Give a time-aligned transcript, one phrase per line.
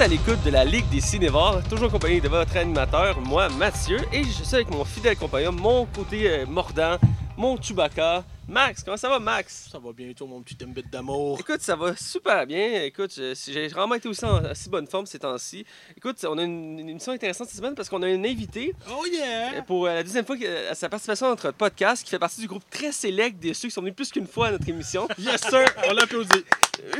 [0.00, 4.24] à l'écoute de la Ligue des Cinévores, toujours accompagné de votre animateur, moi, Mathieu, et
[4.24, 6.96] je suis avec mon fidèle compagnon, mon côté euh, mordant,
[7.36, 8.82] mon Chewbacca, Max.
[8.82, 9.68] Comment ça va, Max?
[9.70, 11.38] Ça va bientôt, mon petit timbit d'amour.
[11.38, 12.82] Écoute, ça va super bien.
[12.82, 15.64] Écoute, si j'ai vraiment été aussi en assez bonne forme ces temps-ci.
[15.96, 19.04] Écoute, on a une, une émission intéressante cette semaine parce qu'on a un invité Oh
[19.06, 19.62] euh, yeah!
[19.62, 22.40] pour euh, la deuxième fois que- à sa participation à notre podcast qui fait partie
[22.40, 25.06] du groupe très sélect de ceux qui sont venus plus qu'une fois à notre émission.
[25.18, 25.64] Yes, sir!
[25.88, 26.44] On l'applaudit.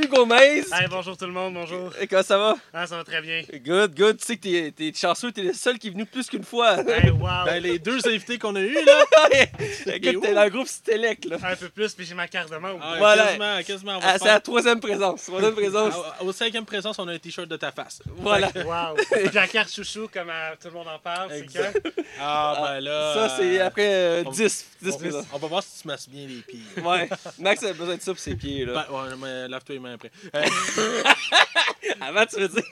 [0.03, 0.65] Hugo Mays.
[0.73, 1.91] Hey, bonjour tout le monde, bonjour.
[1.99, 2.55] Et Comment ça va?
[2.73, 3.43] Ah, ça va très bien.
[3.65, 4.19] Good, good.
[4.19, 6.79] Tu sais que t'es, t'es chanceux, t'es le seul qui est venu plus qu'une fois.
[6.87, 7.45] Hey, wow.
[7.47, 9.05] Ben, les deux invités qu'on a eus, là.
[9.87, 11.39] Écoute, t'es dans le groupe Stelec, là.
[11.43, 12.81] Un peu plus, puis j'ai ma carte de membre.
[12.83, 13.25] Ah, Voilà.
[13.27, 13.99] Quasiment, quasiment.
[14.03, 15.25] Ah, c'est la troisième présence.
[15.25, 15.95] Troisième présence.
[16.19, 18.01] Ah, Au cinquième présence, on a un t-shirt de ta face.
[18.17, 18.49] Voilà.
[18.55, 18.97] Wow.
[19.11, 21.93] Puis la carte chouchou, comme euh, tout le monde en parle, c'est que.
[22.21, 23.15] Ah, ben là.
[23.15, 25.25] Ça, c'est euh, après euh, on- 10, 10 on, présences.
[25.33, 26.61] on va voir si tu masses bien les pieds.
[26.85, 27.09] Ouais.
[27.39, 28.87] Max a besoin de ça pour ses pieds, là.
[28.89, 30.11] Ben, ouais, mais lave-toi les mains après.
[30.35, 30.45] Euh,
[32.01, 32.63] Avant, tu veux dire.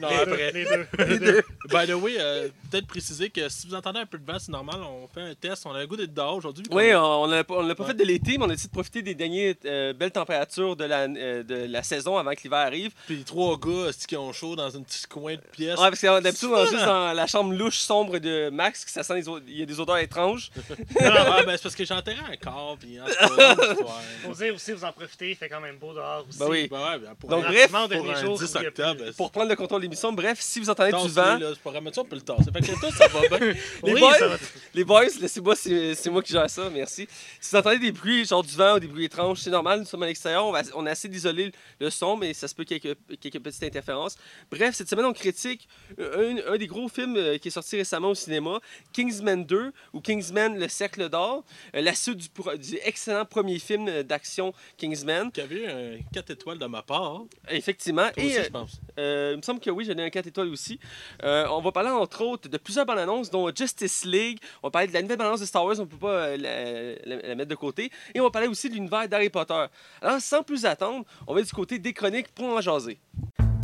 [0.00, 0.52] Non, les, après.
[0.52, 0.86] deux, les deux.
[1.06, 1.42] Les deux.
[1.70, 4.52] By the way, euh, peut-être préciser que si vous entendez un peu de vent, c'est
[4.52, 4.76] normal.
[4.82, 5.64] On fait un test.
[5.66, 6.64] On a le goût d'être dehors aujourd'hui.
[6.70, 7.90] Oui, on l'a pas, on l'a pas Ouais.
[7.90, 10.84] fait de l'été, mais on a essayé de profiter des dernières euh, belles températures de
[10.84, 12.92] la, euh, de la saison avant que l'hiver arrive.
[13.06, 15.78] Puis les trois gars qui ont chaud dans un petit coin de pièce?
[15.78, 18.90] Ouais, parce que d'habitude, on est juste dans la chambre louche sombre de Max, que
[18.90, 20.50] ça sent il y a des odeurs étranges.
[21.00, 22.76] Ah, ben, c'est parce que j'ai enterré un corps.
[22.78, 24.00] Puis histoire.
[24.28, 26.38] Osez aussi vous en profiter, il fait quand même beau dehors aussi.
[26.38, 26.68] Ben oui.
[26.70, 28.82] Ben ouais, ben, pour Donc, un- bref, pour un jour, 10 il y a plus-
[28.84, 29.04] octobre.
[29.16, 32.04] Pour prendre le contrôle de l'émission, bref, si vous entendez du vent, là, pas on
[32.04, 32.50] peut le tasser.
[32.52, 33.54] Fait que toi, ça va bien.
[33.84, 34.36] Les Oui, boys, ça va.
[34.74, 37.06] les boys, laissez-moi, c'est moi qui gère ça, merci.
[37.40, 39.84] Si vous entendez des bruits, genre du vent ou des bruits étranges, c'est normal, nous
[39.86, 42.64] sommes à l'extérieur, on, va- on a assez d'isoler le son, mais ça se peut
[42.64, 44.16] quelques, quelques petites interférences.
[44.50, 45.68] Bref, cette semaine, on critique
[45.98, 48.58] un, un des gros films euh, qui est sorti récemment au cinéma,
[48.92, 54.02] Kingsman 2 ou Kingsman Le Cercle d'Or, euh, la suite du, excellent premier film euh,
[54.02, 55.30] d'action Kingsman.
[55.32, 57.22] Qui avait eu un 4 étoiles de ma part.
[57.48, 58.08] Effectivement.
[58.14, 58.72] Toi Et aussi, euh, je pense.
[58.98, 60.78] euh, il me semble que oui, j'en ai un 4 étoiles aussi.
[61.22, 64.38] Euh, on va parler entre autres de plusieurs bandes annonces, dont Justice League.
[64.62, 66.28] On va parler de la nouvelle bande annonce de Star Wars, on ne peut pas
[66.28, 67.90] euh, la mettre de côté.
[68.14, 69.66] Et on va parler aussi de l'univers d'Harry Potter.
[70.00, 72.98] Alors, sans plus attendre, on va du côté des chroniques pour en jaser.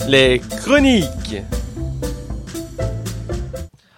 [0.08, 1.36] Les chroniques.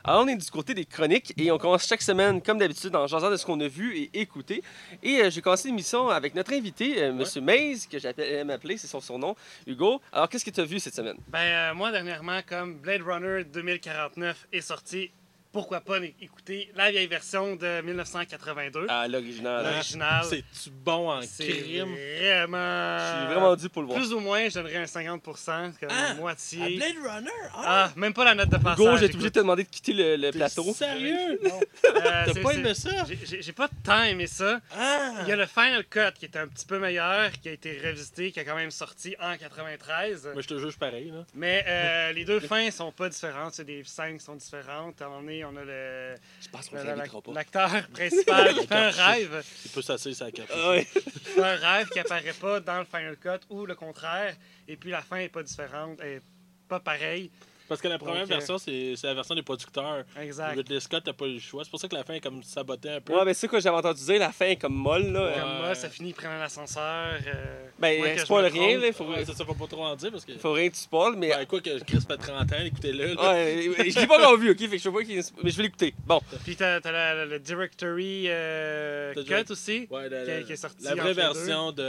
[0.04, 3.06] Alors, on est du côté des chroniques et on commence chaque semaine, comme d'habitude, en
[3.06, 4.64] jasant de ce qu'on a vu et écouté.
[5.00, 8.88] Et euh, j'ai commencé l'émission avec notre invité, euh, Monsieur Mays, que j'aime appeler, c'est
[8.88, 10.00] son surnom, Hugo.
[10.12, 11.18] Alors, qu'est-ce que tu as vu cette semaine?
[11.28, 15.12] Ben, euh, moi, dernièrement, comme Blade Runner 2049 est sorti,
[15.52, 19.64] pourquoi pas écouter la vieille version de 1982, Ah, l'original.
[19.66, 19.70] hein?
[19.70, 20.24] l'original.
[20.24, 21.94] C'est-tu bon en crime?
[21.94, 22.98] vraiment.
[22.98, 23.98] Je suis vraiment dû pour le voir.
[23.98, 26.62] Plus ou moins, je donnerais un 50%, comme Ah, la moitié.
[26.62, 27.30] À Blade Runner?
[27.54, 28.78] Ah, même pas la note de passage.
[28.80, 30.72] Hugo, j'ai été obligé de te demander de quitter le, plateau.
[30.74, 31.38] Sérieux?
[31.44, 32.90] Euh, T'as pas aimé ça?
[33.06, 34.60] j'ai- j'ai pas tant aimé ça.
[34.76, 35.12] Ah!
[35.22, 37.78] Il y a le Final Cut qui était un petit peu meilleur, qui a été
[37.84, 40.30] revisité, qui a quand même sorti en 93.
[40.32, 41.24] Moi, je te juge pareil, là.
[41.34, 43.60] Mais euh, les deux fins sont pas différentes.
[43.60, 45.00] Des scènes qui sont différentes.
[45.02, 48.74] À un moment donné, on a le, Je pense qu'on ne l'acteur principal qui fait
[48.74, 49.44] un rêve.
[49.64, 50.52] Il peut s'asseoir la café.
[50.54, 51.00] Ah
[51.34, 54.34] fait un rêve qui apparaît pas dans le Final Cut ou le contraire.
[54.68, 56.22] Et puis la fin est pas différente, elle est
[56.68, 57.30] pas pareille.
[57.68, 60.04] Parce que la première Donc, euh, version, c'est c'est la version des producteurs.
[60.20, 60.56] Exact.
[60.56, 61.64] Ridley Scott, t'as pas eu le choix.
[61.64, 63.14] C'est pour ça que la fin est comme sabotée un peu.
[63.14, 65.26] Ouais, mais c'est quoi j'avais entendu dire, la fin est comme molle, là.
[65.26, 65.32] Ouais.
[65.40, 67.18] Comme moi, ça finit prenant l'ascenseur.
[67.26, 68.92] euh, Ben, je spoil me rien, là.
[68.92, 70.36] Faut, Ouais, ça, ça faut pas trop en dire parce que.
[70.38, 71.30] faut rien que tu spoil, mais.
[71.30, 73.14] Ben, quoi que Chris fait 30 ans, écoutez-le.
[73.14, 73.32] là.
[73.32, 74.58] Ouais, je l'ai pas encore vu, ok?
[74.58, 75.16] Fait que je sais pas qui.
[75.42, 75.94] Mais je vais l'écouter.
[76.06, 76.20] Bon.
[76.44, 80.52] Puis t'as t'as la- le directory euh, cut direct- aussi, Ouais, la, qui, la- qui
[80.52, 81.82] est sorti la entre vraie version de.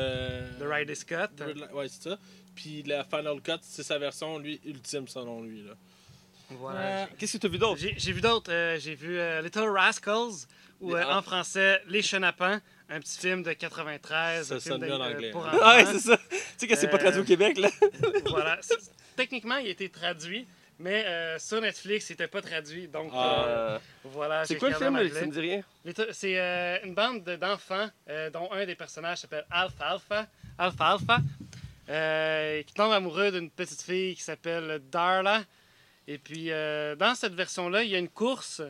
[0.60, 1.32] de Ridley Scott.
[1.74, 2.18] Ouais, c'est ça.
[2.56, 5.64] Puis la Final Cut, c'est sa version, lui, ultime selon lui.
[5.64, 5.74] Là.
[6.52, 7.08] Voilà.
[7.18, 7.80] Qu'est-ce que tu as vu d'autre?
[7.98, 8.52] J'ai vu d'autres.
[8.52, 10.46] euh, J'ai vu euh, Little Rascals,
[10.82, 12.60] ou Les- euh, en français Les Chenapans,
[12.90, 14.48] un petit film de 93.
[14.48, 15.50] Ça un film sonne bien en anglais, Pour hein.
[15.56, 15.60] enfants.
[15.64, 16.18] Ah, ouais, c'est ça.
[16.30, 17.70] Tu sais que c'est pas Euh, traduit au Québec, là.
[18.28, 18.60] voilà.
[19.16, 20.46] Techniquement, il a été traduit,
[20.80, 22.88] mais euh, sur Netflix, il n'était pas traduit.
[22.88, 23.46] Donc, Ah.
[23.48, 24.46] euh, Euh, voilà.
[24.46, 25.10] c'est quoi le film?
[25.10, 25.62] Ça me dit rien?
[26.12, 30.28] C'est euh, une bande de- d'enfants, euh, dont un des personnages s'appelle Alpha Alpha.
[30.58, 31.18] Alpha Alpha.
[31.90, 35.44] Euh, qui tombe amoureux d'une petite fille qui s'appelle Darla.
[36.08, 38.62] Et puis, euh, dans cette version-là, il y a une course.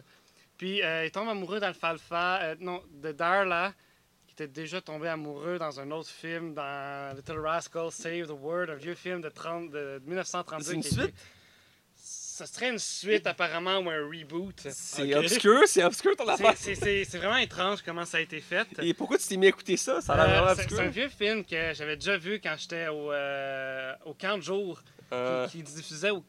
[0.57, 3.73] Puis, euh, il tombe amoureux d'Alpha Alpha, euh, non, de Darla,
[4.27, 8.69] qui était déjà tombé amoureux dans un autre film, dans Little Rascal Save the World,
[8.69, 10.81] un vieux film de, 30, de 1932.
[10.81, 11.11] C'est une?
[12.35, 14.59] Ça serait une suite, apparemment, ou un reboot.
[14.71, 16.53] C'est obscur, c'est obscur ton affaire.
[16.57, 18.65] C'est- C'est c'est- c'est vraiment étrange comment ça a été fait.
[18.81, 20.01] Et pourquoi tu t'es mis à écouter ça?
[20.01, 20.77] Ça a l'air Euh, obscur.
[20.77, 24.41] c'est un vieux film que j'avais déjà vu quand j'étais au, euh, au camp de
[24.41, 26.25] jour, qui- Euh, qui, diffusait au,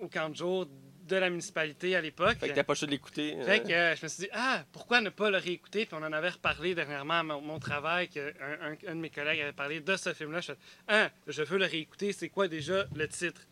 [0.00, 0.66] au camp de jour
[1.06, 2.38] de la municipalité à l'époque.
[2.40, 3.36] Fait que t'as pas choix de l'écouter.
[3.44, 5.86] Fait que euh, je me suis dit, ah, pourquoi ne pas le réécouter?
[5.86, 9.10] Puis on en avait reparlé dernièrement à mon, mon travail, qu'un un, un de mes
[9.10, 10.40] collègues avait parlé de ce film-là.
[10.40, 10.54] Je
[10.88, 13.42] ah, je veux le réécouter, c'est quoi déjà le titre?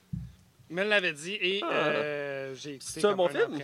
[0.73, 1.71] Il me l'avait dit et Ah.
[1.71, 2.93] euh, j'ai écouté.
[3.01, 3.59] C'est un bon film?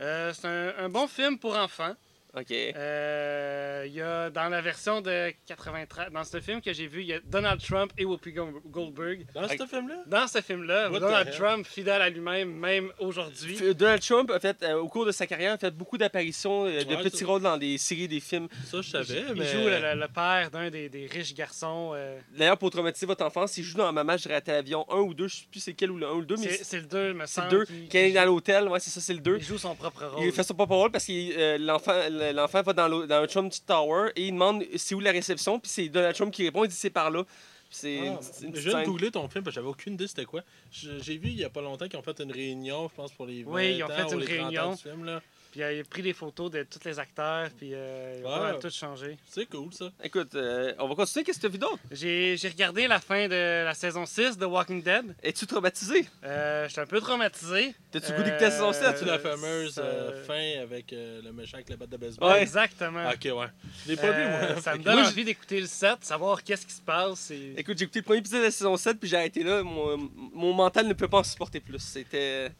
[0.00, 1.94] Euh, c'est un, un bon film pour enfants.
[2.36, 2.52] Ok.
[2.52, 7.00] Euh, Il y a dans la version de 93, dans ce film que j'ai vu,
[7.00, 9.26] il y a Donald Trump et Whoopi Gold- Goldberg.
[9.34, 9.96] Dans ce film-là?
[10.06, 11.30] Dans ce film-là, Donald?
[11.32, 13.58] Trump, fidèle à lui-même, même aujourd'hui.
[13.74, 16.84] Donald Trump a fait, euh, au cours de sa carrière, a fait beaucoup d'apparitions, euh,
[16.84, 18.48] de Ouais, petits rôles dans des séries, des films.
[18.64, 19.46] Ça, je savais, Il mais...
[19.46, 21.92] joue le, le- le père d'un des, des riches garçons.
[21.94, 25.14] euh, D'ailleurs, pour traumatiser votre enfance, il joue dans Maman, je raté l'avion 1 ou
[25.14, 26.64] 2, je sais plus c'est quel ou le 1 ou le 2, mais c'est c'est
[26.64, 27.50] c'est le 2, me c'est semble.
[27.52, 27.64] le 2.
[27.64, 29.36] qui- Quand il est dans l'hôtel, ouais, c'est ça, c'est le 2.
[29.38, 30.24] Il joue son propre rôle.
[30.24, 31.92] Il fait son propre rôle parce que euh, l'enfant
[32.34, 35.70] l'enfant va dans, dans un Trump Tower et il demande c'est où la réception, puis
[35.70, 37.24] c'est Donald Trump qui répond, il dit c'est par là.
[37.24, 38.18] Puis c'est Ah,
[38.54, 40.42] je viens de googler ton film parce que j'avais aucune idée c'était quoi.
[40.72, 43.26] J'ai vu il y a pas longtemps qu'ils ont fait une réunion, je pense, pour
[43.26, 44.70] les 20 Oui, ils ont ans fait ou une les 30 ans réunion.
[44.74, 45.22] du film, là.
[45.50, 48.54] Puis euh, il a pris des photos de tous les acteurs, puis euh, il a
[48.54, 49.16] tout changé.
[49.28, 49.90] C'est cool, ça.
[50.02, 51.24] Écoute, euh, on va continuer.
[51.24, 51.78] Qu'est-ce que tu as vu d'autre?
[51.90, 55.14] J'ai j'ai regardé la fin de la saison 6 de Walking Dead.
[55.22, 56.06] Es-tu traumatisé?
[56.24, 57.74] Euh, J'étais un peu traumatisé.
[57.90, 58.98] T'as-tu goûté que ta saison 7?
[58.98, 62.30] C'est la fameuse ça- euh, fin avec euh, le méchant avec la batte de baseball?
[62.30, 62.42] Ouais.
[62.42, 63.08] Exactement.
[63.10, 63.46] Ok, ouais.
[63.84, 64.62] Je l'ai pas vu, Euh, moi.
[64.62, 67.30] ça me donne Moi, envie d'écouter le 7, savoir qu'est-ce qui se passe.
[67.32, 67.54] Et...
[67.56, 69.62] Écoute, j'ai écouté le premier épisode de la saison 7, puis j'ai arrêté là.
[69.64, 69.96] Mon,
[70.32, 71.80] mon mental ne peut pas en supporter plus.
[71.80, 72.52] C'était.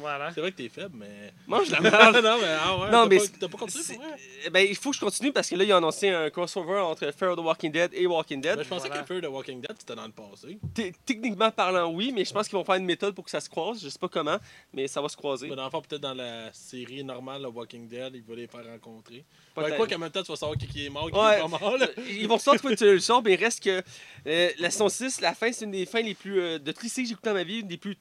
[0.00, 0.32] Voilà.
[0.34, 1.32] C'est vrai que t'es faible, mais.
[1.46, 2.35] Mange la non, merde!
[2.36, 4.16] Non, mais, ah ouais, Non, t'as mais pas- c'est- T'as pas continué pour vrai?
[4.44, 6.78] Eh Ben, il faut que je continue parce que là, ils ont annoncé un crossover
[6.80, 8.56] entre Fear of the Walking Dead et Walking Dead.
[8.56, 9.02] Ben, je pensais Voilà.
[9.02, 10.58] que Fear the Walking Dead, c'était dans le passé.
[10.74, 13.40] T- Techniquement parlant, oui, mais je pense qu'ils vont faire une méthode pour que ça
[13.40, 13.82] se croise.
[13.82, 14.36] Je sais pas comment,
[14.72, 15.48] mais ça va se croiser.
[15.48, 18.46] Mais dans le fond, peut-être dans la série normale, le Walking Dead, il va les
[18.46, 19.24] faire rencontrer.
[19.54, 19.70] Peut-être.
[19.70, 21.38] Ben, quoi qu'en même temps, tu vas savoir qui, qui est mort, qui Ouais.
[21.38, 21.76] est pas mort.
[21.78, 21.86] Là.
[22.10, 23.82] Ils vont sûrement trouver une solution, mais il reste que
[24.26, 26.40] euh, la saison 6, la fin, c'est une des fins les plus.
[26.40, 27.96] euh, de les séries que j'ai écoutées dans ma vie, une des plus.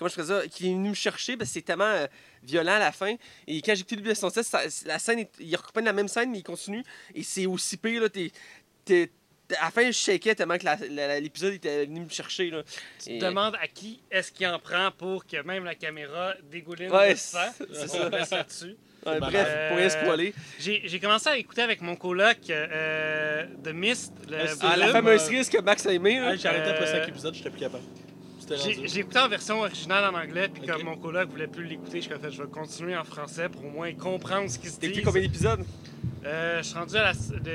[0.00, 0.48] Comment je ferais ça?
[0.48, 2.06] Qui est venu me chercher parce que c'est tellement euh,
[2.42, 3.14] violent à la fin.
[3.46, 5.84] Et quand j'ai écouté le de la saison 6, ça- la scène, est- ils reprennent
[5.84, 6.82] la même scène, mais ils continuent.
[7.14, 8.08] Et c'est aussi pire, là.
[8.08, 8.32] T'es,
[8.86, 9.10] t'es-
[9.60, 12.62] à la fin, je shakais tellement que la- la- l'épisode était venu me chercher, là.
[13.04, 16.32] Tu Et- te demandes à qui est-ce qu'il en prend pour que même la caméra
[16.50, 17.38] dégouline Ouais, de sang?
[17.58, 17.98] c'est
[18.36, 18.76] là-dessus.
[19.04, 19.32] Ouais, malade.
[19.32, 20.34] bref, pour rien Euh, spoiler.
[20.58, 24.12] J'ai j'ai commencé à écouter avec mon coloc euh, The Mist.
[24.28, 27.08] le Ah, la fameuse euh, série que Max a aimé, J'ai arrêté après Euh, 5
[27.08, 27.82] épisodes, j'étais plus capable.
[28.56, 32.08] J'ai écouté en version originale en anglais, puis comme mon coloc voulait plus l'écouter, je
[32.10, 34.86] suis fait, je vais continuer en français pour au moins comprendre ce qui se T'as
[34.86, 34.86] dit.
[34.86, 35.64] écouté combien d'épisodes?
[36.24, 37.12] Euh, je suis rendu à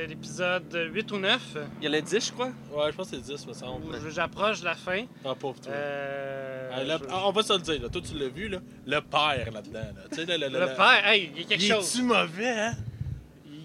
[0.08, 1.58] l'épisode 8 ou 9.
[1.82, 2.48] Il y en a 10, je crois?
[2.74, 3.86] Ouais, je pense que c'est 10, me semble.
[4.10, 5.04] J'approche de la fin.
[5.24, 5.72] Ah, pauvre toi.
[5.72, 7.90] Euh, Ah, je- ah, on va se le dire, là.
[7.90, 8.58] toi tu l'as vu, là.
[8.88, 9.80] le père là-dedans.
[9.80, 10.02] Là.
[10.12, 11.88] Tu sais, le, le, Le père, hey, il y a quelque Il chose.
[11.96, 12.74] est-tu mauvais, hein?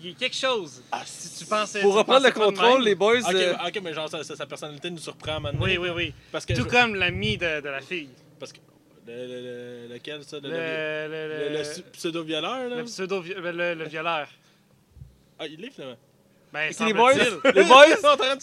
[0.03, 0.83] Il y a quelque chose.
[0.93, 1.81] Ah, Si tu pensais.
[1.83, 3.19] Pour tu reprendre le contrôle, les boys.
[3.21, 5.63] Ok, euh, ok, mais genre, sa, personnalité nous surprend maintenant.
[5.63, 6.15] Oui, oui, oui.
[6.33, 6.55] Parce que.
[6.55, 8.09] Tout comme l'ami de, de la fille.
[8.39, 8.59] Parce que.
[9.07, 10.39] Le, le- le- lequel, ça?
[10.41, 12.77] Le, Le, le, le, le- le su- pseudo-violeur, là?
[12.77, 14.29] le pseudo le, le, le violeur.
[15.39, 15.97] Ah, il est finalement.
[16.53, 17.13] Ben, les boys,
[17.55, 17.85] les boys,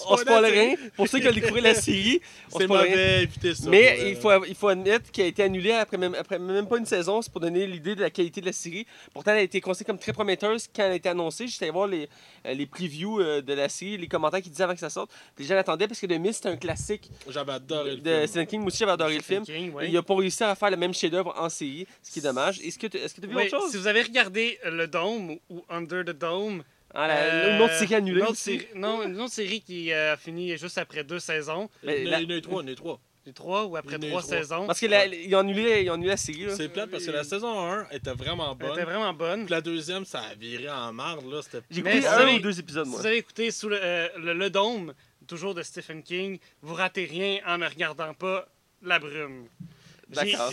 [0.07, 0.49] On est tu sais.
[0.49, 0.75] rien.
[0.95, 2.21] Pour ceux qui ont découvert la série,
[2.53, 3.53] on C'est spoil rien.
[3.53, 3.69] ça.
[3.69, 6.39] Mais pour, euh, il faut, il faut admettre qu'il a été annulé après même, après
[6.39, 7.21] même pas une saison.
[7.21, 8.85] C'est pour donner l'idée de la qualité de la série.
[9.13, 11.47] Pourtant, elle a été considérée comme très prometteuse quand elle a été annoncée.
[11.47, 12.07] J'étais allé voir les,
[12.45, 15.11] euh, les previews euh, de la série, les commentaires qu'ils disaient avant que ça sorte.
[15.37, 18.27] Les gens l'attendaient parce que The Mist, c'est un classique J'avais adoré le de film.
[18.27, 18.59] Stephen King.
[18.61, 19.43] Moi aussi, j'avais adoré le film.
[19.43, 19.83] King, Et oui.
[19.89, 22.59] Il n'a pas réussi à faire le même chef-d'œuvre en série, ce qui est dommage.
[22.61, 23.71] Est-ce que tu que as vu Oui, autre chose?
[23.71, 27.73] Si vous avez regardé Le Dome ou Under the Dome, Ah, la- euh, Une autre
[27.75, 28.19] série annulée.
[28.21, 31.69] une autre série- non, une autre série qui euh, a fini juste après deux saisons.
[31.83, 32.69] Mais Il y en la- a- il y en a eu trois, il y en
[32.69, 32.99] a eu trois.
[33.25, 34.37] Les trois ou après Il y en a eu trois trois.
[34.37, 34.65] saisons.
[34.67, 36.45] Parce qu'ils ont annulé, annulé la série.
[36.55, 38.71] C'est plate parce que la saison 1 était vraiment Elle bonne.
[38.77, 39.41] était vraiment bonne.
[39.45, 41.41] Puis la deuxième, ça a viré en marde, là.
[41.41, 43.01] C'était J'ai écouté si un avez- ou deux épisodes, Si moi.
[43.01, 44.93] vous avez écouté sous le, euh, le, Le Dôme,
[45.27, 48.47] toujours de Stephen King, vous ratez rien en ne regardant pas
[48.81, 49.47] La Brume.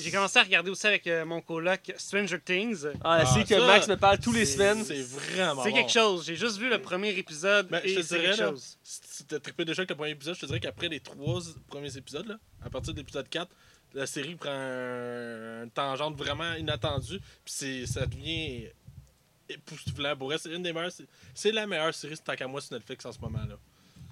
[0.01, 2.87] J'ai commencé à regarder aussi avec euh, mon coloc Stranger Things.
[3.03, 4.85] Ah, la Ah, série que ça, Max me parle tous les C'est- semaines.
[4.85, 5.77] C'est vraiment C'est bon.
[5.77, 6.27] quelque chose.
[6.27, 8.79] J'ai juste vu le premier épisode Ben, je et te c'est dirais, quelque là, chose.
[8.83, 11.97] Si t'as trippé déjà avec le premier épisode, je te dirais qu'après les trois premiers
[11.97, 13.49] épisodes, là, à partir de l'épisode 4,
[13.95, 17.21] la série prend un, une tangente vraiment inattendue.
[17.45, 18.67] Puis c'est- ça devient
[19.49, 20.17] époustouflant.
[20.17, 20.91] Pour c'est une des meilleures.
[20.93, 23.39] c'est- C'est la meilleure série, tant qu'à moi, sur Netflix en ce moment.
[23.49, 23.57] là.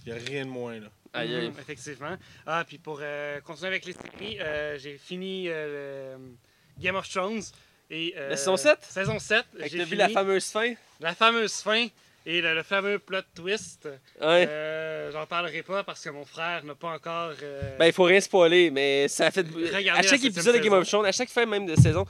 [0.06, 0.78] Il n'y a rien de moins.
[0.78, 0.88] là.
[1.14, 1.48] Aïe, aïe.
[1.50, 2.16] Mhm, effectivement.
[2.46, 7.08] Ah, puis pour euh, continuer avec les séries, euh, j'ai fini euh, le Game of
[7.08, 7.42] Thrones.
[7.90, 8.78] Et, euh, La saison 7?
[8.82, 9.44] Saison 7.
[9.58, 10.72] Fait que J'ai vu la fameuse fin?
[11.00, 11.88] la fameuse fin
[12.26, 13.88] et le, le fameux plot twist.
[14.20, 14.46] Ouais.
[14.48, 17.32] Euh, J'en parlerai pas parce que mon frère n'a pas encore.
[17.42, 19.44] euh, Ben, il faut rien spoiler, mais ça fait.
[19.92, 22.04] À chaque épisode de Game of Thrones, à chaque fin même de saison,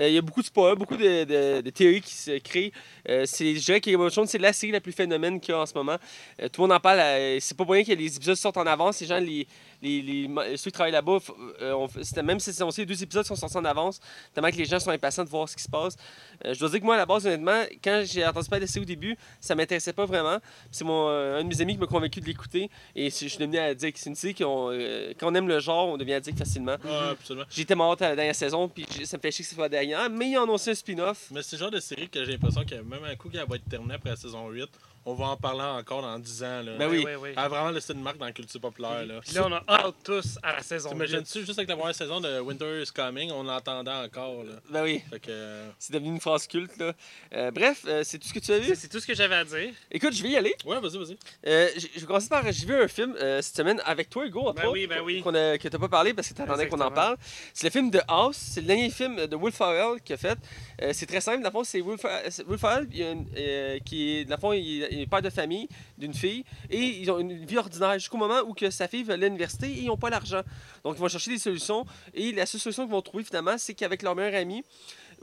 [0.00, 2.72] euh, il y a beaucoup de spoilers, beaucoup de, de- de théories qui se créent.
[3.08, 5.52] Euh, c'est- je dirais que Game of Thrones, c'est la série la plus phénomène qu'il
[5.54, 5.98] y a en ce moment.
[6.38, 7.00] Tout le monde en parle.
[7.40, 9.00] c'est pas pour rien que les épisodes sortent en avance.
[9.00, 9.46] Les gens les,
[9.82, 11.18] les, ceux qui travaillent là-bas,
[11.62, 11.86] euh,
[12.22, 14.00] même si c'est aussi les deux épisodes sont sortis en avance,
[14.34, 15.96] tellement que les gens sont impatients de voir ce qui se passe.
[16.44, 18.70] Euh, je dois dire que moi, à la base, honnêtement, quand j'ai entendu parler de
[18.70, 20.38] série au début, ça m'intéressait pas vraiment.
[20.70, 22.70] C'est mon, euh, un de mes amis qui m'a convaincu de l'écouter.
[22.94, 23.98] Et je suis devenu addict.
[23.98, 26.76] C'est une série qu'on, euh, quand on aime le genre, on devient addict facilement.
[26.84, 27.46] Ouais, absolument.
[27.50, 29.64] J'ai tellement hâte à la dernière saison, puis ça me fait chier que ce soit
[29.64, 30.10] la dernière.
[30.10, 31.28] Mais ils ont aussi un spin-off.
[31.30, 33.56] Mais c'est le genre de série que j'ai l'impression que même un coup qu'elle va
[33.56, 34.68] être terminée après la saison 8,
[35.10, 36.62] on va en parler encore dans 10 ans.
[36.62, 36.76] Là.
[36.78, 37.02] Ben oui.
[37.06, 37.28] oui, oui.
[37.32, 39.06] Elle a vraiment laissé une marque dans la culture populaire.
[39.06, 39.20] Là.
[39.24, 40.90] Puis là, on a hâte tous à la saison.
[40.90, 44.44] T'imagines-tu, juste avec la première saison de Winter is Coming, on l'entendait encore.
[44.44, 44.52] Là.
[44.70, 45.30] Ben oui, que.
[45.30, 46.76] euh, c'est devenu une phrase culte.
[46.78, 46.92] Là.
[47.34, 48.66] Euh, bref, euh, c'est tout ce que tu as vu?
[48.68, 49.70] C'est c'est tout ce que j'avais à dire.
[49.90, 50.54] Écoute, je vais y aller.
[50.64, 51.16] Ouais, vas-y, vas-y.
[51.46, 52.44] Euh, je vais commencer par.
[52.52, 55.00] J'ai vu un film euh, cette semaine avec toi, Hugo, entre Ben autres, oui, ben
[55.02, 55.22] oui.
[55.22, 57.16] qu'on a- que t'as pas parlé parce que t'attendais qu'on en parle.
[57.54, 58.36] C'est le film The House.
[58.36, 60.38] C'est le dernier film de Will Ferrell qu'il a fait.
[60.82, 61.42] Euh, c'est très simple.
[61.42, 64.24] Dans le fond, c'est Will, Fer- c'est Will Ferrell il y a une- euh, qui
[64.26, 67.58] dans le fond, il il père de famille d'une fille et ils ont une vie
[67.58, 70.42] ordinaire jusqu'au moment où que sa fille va à l'université et ils n'ont pas l'argent.
[70.84, 73.74] Donc, ils vont chercher des solutions et la seule solution qu'ils vont trouver finalement, c'est
[73.74, 74.64] qu'avec leur meilleur ami,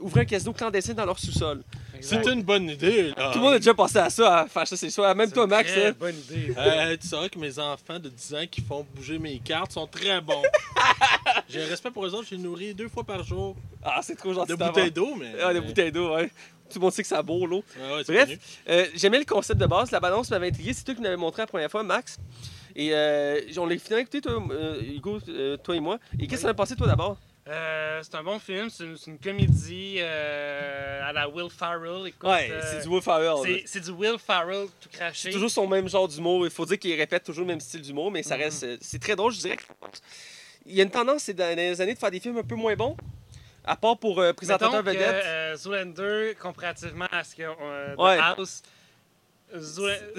[0.00, 1.62] ouvrir un casino clandestin dans leur sous-sol.
[2.00, 3.14] C'est une bonne idée.
[3.16, 3.30] Là.
[3.32, 5.14] Tout le monde a déjà pensé à ça, à faire ça, c'est ça.
[5.14, 5.72] Même C'est toi, une Max.
[5.72, 5.94] très hein.
[5.98, 6.54] bonne idée.
[6.56, 9.86] Euh, tu sauras que mes enfants de 10 ans qui font bouger mes cartes sont
[9.86, 10.42] très bons.
[11.48, 13.56] J'ai un respect pour eux autres, je les nourris deux fois par jour.
[13.82, 15.32] Ah, c'est trop gentil De bouteilles d'eau, mais.
[15.42, 16.30] Ah, des bouteilles d'eau, ouais.
[16.70, 17.64] Tout le monde sait que ça bourre l'eau.
[17.80, 19.90] Ouais, ouais, c'est Bref, euh, j'aimais le concept de base.
[19.90, 20.72] La balance m'avait intrigué.
[20.72, 22.18] C'est toi qui me l'avais montré la première fois, Max.
[22.74, 25.98] Et euh, on l'a finalement écouté, toi, euh, Hugo, euh, toi et moi.
[26.18, 27.16] Et qu'est-ce que t'en as pensé, toi, d'abord?
[27.48, 32.08] Euh, c'est un bon film, c'est une, comédie euh, à la Will Ferrell.
[32.08, 33.24] Écoute, Ouais, euh, c'est du Will Ferrell.
[33.52, 33.60] là.
[33.64, 35.28] c'est- du Will Ferrell tout craché.
[35.28, 36.44] C'est toujours son même genre d'humour.
[36.44, 38.42] Il faut dire qu'il répète toujours le même style d'humour, mais ça Mhm.
[38.42, 38.66] reste.
[38.82, 39.56] C'est très drôle, je dirais.
[39.56, 39.62] que-
[40.66, 42.56] Il y a une tendance, c'est dans les années, de faire des films un peu
[42.56, 42.96] moins bons.
[43.66, 45.24] À part pour euh, présentateur Mettons que, vedette.
[45.24, 48.18] euh, Zoolander, comparativement à ce que euh, Ouais.
[48.20, 48.62] House,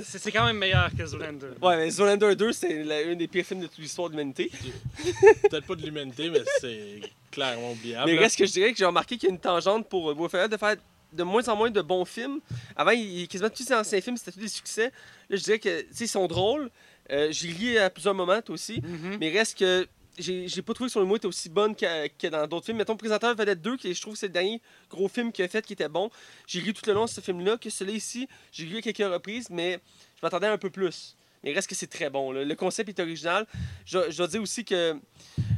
[0.04, 1.48] c'est quand même meilleur que Zoolander.
[1.62, 4.50] Ouais, mais Zoolander 2, c'est la- un des pires films de toute l'histoire de l'humanité.
[5.50, 7.02] Peut-être pas de l'humanité, mais c'est
[7.32, 8.12] clairement oubliable.
[8.12, 10.14] Mais reste que je dirais que j'ai remarqué qu'il y a une tangente pour euh,
[10.14, 10.76] Will Ferrell de faire
[11.14, 12.40] de moins en moins de bons films.
[12.76, 14.92] Avant, il, quasiment tous ses anciens films, c'était tous des succès.
[15.30, 16.70] Là, je dirais que, tu sais, ils sont drôles.
[17.12, 18.82] Euh, j'ai ri à plusieurs moments, toi aussi.
[18.82, 19.18] Mhm.
[19.20, 19.88] Mais reste que
[20.18, 22.78] j'ai pas trouvé que son humour était aussi bonne que, que dans d'autres films.
[22.78, 25.48] Mettons, Présentateur Vedette 2, qui je trouve que c'est le dernier gros film qu'il a
[25.48, 26.10] fait qui était bon.
[26.48, 27.58] J'ai ri tout le long de ce film-là.
[27.58, 29.80] Que celui-là ici, j'ai ri à quelques reprises, mais
[30.16, 31.16] je m'attendais un peu plus.
[31.44, 32.32] Mais reste que c'est très bon.
[32.32, 32.44] là.
[32.44, 33.46] Le concept est original.
[33.86, 35.00] Je, je dois dire aussi que.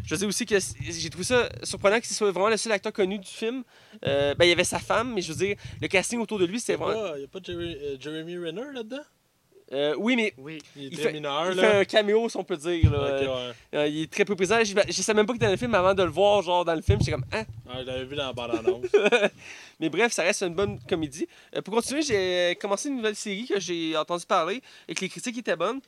[0.04, 2.72] Je dois dire aussi que j'ai trouvé ça surprenant que ce soit vraiment le seul
[2.74, 3.64] acteur connu du film.
[4.06, 6.46] Euh, ben, il y avait sa femme, mais je veux dire, le casting autour de
[6.46, 7.10] lui, Il c'était n'y a, vraiment.
[7.12, 9.02] pas- y a pas Jerry- euh, Jeremy Renner là-dedans?
[9.72, 10.60] Euh, oui, mais Oui.
[10.76, 11.52] Il est Il très fait- mineur.
[11.52, 11.64] il là.
[11.70, 12.92] fait un caméo, si on peut dire.
[12.92, 12.98] là.
[12.98, 13.54] Euh, ouais.
[13.76, 14.58] euh, il est très peu présent.
[14.64, 16.66] Je, je savais même pas qu'il était dans le film avant de le voir, genre
[16.66, 16.98] dans le film.
[17.00, 17.40] J'étais comme, ah.
[17.68, 18.86] Ouais, je l'avais vu dans la bande-annonce.
[19.80, 21.28] Mais bref, ça reste une bonne comédie.
[21.56, 25.10] Euh, pour continuer, j'ai commencé une nouvelle série que j'ai entendu parler et que les
[25.10, 25.80] critiques étaient bonnes.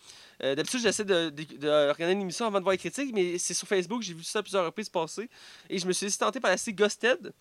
[0.42, 3.54] D'habitude, j'essaie de, de, de regarder une émission avant de voir les critiques, mais c'est
[3.54, 5.30] sur Facebook, j'ai vu ça plusieurs reprises passer.
[5.70, 7.32] Et je me suis laissé tenter par la série Ghosted,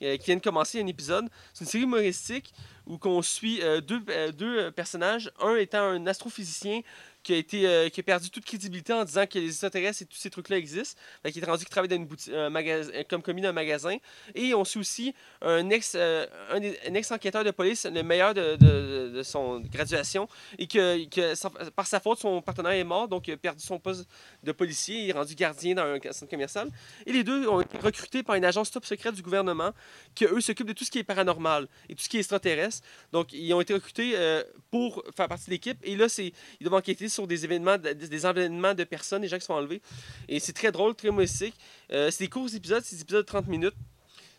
[0.00, 1.28] qui vient de commencer un épisode.
[1.52, 2.52] C'est une série humoristique
[2.86, 6.80] où on suit euh, deux, euh, deux euh, personnages, un étant un astrophysicien
[7.24, 10.04] qui a, été, euh, qui a perdu toute crédibilité en disant que les extraterrestres et
[10.06, 11.00] tous ces trucs-là existent.
[11.22, 13.96] Fait qu'il est rendu qu'il travaille dans une boutique, un magasin, comme commis d'un magasin.
[14.36, 18.56] Et on suit aussi un ex, euh, un, un ex-enquêteur de police, le meilleur de,
[18.56, 20.28] de- son graduation,
[20.58, 23.78] et que, que par sa faute, son partenaire est mort, donc il a perdu son
[23.78, 24.06] poste
[24.42, 26.68] de policier, il est rendu gardien dans un centre commercial.
[27.06, 29.72] Et les deux ont été recrutés par une agence top secrète du gouvernement,
[30.14, 32.86] qui eux s'occupent de tout ce qui est paranormal et tout ce qui est extraterrestre.
[33.12, 36.74] Donc ils ont été recrutés euh, pour faire partie de l'équipe, et là, ils doivent
[36.74, 39.80] enquêter sur des événements, de- des événements de personnes, des gens qui sont enlevés.
[40.28, 41.54] Et c'est très drôle, très humoristique.
[41.92, 43.74] Euh, c'est des courts épisodes, c'est des épisodes de 30 minutes.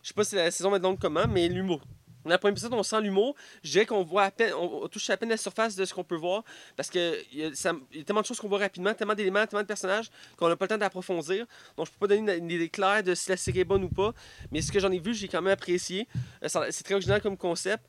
[0.03, 1.81] Je sais pas si la saison va être longue comment, mais l'humour.
[2.25, 3.35] Dans le premier épisode, on sent l'humour.
[3.63, 6.03] Je dirais qu'on voit à peine, on, touche à peine la surface de ce qu'on
[6.03, 6.43] peut voir.
[6.75, 6.99] Parce ça-
[7.31, 10.49] il y a tellement de choses qu'on voit rapidement, tellement d'éléments, tellement de personnages qu'on
[10.49, 11.45] n'a pas le temps d'approfondir.
[11.77, 13.89] Donc, je peux pas donner une, idée claire de si la série est bonne ou
[13.89, 14.11] pas.
[14.51, 16.07] Mais ce que j'en ai vu, j'ai quand même apprécié.
[16.43, 17.83] Euh, C'est très original comme concept.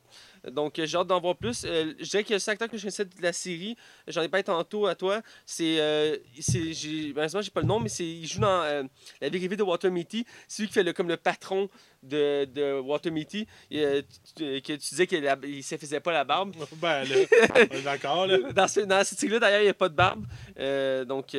[0.51, 1.63] Donc, euh, j'ai hâte d'en voir plus.
[1.65, 3.75] Euh, je dirais que le seul acteur que je connaissais de la série,
[4.07, 5.79] j'en ai pas tantôt à toi, c'est.
[5.79, 8.83] Euh, j'ai- malheureusement, j'ai pas le nom, mais c'est, il joue dans euh,
[9.21, 10.25] La vie de Walter Mitty.
[10.47, 11.69] C'est lui qui fait le, comme le patron
[12.03, 13.47] de, de Walter Mitty.
[13.71, 16.53] Et, tu- tu- que tu disais qu'il ne se faisait pas la barbe.
[16.81, 18.37] ben là, d'accord là.
[18.53, 20.25] Dans, ce, dans cette série-là, d'ailleurs, il n'y a pas de barbe.
[21.07, 21.35] Donc.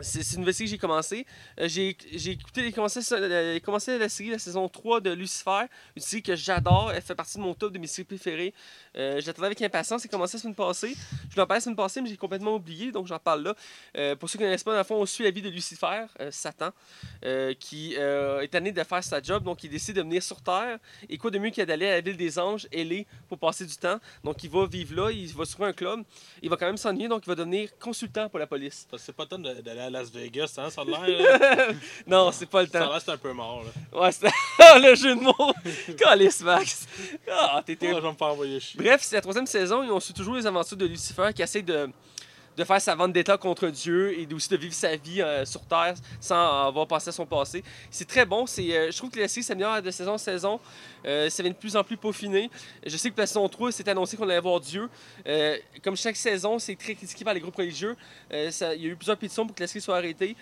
[0.00, 1.26] C'est une série que j'ai commencé.
[1.60, 1.90] Euh, j'ai
[2.30, 3.00] écouté, commencé,
[3.64, 6.90] commencé la série, la saison 3 de Lucifer, une série que j'adore.
[6.92, 8.54] Elle fait partie de mon top de mes séries préférées.
[8.96, 10.02] Euh, je l'attendais avec impatience.
[10.02, 10.96] C'est commencé la semaine passée.
[11.30, 13.54] Je l'en parlais la semaine passée, mais j'ai complètement oublié, donc j'en parle là.
[13.96, 15.48] Euh, pour ceux qui ne connaissent pas, dans le fond, on suit la vie de
[15.48, 16.70] Lucifer, euh, Satan,
[17.60, 20.78] qui est tanné de faire sa job, donc il décide de venir sur Terre.
[21.08, 23.76] Et quoi de mieux que d'aller à la ville des anges, Elé, pour passer du
[23.76, 23.98] temps.
[24.24, 26.02] Donc il va vivre là, il va trouver un club.
[26.42, 28.86] Il va quand même s'ennuyer, donc il va devenir consultant pour la police.
[28.96, 31.70] C'est pas tant d'aller à Las Vegas, hein, ça a l'air.
[32.06, 32.90] non, c'est pas le Ça a temps.
[32.92, 33.62] l'air c'est un peu mort.
[33.92, 34.00] Là.
[34.00, 34.26] Ouais, c'est
[34.80, 35.52] le jeu de mots.
[35.98, 36.86] Calice, Max.
[37.30, 37.96] Ah, Oh, terrible.
[37.96, 38.80] je vais me faire envoyer chier.
[38.82, 41.62] Bref, c'est la troisième saison et on suit toujours les aventures de Lucifer qui essaie
[41.62, 41.88] de,
[42.56, 45.94] de faire sa vendetta contre Dieu et aussi de vivre sa vie euh, sur Terre
[46.20, 47.64] sans avoir passé à son passé.
[47.90, 48.44] C'est très bon.
[48.44, 50.60] Euh, je trouve que la série s'améliore de saison en saison.
[51.04, 52.50] Euh, ça vient de plus en plus peaufiné.
[52.86, 54.88] Je sais que la saison 3, c'est annoncé qu'on allait voir Dieu.
[55.82, 57.96] Comme chaque saison, c'est très critiqué par les groupes religieux.
[58.30, 60.36] Il y a eu plusieurs pétitions pour que la série soit arrêtée.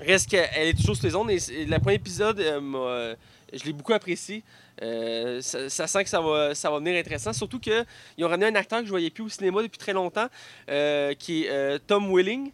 [0.00, 1.30] Reste qu'elle est toujours sur les ondes.
[1.30, 4.42] Le premier épisode, je l'ai beaucoup apprécié.
[4.82, 7.32] Euh, ça, ça sent que ça va, ça va venir intéressant.
[7.32, 7.84] Surtout qu'ils
[8.20, 10.26] ont ramené un acteur que je voyais plus au cinéma depuis très longtemps,
[10.68, 12.50] euh, qui est euh, Tom Welling.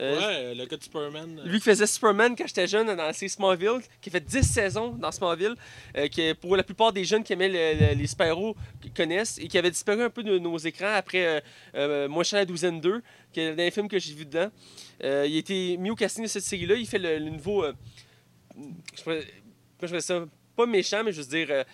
[0.00, 1.40] Euh, ouais, le gars de Superman.
[1.44, 4.42] Lui qui faisait Superman quand j'étais jeune dans la série Smallville, qui a fait 10
[4.42, 5.54] saisons dans Smallville,
[6.10, 8.56] qui pour la plupart des jeunes qui aimaient le- le- les super-héros
[8.96, 11.42] connaissent et qui avait disparu un peu de nos écrans après
[11.74, 13.02] Moi je la douzaine 2,
[13.34, 14.50] qui est le dernier film que j'ai vu dedans.
[15.02, 16.74] Il a été mis au casting de cette série-là.
[16.76, 17.62] Il fait le, le nouveau.
[18.96, 19.22] je
[19.82, 20.24] je ça?
[20.56, 21.48] Pas méchant, mais je veux dire.
[21.50, 21.64] euh,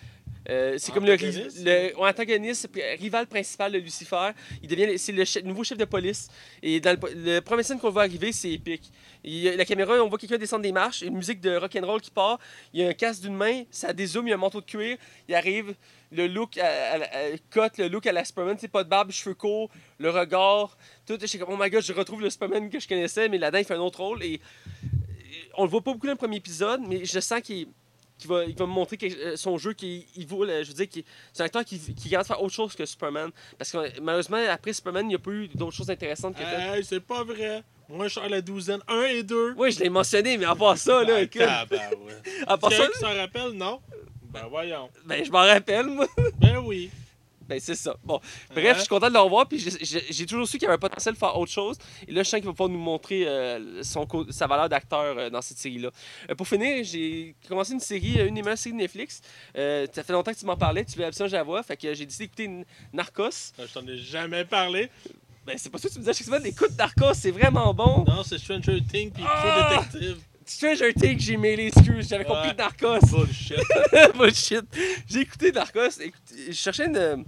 [0.49, 4.31] euh, c'est comme le, le antagoniste, rival principal de Lucifer.
[4.63, 6.27] Il devient, c'est le chef- nouveau chef de police.
[6.63, 8.89] Et dans le, le premier scène qu'on voit arriver, c'est épique.
[9.23, 12.39] Il la caméra, on voit quelqu'un descendre des marches, une musique de rock'n'roll qui part.
[12.73, 14.65] Il y a un casque d'une main, ça dézoome, il y a un manteau de
[14.65, 14.97] cuir.
[15.27, 15.75] Il arrive,
[16.11, 19.11] le look, à, à- à- cut, le look à la Superman, c'est pas de barbe,
[19.11, 19.69] cheveux courts,
[19.99, 20.77] le regard.
[21.05, 23.37] Tout, je suis comme, oh my god, je retrouve le Superman que je connaissais, mais
[23.37, 24.23] là-dedans, il fait un autre rôle.
[24.23, 24.41] Et, et
[25.55, 27.67] on le voit pas beaucoup dans le premier épisode, mais je sens qu'il
[28.19, 30.67] qu'il va, il va me montrer quelque- euh, son jeu qui il vaut le- je
[30.69, 33.71] veux dire qui c'est un acteur qui, qui garde faire autre chose que Superman parce
[33.71, 36.43] que malheureusement après Superman il n'y a pas eu d'autres choses intéressantes que.
[36.43, 37.63] Hey, c'est pas vrai.
[37.91, 38.81] Moi, je suis à la douzaine.
[38.87, 39.55] Un et deux.
[39.57, 42.29] Oui, je l'ai mentionné, mais à part ça, là, Ah, écoute, tabarouette.
[42.45, 43.79] à part ça, qui s'en rappelle, non?
[44.31, 44.91] Ben voyons.
[45.05, 46.05] ben, je m'en rappelle, moi.
[46.39, 46.91] Ben oui.
[47.49, 47.95] Ben, c'est ça.
[48.03, 48.21] Bon,
[48.53, 50.77] bref, je suis content de le revoir, puis j'ai- toujours su qu'il y avait un
[50.77, 51.77] potentiel de faire autre chose.
[52.07, 55.29] Et là, je sens qu'il va pouvoir nous montrer euh, son, sa valeur d'acteur euh,
[55.31, 55.89] dans cette série-là.
[56.29, 59.21] Euh, pour finir, j'ai commencé une série, une des meilleures séries de Netflix.
[59.55, 61.93] Ça fait longtemps que tu m'en parlais, tu voulais absolument que la voie, fait que
[61.93, 63.29] j'ai décidé d'écouter Narcos.
[63.57, 64.89] Je t'en ai jamais parlé.
[65.45, 68.05] Ben, c'est pas ça que tu me disais chaque semaine, écoute Narcos, c'est vraiment bon.
[68.07, 69.41] Non, c'est Stranger Things puis Ah!
[69.41, 70.21] True Detective.
[70.45, 72.31] Stranger Things, j'ai mêlé, excuse, j'avais Ouais.
[72.35, 72.99] compris Narcos.
[73.07, 73.57] Bullshit.
[74.15, 74.65] Bullshit.
[75.07, 75.99] J'ai écouté Narcos.
[76.01, 77.23] Écoute, je cherchais une.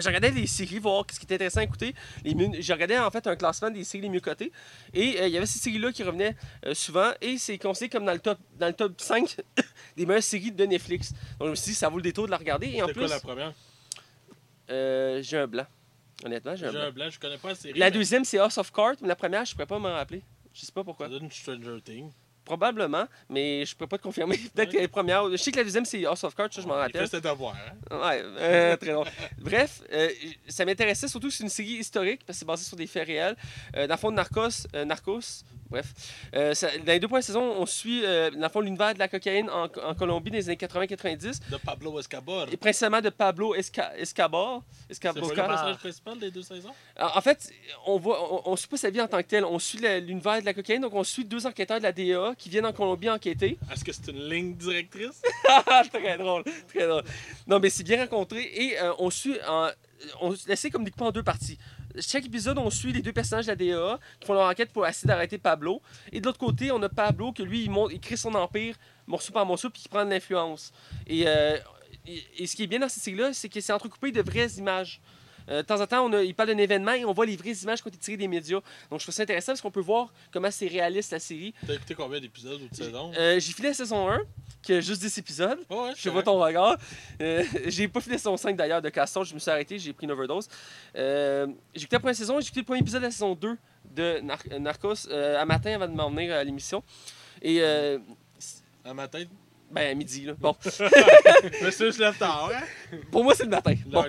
[0.00, 1.94] Je regardais les séries, voir ce qui était intéressant à écouter.
[2.24, 4.52] Les mieux- Je regardais en fait un classement des séries les mieux cotées.
[4.94, 7.12] Et euh, il y avait ces séries-là qui revenaient euh, souvent.
[7.20, 9.36] Et c'est considéré comme dans le top, dans le top 5
[9.96, 11.12] des meilleures séries de Netflix.
[11.38, 12.66] Donc je me suis dit, ça vaut le détour de la regarder.
[12.68, 13.52] Et en C'était plus, quoi la première?
[14.70, 15.66] euh, j'ai un blanc.
[16.24, 16.86] Honnêtement, j'ai un J'ai blanc.
[16.86, 17.78] un blanc, je connais pas la série.
[17.78, 18.96] La mais deuxième, c'est House of Cards.
[19.02, 20.22] Mais la première, je pourrais pas m'en rappeler.
[20.54, 21.06] Je sais pas pourquoi.
[21.06, 22.10] Ça donne Stranger Things.
[22.46, 24.38] Probablement, mais je peux pas te confirmer.
[24.54, 25.28] Peut-être que la première.
[25.30, 27.08] Je sais que la deuxième, c'est House of Cards, ça, je m'en rappelle.
[27.08, 27.56] ses devoirs.
[27.90, 27.98] Hein?
[27.98, 29.04] Ouais, euh, très long.
[29.38, 30.08] Bref, euh,
[30.48, 33.36] ça m'intéressait surtout c'est une série historique parce que c'est basé sur des faits réels.
[33.76, 35.86] Euh, dans le fond, Narcos, euh, Narcos bref.
[36.34, 38.98] Euh, ça- dans les deux premières saisons, on suit euh, dans le fond l'univers de
[38.98, 42.46] la cocaïne en, en Colombie dans les années 80-90 De Pablo Escobar.
[42.52, 44.62] et principalement de Pablo Esca- Escobar.
[44.88, 45.28] C'est Escobar.
[45.28, 46.72] le personnage principal des deux saisons?
[47.00, 47.50] En en fait,
[47.86, 49.44] on voit, on, on suit pas sa vie en tant que tel.
[49.44, 52.48] On suit l'univers de la cocaïne, donc on suit deux enquêteurs de la DEA qui
[52.48, 53.58] viennent en Colombie enquêter.
[53.72, 55.22] Est-ce que c'est une ligne directrice?
[55.92, 57.02] Très drôle, très drôle.
[57.46, 59.68] Non, mais c'est bien rencontré et euh, on suit, en,
[60.20, 61.58] on laissé comme découpé en deux parties.
[62.00, 64.86] Chaque épisode, on suit les deux personnages de la DEA qui font leur enquête pour
[64.86, 65.80] essayer d'arrêter Pablo.
[66.12, 69.32] Et de l'autre côté, on a Pablo que lui, monte, il crée son empire morceau
[69.32, 70.72] par morceau puis qui prend de l'influence.
[71.06, 71.58] Et, euh,
[72.06, 74.50] et, et ce qui est bien dans cette série-là, c'est que c'est entrecoupé de vraies
[74.58, 75.00] images.
[75.48, 77.36] Euh, de temps en temps, on a- il parle d'un événement et on voit les
[77.36, 78.60] vraies images qui ont été tirées des médias.
[78.90, 81.54] Donc, je trouve ça intéressant parce qu'on peut voir comment c'est réaliste la série.
[81.66, 83.12] T'as écouté combien d'épisodes ou de saisons?
[83.16, 84.20] Euh, J'ai filé la saison 1,
[84.62, 85.58] qui a juste 10 épisodes.
[85.70, 86.76] Ouais, ouais, Je vois ton regard.
[87.20, 89.92] Euh, j'ai pas fini la saison 5 d'ailleurs de Castor, je me suis arrêté, j'ai
[89.92, 90.48] pris une overdose.
[90.96, 93.56] Euh, j'ai écouté la première saison, j'ai écouté le premier épisode de la saison 2
[93.94, 96.82] de Nar- Narcos à matin avant de m'en venir à l'émission.
[97.42, 97.98] Et euh,
[98.84, 99.28] À ma tête.
[99.70, 100.34] Ben à midi là.
[100.38, 100.54] Bon,
[101.62, 102.96] Monsieur se lève tard, hein?
[103.10, 103.74] pour moi c'est le matin.
[103.86, 104.04] Bon.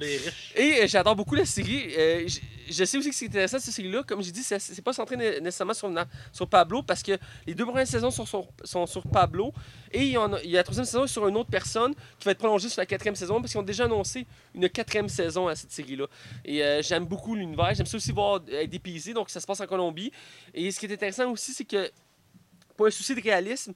[0.55, 1.93] Et euh, j'adore beaucoup la série.
[1.97, 2.27] Euh,
[2.69, 4.03] je sais aussi que c'est intéressant cette série-là.
[4.03, 5.89] Comme j'ai dit, c'est pas centré né- nécessairement sur,
[6.33, 9.53] sur Pablo parce que les deux premières saisons sont sur, sont sur Pablo.
[9.91, 11.93] Et il y, en a, il y a la troisième saison sur une autre personne
[12.19, 15.07] qui va être prolongée sur la quatrième saison parce qu'ils ont déjà annoncé une quatrième
[15.09, 16.07] saison à cette série-là.
[16.43, 17.73] Et euh, j'aime beaucoup l'univers.
[17.73, 19.13] J'aime ça aussi voir être dépaysé.
[19.13, 20.11] Donc ça se passe en Colombie.
[20.53, 21.89] Et ce qui est intéressant aussi, c'est que
[22.75, 23.73] pour un souci de réalisme,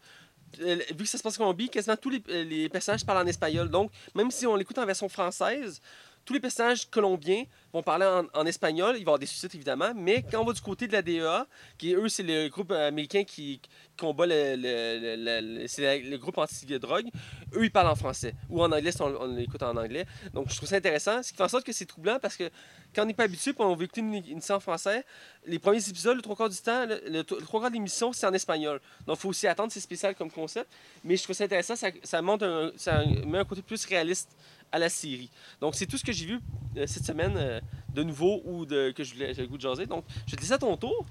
[0.59, 3.27] vu que ça se passe en Colombie, quasiment tous les, euh, les personnages parlent en
[3.27, 3.69] espagnol.
[3.69, 5.81] Donc, même si on l'écoute en version française,
[6.25, 8.91] tous les personnages colombiens vont parler en, espagnol.
[8.91, 9.93] Il va y avoir des sous-titres, évidemment.
[9.95, 13.23] Mais quand on va du côté de la DEA, qui eux, c'est le groupe américain
[13.23, 13.61] qui
[13.97, 17.07] combat le, le, le- groupe anti-drogue,
[17.53, 18.33] eux, ils parlent en français.
[18.49, 20.05] Ou en anglais, si on, l'écoute en anglais.
[20.33, 21.23] Donc, je trouve ça intéressant.
[21.23, 22.49] Ce qui fait en sorte que c'est troublant parce que
[22.93, 25.05] quand on n'est pas habitué, puis on veut écouter une, une série en français,
[25.45, 28.33] les premiers épisodes, le trois quarts du temps, le, trois quarts de l'émission, c'est en
[28.33, 28.81] espagnol.
[29.07, 30.69] Donc, il faut aussi attendre, c'est spécial comme concept.
[31.03, 34.29] Mais je trouve ça intéressant, ça, ça met un côté plus réaliste
[34.71, 35.29] à la série.
[35.59, 36.39] Donc, c'est tout ce que j'ai vu
[36.77, 37.59] euh, cette semaine euh,
[37.93, 39.85] de nouveau ou de, que je voulais, j'avais le goût de jaser.
[39.85, 41.05] Donc, je te laisse à ton tour.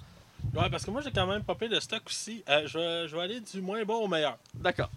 [0.54, 2.42] Ouais, parce que moi, j'ai quand même popé de stock aussi.
[2.48, 4.38] Euh, je, vais, je vais aller du moins bon au meilleur.
[4.54, 4.90] D'accord.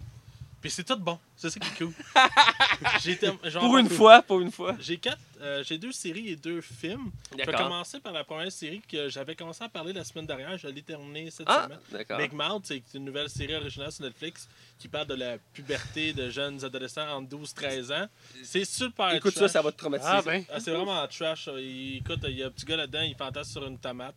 [0.64, 1.18] Puis c'est tout bon.
[1.36, 1.92] C'est ça qui est cool.
[3.50, 4.74] Genre- Pour une fois, pour une fois.
[4.80, 7.10] J'ai quatre, euh, j'ai deux séries et deux films.
[7.38, 10.56] Je vais commencer par la première série que j'avais commencé à parler la semaine dernière.
[10.56, 11.78] Je l'ai terminée cette Ah, semaine.
[11.92, 12.16] d'accord.
[12.18, 14.48] Big Mouth, c'est une nouvelle série originale sur Netflix
[14.78, 18.06] qui parle de la puberté de jeunes adolescents entre 12 13 ans.
[18.42, 19.50] C'est super Écoute ça, trash.
[19.50, 20.10] ça va te traumatiser.
[20.10, 20.44] Ah ben.
[20.50, 21.50] Ah, c'est vraiment trash.
[21.58, 24.14] Il- écoute, il y a un petit gars là-dedans, il fantasme sur une tomate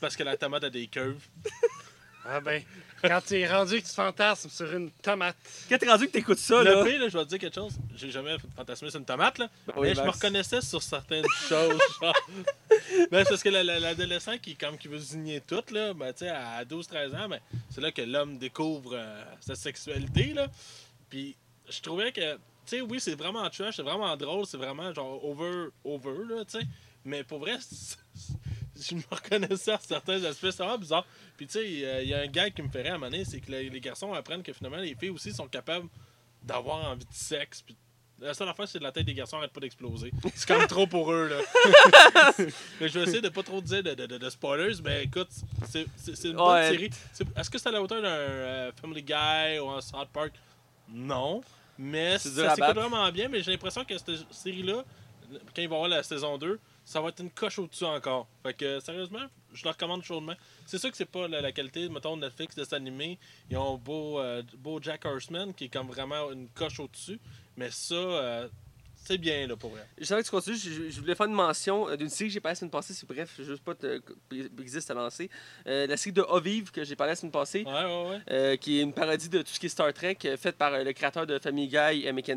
[0.00, 1.20] parce que la tomate a des curves.
[2.26, 2.62] Ah ben,
[3.02, 5.36] quand tu es rendu que tu fantasmes sur une tomate.
[5.68, 6.84] Quand t'es rendu que t'écoutes ça, le là.
[6.84, 7.74] pire, là, je vais te dire quelque chose.
[7.94, 9.50] J'ai jamais fantasmé sur une tomate, là.
[9.76, 11.78] Oui, mais je me reconnaissais sur certaines choses.
[12.00, 12.14] genre.
[13.10, 16.12] Ben, c'est parce que la- la- l'adolescent qui, comme, qui veut zigner tout, là, ben,
[16.14, 20.32] tu sais, à 12-13 ans, ben, c'est là que l'homme découvre euh, sa sexualité.
[20.32, 20.48] Là.
[21.10, 21.36] Puis
[21.68, 25.22] je trouvais que, tu sais, oui, c'est vraiment trash, c'est vraiment drôle, c'est vraiment genre
[25.24, 26.66] over, over, là, tu sais.
[27.04, 27.98] Mais pour vrai, c'est-
[28.80, 31.06] je me reconnaissais à certains aspects, c'est vraiment bizarre.
[31.36, 32.98] Puis tu sais, il y a- il y a un gars qui me ferait à
[33.24, 35.88] c'est que les les garçons apprennent que finalement, les filles aussi sont capables
[36.42, 37.62] d'avoir envie de sexe.
[37.62, 37.76] Puis
[38.20, 40.10] la seule affaire, c'est que la tête des garçons arrête pas d'exploser.
[40.34, 41.40] C'est comme trop pour eux, là.
[42.80, 45.28] mais je vais essayer de pas trop dire de, de- de- de spoilers, mais écoute,
[45.68, 45.86] c'est
[46.24, 46.70] une bonne Ouais.
[46.70, 46.90] série.
[47.36, 50.32] Est-ce que c'est à la hauteur d'un euh, Family Guy ou un South Park?
[50.88, 51.42] Non.
[51.78, 54.84] Mais ça s'écoute vraiment bien, mais j'ai l'impression que cette série-là,
[55.54, 58.28] quand il va y avoir la saison 2, ça va être une coche au-dessus encore.
[58.42, 60.34] Fait que sérieusement, je la recommande chaudement.
[60.66, 63.18] C'est sûr que c'est pas la, la qualité, mettons, Netflix de s'animer.
[63.50, 67.18] Ils ont beau, euh, beau Jack Horseman qui est comme vraiment une coche au-dessus.
[67.56, 68.48] Mais ça, euh,
[68.96, 69.86] c'est bien là pour vrai.
[69.96, 70.56] Je savais que tu continues.
[70.56, 72.92] Je, je voulais faire une mention euh, d'une série que j'ai parlé la semaine passée.
[72.92, 74.02] C'est bref, juste pas te,
[74.60, 75.30] existe à lancer.
[75.66, 77.64] Euh, la série de Ovive que j'ai parlé la semaine passée.
[77.64, 78.58] Ouais, ouais, ouais.
[78.58, 81.26] qui est une parodie de tout ce qui est Star Trek, faite par le créateur
[81.26, 82.30] de Family Guy, Emmett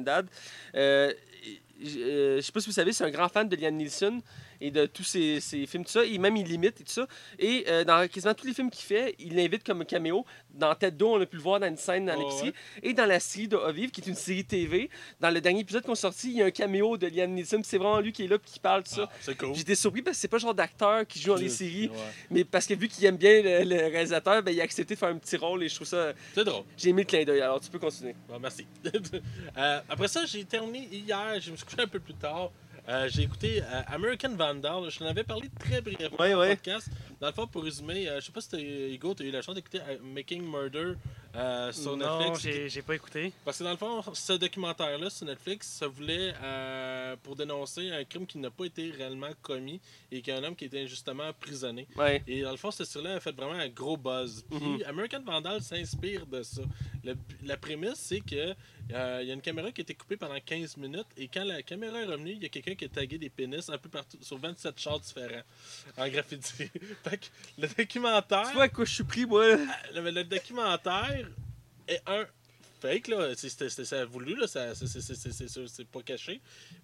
[1.79, 4.21] Euh, je sais pas si vous savez, c'est un grand fan de Liam Neeson
[4.61, 6.05] et de tous ses, ses films, tout ça.
[6.05, 7.07] Et même, il limite et tout ça.
[7.39, 10.25] Et euh, dans quasiment tous les films qu'il fait, il l'invite comme caméo.
[10.53, 12.47] Dans Tête d'eau, on a pu le voir dans une scène dans l'épicerie.
[12.49, 12.89] ouais.
[12.89, 14.89] Et dans la série de Ovive, qui est une série TV,
[15.19, 17.61] dans le dernier épisode qu'on sorti, il y a un caméo de Liam Neeson.
[17.63, 19.07] C'est vraiment lui qui est là puis qui parle de ça.
[19.11, 19.53] Ah, c'est cool.
[19.55, 21.95] J'étais surpris parce que c'est pas le genre d'acteur qui joue dans les séries, Ouais.
[22.31, 24.99] mais parce que vu qu'il aime bien le, le réalisateur, ben, il a accepté de
[24.99, 26.13] faire un petit rôle et je trouve ça.
[26.33, 26.63] C'est drôle.
[26.75, 28.15] J'ai aimé le clin d'œil, alors tu peux continuer.
[28.27, 28.65] Bon, merci.
[29.57, 32.51] Euh, après ça, j'ai terminé hier, je me suis couché un peu plus tard.
[32.89, 34.89] Euh, j'ai écouté euh, American Vandal.
[34.89, 36.88] Je t'en avais parlé très brièvement dans le podcast.
[37.19, 39.41] Dans le fond, pour résumer, euh, je sais pas si Hugo, tu as eu la
[39.41, 40.93] chance d'écouter euh, Making Murder
[41.35, 42.39] euh, sur non, Netflix.
[42.41, 43.31] j'ai j'ai pas écouté.
[43.45, 48.03] Parce que dans le fond, ce documentaire-là sur Netflix, ça voulait euh, pour dénoncer un
[48.03, 49.79] crime qui n'a pas été réellement commis
[50.11, 51.87] et qu'un homme qui était injustement emprisonné.
[51.95, 52.23] Ouais.
[52.27, 54.43] Et dans le fond, cette série-là a fait vraiment un gros buzz.
[54.49, 54.83] Puis Mhm.
[54.87, 56.61] American Vandal s'inspire de ça.
[57.03, 58.53] Le- la prémisse, c'est que
[58.93, 61.43] euh, il y a une caméra qui a été coupée pendant 15 minutes et quand
[61.43, 63.89] la caméra est revenue, il y a quelqu'un qui a tagué des pénis un peu
[63.89, 65.41] partout sur 27 chars différents
[65.97, 66.69] en graffiti.
[67.03, 67.25] fait que
[67.57, 69.45] le documentaire, Tu vois à quoi je suis pris, moi?
[69.93, 71.26] le documentaire
[71.88, 72.26] est un
[72.82, 75.63] fake là, c'est c'est- c'est- c'est voulu là, ça- c'est- c'est- c'est c'est- c'est sûr,
[75.67, 76.41] c'est pas caché,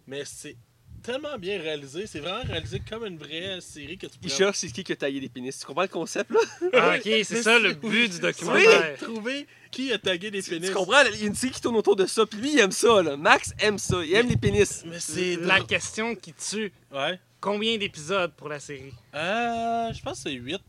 [0.07, 0.55] mais c'est
[1.03, 4.57] tellement bien réalisé, c'est vraiment réalisé comme une vraie série que tu Il pourrais cherche
[4.57, 5.57] c'est qui qui a taillé des pénis?
[5.59, 6.39] Tu comprends le concept, là?
[6.73, 8.97] Ah, ok, c'est ça le but du Oui, documentaire.
[8.99, 10.69] trouver qui a tagué des pénis.
[10.69, 11.01] Tu comprends?
[11.13, 13.03] Il y a une série qui tourne autour de ça, puis lui, il aime ça,
[13.03, 13.17] là.
[13.17, 14.03] Max aime ça.
[14.05, 14.83] Il aime les pénis.
[14.85, 17.19] Mais c'est La question qui tue Ouais.
[17.41, 18.93] combien d'épisodes pour la série?
[19.13, 20.61] Euh, je pense que c'est 8.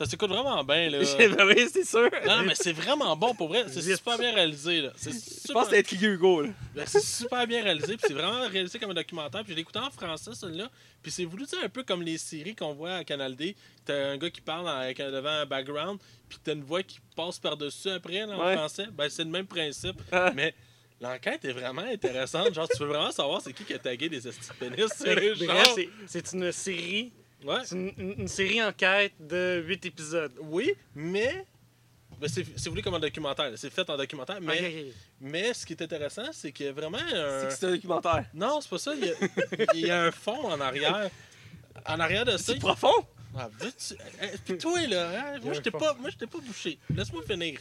[0.00, 0.98] Ça s'écoute vraiment bien là.
[1.18, 2.08] Ben oui, c'est sûr.
[2.26, 3.66] Non, mais c'est vraiment bon pour vrai.
[3.68, 4.92] C'est super bien réalisé là.
[4.96, 5.54] C'est Je super...
[5.56, 6.48] pense que Hugo, là.
[6.74, 9.42] Ben, c'est super bien réalisé, puis c'est vraiment réalisé comme un documentaire.
[9.42, 10.70] Puis je l'ai écouté en français, celui-là.
[11.02, 13.54] Puis c'est voulu, tu sais, un peu comme les séries qu'on voit à Canal D.
[13.84, 15.98] T'as un gars qui parle avec un, devant un background,
[16.30, 18.56] puis t'as une voix qui passe par-dessus après là, en Ouais.
[18.56, 18.86] français.
[18.90, 20.00] Ben, c'est le même principe.
[20.12, 20.32] Ah.
[20.34, 20.54] Mais
[20.98, 22.54] l'enquête est vraiment intéressante.
[22.54, 24.90] Genre, tu veux vraiment savoir c'est qui qui a tagué des estis pénis
[26.06, 27.12] c'est une série,
[27.44, 27.56] Ouais.
[27.64, 30.32] c'est une, une- série enquête de 8 épisodes.
[30.40, 31.46] Oui, mais.
[32.20, 33.50] ben, c'est c'est voulu comme un documentaire.
[33.56, 34.38] C'est fait en documentaire.
[34.40, 34.86] Mais,
[35.20, 37.46] mais ce qui est intéressant, c'est qu'il y a vraiment C'est un.
[37.46, 38.24] que c'est un documentaire.
[38.34, 38.92] Non, c'est pas ça.
[38.94, 39.14] Il y, a,
[39.74, 41.08] il y a un fond en arrière.
[41.86, 42.52] En arrière de ça.
[42.52, 43.06] C'est profond?
[43.38, 45.78] Ah, veux-tu- eh, Puis toi, là, hein, Il y a moi, fond.
[45.78, 46.78] pas, moi, je t'ai pas bouché.
[46.94, 47.60] Laisse-moi finir.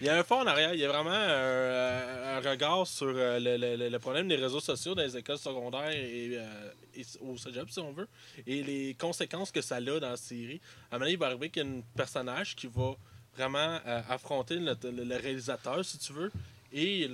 [0.00, 3.08] Il y a un fond en arrière, il y a vraiment un, un regard sur
[3.08, 6.72] euh, le, problème des réseaux sociaux dans les écoles secondaires et, euh,
[7.20, 8.08] au cégep, si on veut,
[8.46, 10.58] et les conséquences que ça a dans la série.
[10.90, 12.94] À un moment il va arriver qu'il y un personnage qui va
[13.36, 16.32] vraiment euh, affronter le, réalisateur, si tu veux,
[16.72, 17.08] et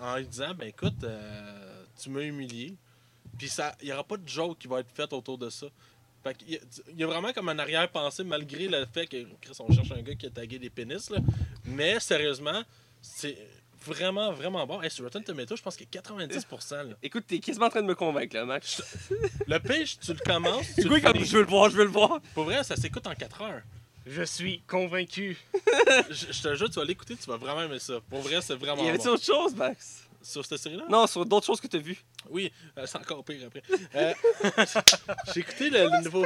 [0.00, 2.74] en lui disant ben écoute, euh, tu m'as humilié.
[3.38, 5.66] Puis ça, il n'y aura pas de joke qui va être faite autour de ça.
[6.22, 9.16] Fait qu'il y a- il y a vraiment comme un arrière-pensée malgré le fait que
[9.40, 11.08] Chris, on cherche un gars qui a tagué des pénis.
[11.10, 11.18] Là.
[11.64, 12.62] Mais sérieusement,
[13.00, 13.38] c'est
[13.86, 14.82] vraiment, vraiment bon.
[14.82, 16.82] Hey, sur Rotten Tomatoes, je pense qu'il y a 90%.
[16.82, 16.94] Là.
[17.02, 18.82] Écoute, t'es quasiment en train de me convaincre, là, Max.
[19.46, 20.66] Le page, tu le commences.
[20.74, 22.20] tu comme je veux le voir, je veux le voir.
[22.34, 23.62] Pour vrai, ça s'écoute en 4 heures.
[24.06, 25.38] Je suis convaincu.
[26.10, 28.00] Je, je te jure, tu vas l'écouter, tu vas vraiment aimer ça.
[28.10, 29.14] Pour vrai, c'est vraiment Y avait-tu bon.
[29.14, 29.99] autre chose, Max?
[30.22, 30.84] Sur cette série-là?
[30.90, 31.98] Non, sur d'autres choses que t'as vues.
[32.28, 33.62] Oui, euh, c'est encore pire après.
[33.94, 34.12] Euh,
[35.34, 36.24] J'ai écouté le, le nouveau,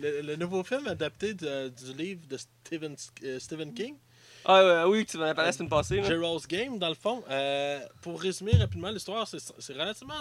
[0.00, 3.96] le, le nouveau film adapté de- du livre de Stephen, euh, Stephen King,
[4.44, 5.96] Ah ouais, oui, tu m'en as parlé la semaine passée.
[5.96, 6.02] là.
[6.04, 7.22] Gerald's Game, dans le fond.
[7.30, 10.20] Euh, pour résumer rapidement l'histoire, c'est c'est relativement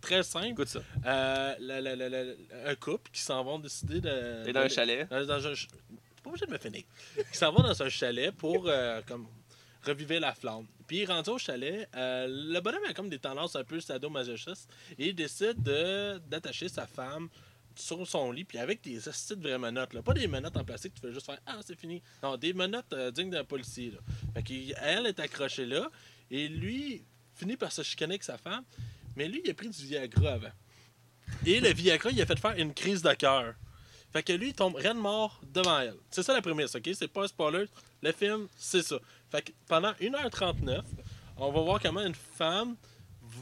[0.00, 0.46] très simple.
[0.46, 0.80] Écoute ça.
[1.06, 4.44] Euh, un couple qui s'en vont décider de.
[4.44, 5.08] T'es dans un chalet.
[5.10, 5.52] Dans, dans un
[6.22, 6.82] pas obligé de me finir.
[7.32, 9.26] Qui s'en va dans un chalet pour euh, comme
[9.82, 10.66] reviver la flamme.
[10.86, 15.08] Puis rendu au chalet, euh, le bonhomme a comme des tendances un peu sadomasochistes et
[15.08, 17.28] il décide de d'attacher sa femme
[17.76, 20.02] sur son lit puis avec des astuces de vraies menottes là.
[20.02, 22.92] pas des menottes en plastique tu fais juste faire ah c'est fini non des menottes
[22.92, 23.98] euh, dignes d'un policier là.
[24.34, 25.88] fait elle est accrochée là
[26.32, 27.04] et lui
[27.36, 28.64] finit par se chicaner avec sa femme
[29.16, 30.52] mais lui il a pris du Viagra avant
[31.46, 33.54] et le Viagra il a fait faire une crise de cœur
[34.12, 35.94] fait que lui, il tombe raide mort devant elle.
[36.10, 36.90] C'est ça la prémisse, ok?
[36.94, 37.66] C'est pas un spoiler.
[38.02, 38.98] Le film, c'est ça.
[39.30, 40.82] Fait que pendant 1h39,
[41.36, 42.76] on va voir comment une femme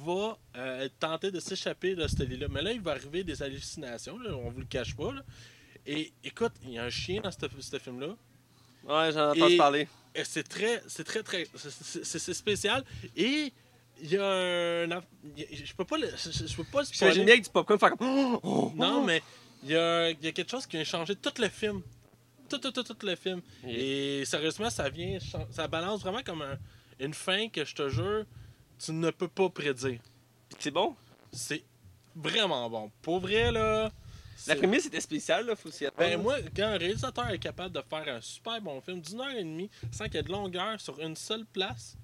[0.04, 2.46] va euh, tenter de s'échapper de ce lit-là.
[2.50, 5.12] Mais là, il va arriver des hallucinations, là, on vous le cache pas.
[5.12, 5.22] là.
[5.86, 8.08] Et écoute, il y a un chien dans ce film-là.
[8.84, 9.88] Ouais, j'en ai entendu Et- parler.
[10.24, 12.84] C'est très, c'est très, très, c'est- spécial.
[13.16, 13.52] Et
[14.02, 15.02] il y a un, a-
[15.36, 17.90] je peux pas, le- je, je peux pas le J'imagine bien avec du popcorn faire
[17.96, 17.98] comme.
[18.08, 19.22] Oh, oh, Non, mais
[19.62, 21.82] il y a, il y a quelque chose qui vient changer tout le film.
[22.48, 23.40] Tout, tout, tout, tout le film.
[23.66, 25.18] Et- sérieusement, ça vient,
[25.50, 26.58] ça balance vraiment comme un-
[27.00, 28.24] une fin que je te jure,
[28.78, 30.00] tu ne peux pas prédire.
[30.58, 30.94] C'est bon?
[31.32, 31.64] C'est
[32.16, 32.90] vraiment bon.
[33.02, 33.90] Pour vrai, là.
[34.46, 36.08] La c'est- prémisse était spéciale, là, faut s'y attendre.
[36.08, 39.30] Ben, moi, quand un réalisateur est capable de faire un super bon film d'une heure
[39.30, 41.96] et demie sans qu'il y ait de longueur sur une seule place,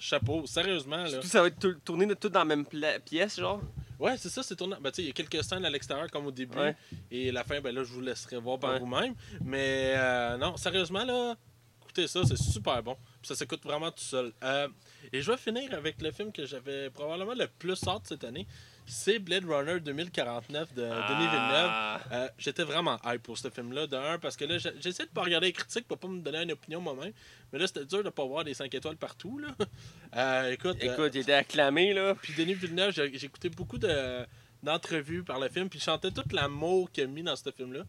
[0.00, 1.08] chapeau, sérieusement, là.
[1.10, 2.64] Surtout, ça va être tou- tourné tout dans la même
[3.04, 3.60] pièce, genre.
[4.02, 4.74] Ouais, c'est ça, c'est tourné.
[4.80, 6.58] Ben, tu sais, il y a quelques scènes à l'extérieur, comme au début.
[6.58, 6.76] Ouais.
[7.10, 8.78] Et la fin, ben là, je vous laisserai voir par Ouais.
[8.80, 9.14] vous-même.
[9.44, 11.36] Mais euh, non, sérieusement, là,
[11.82, 12.94] écoutez ça, c'est super bon.
[13.20, 14.32] Puis ça s'écoute vraiment tout seul.
[14.42, 14.68] Euh,
[15.12, 18.46] et je vais finir avec le film que j'avais probablement le plus hâte cette année.
[18.84, 21.70] C'est Blade Runner 2049 de Denis Villeneuve.
[21.70, 22.00] Ah.
[22.12, 25.22] Euh, J'étais vraiment hype pour ce film-là, de un, parce que là, j'essaie de pas
[25.22, 27.12] regarder les critiques pour pas me donner une opinion moi-même.
[27.52, 29.38] Mais là, c'était dur de pas voir des 5 étoiles partout.
[29.38, 29.48] Là.
[30.14, 32.14] Euh, écoute, euh, Écoute, il était acclamé, là.
[32.14, 34.26] puis Denis Villeneuve, j'ai écouté beaucoup de-
[34.62, 37.84] d'entrevues par le film, puis il chantait tout l'amour qu'il a mis dans ce film-là.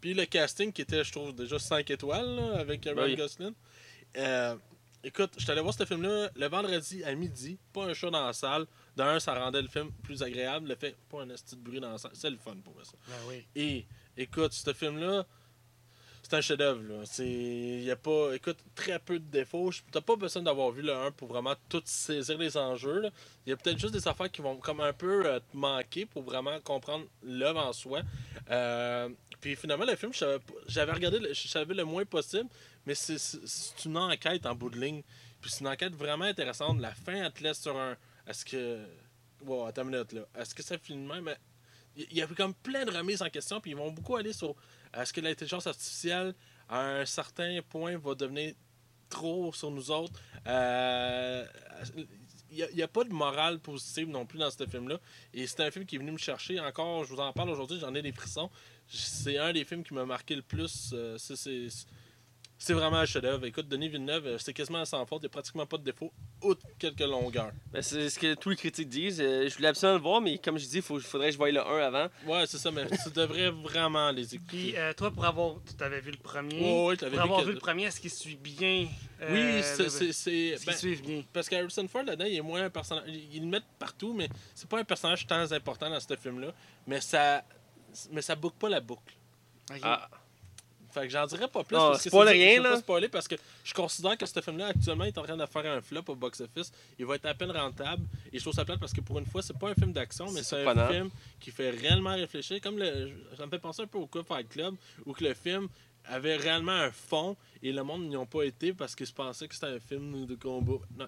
[0.00, 3.16] Puis le casting qui était, je trouve, déjà 5 étoiles là, avec Ryan Oui.
[3.16, 3.52] Gosling.
[5.02, 8.24] Écoute, je suis allé voir ce film-là le vendredi à midi, pas un show dans
[8.24, 8.64] la salle.
[8.96, 10.68] D'un, ça rendait le film plus agréable.
[10.68, 12.12] Le fait, pas un petit bruit dans la salle.
[12.14, 12.92] C'est le fun pour moi, ça.
[13.08, 13.44] Ben oui.
[13.56, 15.26] Et écoute, ce film-là,
[16.22, 17.02] c'est un chef-d'œuvre.
[17.04, 19.70] C'est, y a pas, écoute, très peu de défauts.
[19.90, 23.10] T'as pas besoin d'avoir vu le 1 pour vraiment tout saisir les enjeux.
[23.46, 26.06] Il y a peut-être juste des affaires qui vont comme un peu euh, te manquer
[26.06, 28.00] pour vraiment comprendre l'œuvre en soi.
[28.50, 29.08] Euh,
[29.40, 32.48] puis finalement, le film, je savais pas- j'avais regardé, le- je savais le moins possible,
[32.86, 33.18] mais c'est
[33.84, 35.02] une enquête en bout de ligne.
[35.42, 36.80] Puis c'est une enquête vraiment intéressante.
[36.80, 37.96] La fin, elle te laisse sur un.
[38.26, 38.84] Est-ce que.
[39.42, 40.22] Wow, attends une minute là.
[40.38, 41.34] Est-ce que ça finit même?
[41.96, 44.56] Il y a comme plein de remises en question, puis ils vont beaucoup aller sur
[44.92, 46.34] est-ce que l'intelligence artificielle,
[46.68, 48.54] à un certain point, va devenir
[49.08, 50.20] trop sur nous autres?
[50.46, 51.46] Euh,
[52.50, 54.98] Il n'y a, pas de morale positive non plus dans ce film-là.
[55.32, 56.58] Et c'est un film qui est venu me chercher.
[56.60, 58.50] Encore, je vous en parle aujourd'hui, j'en ai des frissons.
[58.88, 60.90] C'est un des films qui m'a marqué le plus.
[60.92, 61.68] Euh, c'est-
[62.58, 63.44] c'est vraiment un chef-d'œuvre.
[63.46, 65.18] Écoute, Denis Villeneuve, euh, c'est quasiment sans faute.
[65.22, 66.12] Il n'y a pratiquement pas de défaut,
[66.42, 67.50] outre quelques longueurs.
[67.72, 69.20] Ben, c'est ce que tous les critiques disent.
[69.20, 71.50] Euh, je voulais absolument le voir, mais comme je dis, il faudrait que je voie
[71.50, 72.08] le 1 avant.
[72.26, 74.48] Ouais, c'est ça, mais tu devrais vraiment les écouter.
[74.56, 75.56] Puis euh, toi, pour avoir.
[75.76, 76.58] Tu avais vu le premier.
[76.58, 78.86] Pour vu avoir que- vu le premier, est-ce qu'il suit bien
[79.20, 80.12] euh, Oui, c'est- le- c'est.
[80.12, 81.22] c'est- Est-ce ben, qu'il suit bien?
[81.32, 83.04] Parce qu'Harrison Ford, là-dedans, il est moins un personnage.
[83.08, 86.52] Ils le mettent partout, mais c'est pas un personnage tant important dans ce film-là.
[86.86, 87.42] Mais ça.
[88.10, 89.14] Mais ça boucle pas la boucle.
[89.70, 89.78] Ok.
[89.82, 90.08] Ah.
[90.94, 91.76] Fait que j'en dirais pas plus.
[91.76, 92.70] Non, parce que spoil rien, là.
[92.70, 95.66] pas spoiler parce que je considère que ce film-là, actuellement, est en train de faire
[95.66, 96.72] un flop au box-office.
[96.98, 98.04] Il va être à peine rentable.
[98.32, 100.30] Et je trouve ça plate parce que pour une fois, c'est pas un film d'action,
[100.32, 102.60] mais C'est un film qui fait réellement réfléchir.
[102.60, 105.34] Comme le, ça me fait penser un peu au Coup Fight Club, où que le
[105.34, 105.68] film
[106.06, 109.48] avait réellement un fond et le monde n'y ont pas été parce qu'ils se pensaient
[109.48, 110.78] que c'était un film de combat.
[110.96, 111.06] Non.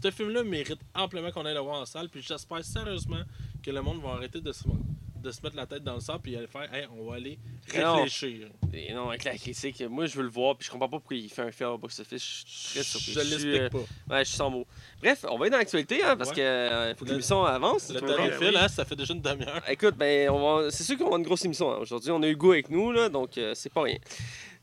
[0.00, 2.08] Ce film-là mérite amplement qu'on aille le voir en salle.
[2.08, 3.22] Puis j'espère sérieusement
[3.62, 4.64] que le monde va arrêter de se,
[5.24, 7.38] de se mettre la tête dans le sang puis aller faire hey, on va aller
[7.76, 7.94] Non.
[7.96, 8.48] réfléchir.
[8.72, 11.16] Et non, avec la critique, moi je veux le voir, puis je comprends pas pourquoi
[11.16, 12.44] il fait un film au box-office.
[12.46, 13.12] Je suis très surpris.
[13.12, 14.14] Je l'explique euh, pas.
[14.14, 14.66] Ouais, je suis sans mots.
[15.00, 16.36] Bref, on va aller dans l'actualité, hein, parce Ouais.
[16.36, 17.90] que euh, faut que l'émission avance.
[17.90, 18.26] Le temps vois.
[18.26, 19.62] de fil, hein, ça fait déjà une demi-heure.
[19.68, 20.70] Écoute, ben, on va...
[20.70, 21.78] c'est sûr qu'on va avoir une grosse émission hein.
[21.80, 22.10] aujourd'hui.
[22.10, 23.98] On a Hugo avec nous, là, donc euh, c'est pas rien.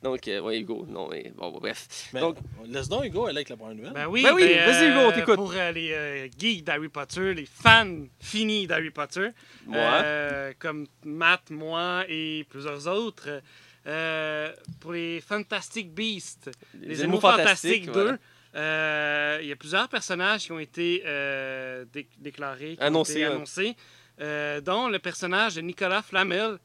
[0.04, 2.10] Donc, euh, ouais, Hugo, non, mais bon, bref.
[2.14, 3.94] Mais Donc- laisse donc Hugo aller avec la première nouvelle.
[3.94, 5.36] Ben oui, Ben oui, ben, vas-y, Hugo, on euh, t'écoute.
[5.36, 9.28] Pour euh, les euh, geeks d'Harry Potter, les fans finis d'Harry Potter,
[9.68, 13.42] Moi, euh, comme Matt, moi et plusieurs autres,
[13.86, 18.18] euh, pour les Fantastic Beasts, les, Animaux Fantastiques 2, voilà.
[18.56, 23.16] euh, il y a plusieurs personnages qui ont été euh, dé- déclarés, qui Annoncés, ont
[23.18, 23.36] été ouais.
[23.36, 23.76] annoncés,
[24.20, 26.58] euh, dont le personnage de Nicolas Flamel,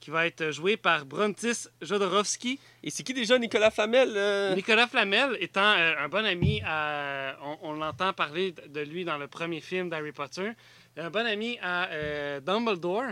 [0.00, 2.58] qui va être joué par Brontis Jodorowsky.
[2.86, 4.54] Et c'est qui déjà Nicolas Flamel euh?
[4.54, 9.16] Nicolas Flamel étant euh, un bon ami, à- on, on l'entend parler de- lui dans
[9.16, 10.50] le premier film d'Harry Potter,
[10.98, 13.04] un bon ami à euh, Dumbledore,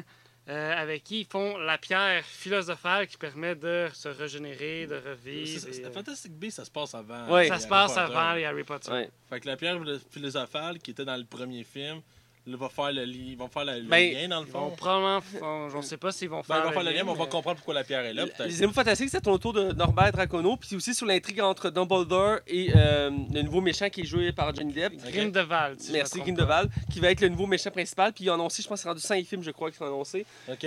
[0.51, 5.59] euh, avec qui ils font la pierre philosophale qui permet de se régénérer, de revivre.
[5.61, 7.29] c'est- et, Fantastic Beasts, ça se passe avant.
[7.33, 7.49] Ouais.
[7.49, 8.13] ça se passe Potter.
[8.15, 8.93] avant les Harry Potter.
[8.93, 9.09] Ouais.
[9.31, 9.79] Fait que la pierre
[10.11, 12.03] philosophale qui était dans le premier film,
[12.47, 14.71] va faire le, li- ils vont faire le, le Ben, lien dans le Ils vont
[14.71, 14.77] fond.
[14.77, 17.05] probablement, font- je ne sais pas s'ils vont Ben, faire, ils vont faire le lien,
[17.05, 18.25] mais on va comprendre pourquoi la pierre est là.
[18.27, 18.47] peut-être.
[18.47, 21.71] Les Animaux Fantastiques, ça tourne autour de Norbert Dracono, puis c'est aussi sur l'intrigue entre
[21.71, 24.95] Dumbledore et euh, le nouveau méchant qui est joué par Johnny Depp.
[25.13, 25.81] Grindelwald.
[25.81, 28.13] si Merci, Grindelwald, qui va être le nouveau méchant principal.
[28.13, 30.27] Puis il a annoncé, je pense, c'est rendu 5 films, je crois, qui sont annoncés.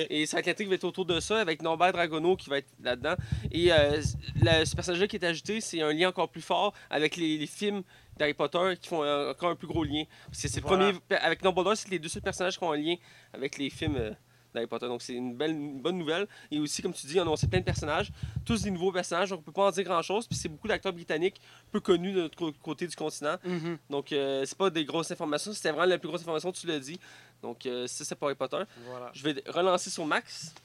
[0.09, 3.15] Et ça l'intrigue va être autour de ça, avec Norbert Dragono qui va être là-dedans.
[3.51, 4.01] Et euh,
[4.41, 7.47] le- ce personnage-là qui est ajouté, c'est un lien encore plus fort avec les, les
[7.47, 7.83] films
[8.17, 10.03] d'Harry Potter qui font encore un plus gros lien.
[10.31, 10.91] C'est le Voilà.
[11.21, 12.95] Avec Dumbledore, c'est les deux seuls personnages qui ont un lien
[13.33, 13.95] avec les films.
[13.97, 14.11] euh,
[14.55, 14.87] d'Harry Potter.
[14.87, 16.27] Donc c'est une belle, une bonne nouvelle.
[16.49, 18.11] Et aussi, comme tu dis, on a plein de personnages,
[18.43, 20.27] tous des nouveaux personnages, donc on peut pas en dire grand chose.
[20.27, 21.39] Puis c'est beaucoup d'acteurs britanniques
[21.71, 23.35] peu connus de notre côté du continent.
[23.43, 23.77] Mhm.
[23.89, 26.79] Donc euh, c'est pas des grosses informations, c'était vraiment la plus grosse information, tu l'as
[26.79, 26.99] dit.
[27.43, 28.63] Donc euh, ça c'est pour Harry Potter.
[28.87, 29.11] Voilà.
[29.13, 30.55] Je vais relancer sur Max.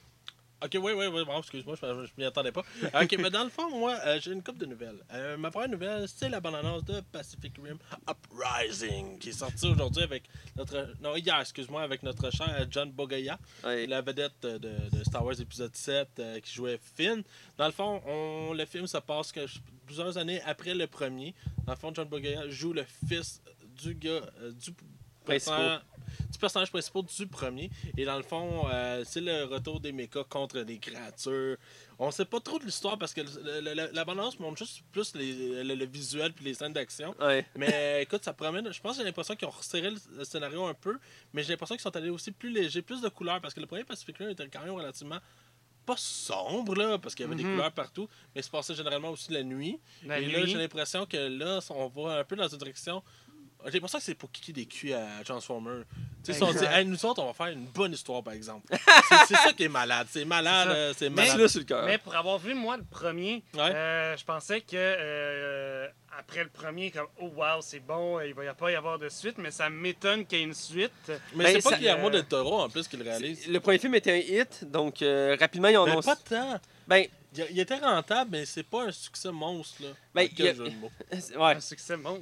[0.63, 2.63] Ok, oui, oui, oui, bravo, excuse-moi, je, je m'y attendais pas.
[3.01, 5.03] Ok, mais dans le fond, moi, euh, j'ai une couple de nouvelles.
[5.11, 10.03] Euh, ma première nouvelle, c'est la bande-annonce de Pacific Rim Uprising, qui est sortie aujourd'hui
[10.03, 10.23] avec
[10.55, 10.93] notre.
[11.01, 12.93] Non, hier, excuse-moi, avec notre cher John
[13.63, 13.87] Ouais.
[13.87, 17.23] la vedette de, de Star Wars épisode 7 euh, qui jouait Finn.
[17.57, 19.41] Dans le fond, on, le film se passe que,
[19.87, 21.33] plusieurs années après le premier.
[21.65, 23.41] Dans le fond, John Bogoya joue le fils
[23.83, 24.21] du gars,
[24.53, 24.71] du
[25.39, 25.81] Principal.
[26.29, 27.69] du personnage principal du premier.
[27.97, 31.57] Et dans le fond, euh, c'est le retour des mechas contre des créatures.
[31.99, 34.81] On sait pas trop de l'histoire parce que le- le- le- la bande-annonce montre juste
[34.91, 37.15] plus les- le, le visuel puis les scènes d'action.
[37.19, 37.45] Ouais.
[37.55, 38.71] Mais écoute, ça promène.
[38.73, 40.97] Je pense que j'ai l'impression qu'ils ont resserré le, le scénario un peu,
[41.33, 43.67] mais j'ai l'impression qu'ils sont allés aussi plus légers, plus de couleurs parce que le
[43.67, 45.19] premier Pacific Rim était quand même relativement
[45.85, 47.55] pas sombre là, parce qu'il y avait des Mhm.
[47.55, 49.79] couleurs partout, mais il se passait généralement aussi la nuit.
[50.05, 53.01] La Et là, j'ai l'impression que là, on va un peu dans une direction.
[53.65, 55.83] J'ai l'impression que c'est pour kicker des culs à Transformers.
[56.23, 58.33] Tu sais, si on dit, hey, nous autres, on va faire une bonne histoire, par
[58.33, 58.67] exemple.
[59.27, 60.07] c'est ça qui est malade.
[60.09, 61.39] C'est malade, C'est euh, Mais malade.
[61.39, 61.85] là sur le cœur.
[61.85, 63.59] Mais pour avoir vu, moi, le premier, Ouais.
[63.61, 68.45] euh, je pensais que euh, après le premier, comme oh wow, c'est bon, il va
[68.45, 70.91] y pas y avoir de suite, mais ça m'étonne qu'il y ait une suite.
[71.35, 73.47] Mais Ben, c'est pas Guillermo euh, del Toro, en plus, qui le réalise.
[73.47, 76.07] Le premier film était un hit, donc euh, rapidement ils ont Mais annoncé.
[76.09, 76.59] pas tant.
[76.87, 79.89] Ben, Il, il était rentable, mais c'est pas un succès monstre, là.
[80.13, 80.91] Ben, il y a- jeu de mots.
[81.11, 81.55] ouais.
[81.55, 82.21] Un succès bon.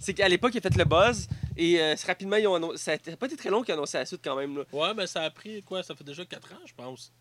[0.00, 1.26] C'est qu'à l'époque, il a fait le buzz
[1.56, 2.78] et euh, rapidement, ils ont annoncé.
[2.78, 4.58] Ça n'a pas été très long qu'ils ont annoncé la suite quand même.
[4.58, 4.64] Là.
[4.72, 7.12] Ouais, mais ça a pris, quoi, ça fait déjà 4 ans, je pense.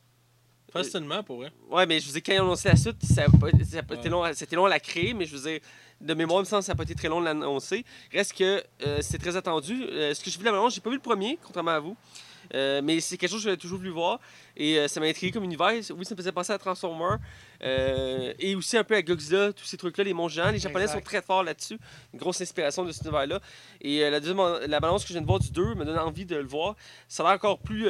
[0.72, 1.52] Facilement, pour vrai.
[1.70, 3.80] Ouais, mais je vous dis, quand ils ont annoncé la suite, ça a pas, ça
[3.80, 4.10] a pas été Ouais.
[4.10, 5.60] long, c'était long à la créer, mais je vous dis,
[6.02, 7.86] de mémoire, il me semble que ça n'a pas été très long de l'annoncer.
[8.12, 9.84] Reste que euh, c'est très attendu.
[9.84, 11.96] Euh, ce que j'ai vu la bande j'ai pas vu le premier, contrairement à vous.
[12.56, 14.20] Euh, mais c'est quelque chose que j'avais toujours voulu voir
[14.56, 15.72] et euh, ça m'a intrigué comme univers.
[15.72, 17.18] Oui, ça me faisait penser à Transformers
[17.64, 20.52] euh, et aussi un peu à Godzilla, tous ces trucs-là, les monstres géants.
[20.52, 21.00] Les Japonais Exact.
[21.00, 21.80] sont très forts là-dessus.
[22.14, 23.40] Une grosse inspiration de cet univers-là.
[23.82, 26.26] Et la deuxième, la balance que je viens de voir du 2 me donne envie
[26.26, 26.76] de le voir.
[27.08, 27.86] Ça a l'air encore plus.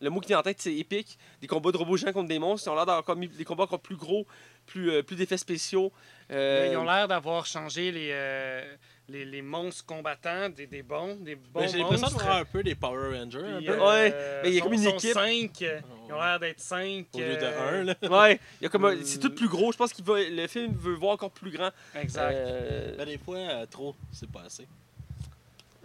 [0.00, 1.18] le mot qui vient en tête, c'est épique.
[1.40, 2.68] Des combats de robots géants contre des monstres.
[2.68, 4.26] Ils ont l'air d'avoir des combats encore plus gros,
[4.66, 5.92] plus, euh, plus d'effets spéciaux.
[6.30, 8.76] Euh, Ils ont l'air d'avoir changé les, euh,
[9.08, 12.44] les, les monstres combattants, des, des bons, des bons Ben, j'ai l'impression de voir un
[12.44, 13.38] peu des Power Rangers.
[13.38, 13.70] un peu.
[13.70, 15.12] euh, Ouais, mais il y a comme une équipe.
[15.14, 17.06] cinq, euh, ils ont l'air d'être cinq.
[17.14, 17.94] Au lieu de euh, un, là.
[18.10, 19.72] Ouais, il y a comme un- c'est tout plus gros.
[19.72, 21.70] Je pense que le film veut voir encore plus grand.
[21.94, 22.32] Exact.
[22.34, 24.66] Euh, Ben, des fois, euh, trop, c'est pas assez.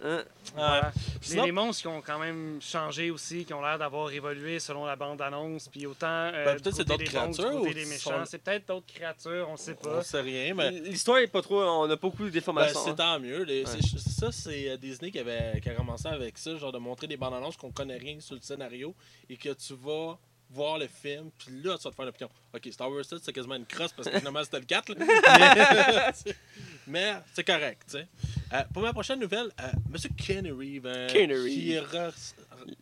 [0.02, 0.24] Hein.
[0.56, 0.90] Les,
[1.20, 4.84] Sinon- les monstres qui ont quand même changé aussi, qui ont l'air d'avoir évolué selon
[4.84, 8.24] la bande-annonce, puis autant euh, Ben, peut-être c'est d'autres créatures ou des sont- méchants.
[8.26, 10.02] C'est peut-être d'autres créatures, on ne sait On pas.
[10.02, 10.70] sait rien, mais.
[10.70, 11.62] L'histoire est pas trop.
[11.62, 12.80] On a pas beaucoup Ben, d'informations.
[12.84, 12.94] c'est hein.
[12.94, 13.42] tant mieux.
[13.44, 13.80] Les- Ouais.
[13.96, 17.16] ça, c'est euh, Disney qui, avait, qui a commencé avec ça, genre de montrer des
[17.16, 18.94] bandes annonces qu'on connaît rien sur le scénario
[19.30, 20.18] et que tu vas
[20.54, 22.30] voir le film, puis là, tu vas te faire l'opinion.
[22.54, 24.94] Ok, Star Wars 7, c'est quasiment une crosse parce que finalement, c'était le 4.
[24.94, 26.12] là.
[26.26, 26.32] Mais,
[26.86, 28.06] mais c'est correct, tu sais.
[28.52, 31.26] Euh, pour ma prochaine nouvelle, euh, Monsieur Kenny Reeves, euh, qui
[31.76, 32.12] re-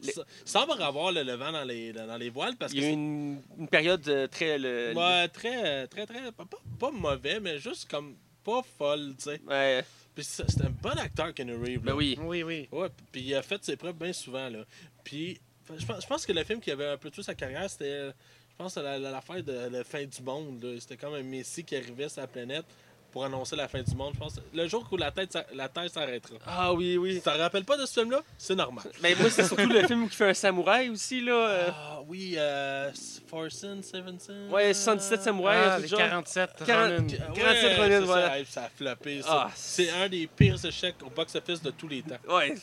[0.05, 2.87] Le- semble avoir le, le vent dans les, dans les voiles parce que Il y
[2.87, 4.59] a eu une, une période euh, très.
[4.59, 8.14] Le, Ouais, très, très, très, pas, pas- pas mauvais, mais juste comme
[8.45, 9.41] pas folle, tu sais.
[9.47, 11.81] Ouais, Puis c'est un bon acteur, Kenny Reeves.
[11.81, 12.18] ben oui.
[12.20, 12.68] Oui, oui.
[12.73, 14.64] Ouais, puis il a fait ses preuves bien souvent, là.
[15.05, 15.41] Puis,
[15.79, 18.09] je pense, je pense que le film qui avait un peu tué sa carrière, c'était,
[18.09, 20.77] je pense, la- la- l'affaire de la fin du monde.
[20.81, 22.65] C'était comme un messie qui arrivait sur la planète
[23.13, 24.41] pour annoncer la fin du monde, je pense.
[24.55, 26.37] Le jour où la, tête, la Terre s'arrêtera.
[26.47, 27.21] Ah oui, oui.
[27.23, 28.23] Ça te rappelle pas de ce film-là?
[28.39, 28.85] C'est normal.
[29.03, 31.33] Mais moi, c'est surtout le film qui fait un samouraï aussi, là.
[31.33, 31.69] euh.
[31.73, 32.91] Ah oui, euh,
[33.29, 34.49] Forsen, Sevenson.
[34.51, 35.99] Ouais, 77 samouraïs, Ah, un truc les genre.
[35.99, 37.03] 47 Quarante- Ronin.
[37.05, 38.45] Ouais, 47 Ronin, c'est voilà.
[38.47, 39.29] Ça, a floppé, ça.
[39.47, 42.17] Ah, c'est un des pires échecs au box-office de tous les temps.
[42.35, 42.55] Ouais.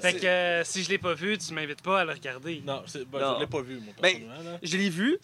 [0.00, 2.62] Fait que euh, si je l'ai pas vu, tu m'invites pas à le regarder.
[2.66, 3.34] Non, c'est, ben, Non.
[3.36, 4.22] je l'ai pas vu, moi, Ben.
[4.62, 5.18] Je l'ai vu.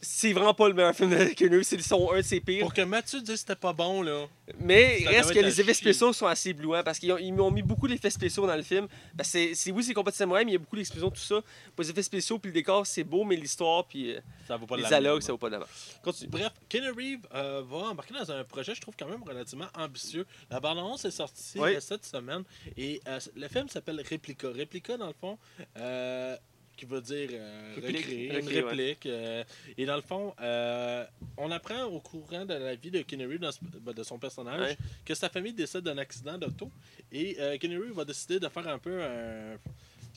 [0.00, 2.60] C'est vraiment pas le meilleur film de Keanu, c'est son un de ses pires.
[2.60, 4.26] Pour que Mathieu dise que c'était pas bon, là.
[4.60, 5.82] Mais Ça reste que les effets chier.
[5.92, 8.62] spéciaux sont assez éblouants parce qu'ils ont, ils m'ont mis beaucoup d'effets spéciaux dans le
[8.62, 8.86] film.
[9.16, 11.40] Que c'est, oui, c'est samouraï, mais il y a beaucoup d'explosions, tout ça.
[11.74, 14.66] Pour les effets spéciaux, puis le décor, c'est beau, mais l'histoire, puis euh, Ça vaut
[14.66, 15.66] pas les dialogues, ça vaut pas d'avant.
[16.04, 16.30] Continue.
[16.30, 20.24] Bref, Keanu Reeves euh, va embarquer dans un projet, je trouve quand même relativement ambitieux.
[20.50, 21.72] La bande-annonce est sortie Oui.
[21.80, 22.44] cette semaine
[22.76, 24.48] et euh, le film s'appelle Replica.
[24.48, 25.38] Replica, dans le fond,
[25.76, 26.36] euh,
[26.78, 27.96] qui veut dire euh, Réplique.
[27.98, 28.60] recréer, une ouais.
[28.62, 29.06] réplique.
[29.06, 29.44] euh,
[29.76, 31.04] et dans le fond, euh,
[31.36, 33.02] on apprend au courant de la vie de
[33.50, 34.76] ce- ben, de son personnage, Ouais.
[35.04, 36.70] que sa famille décède d'un accident d'auto.
[37.12, 37.36] Et
[37.76, 39.56] Reeves va décider de faire un peu un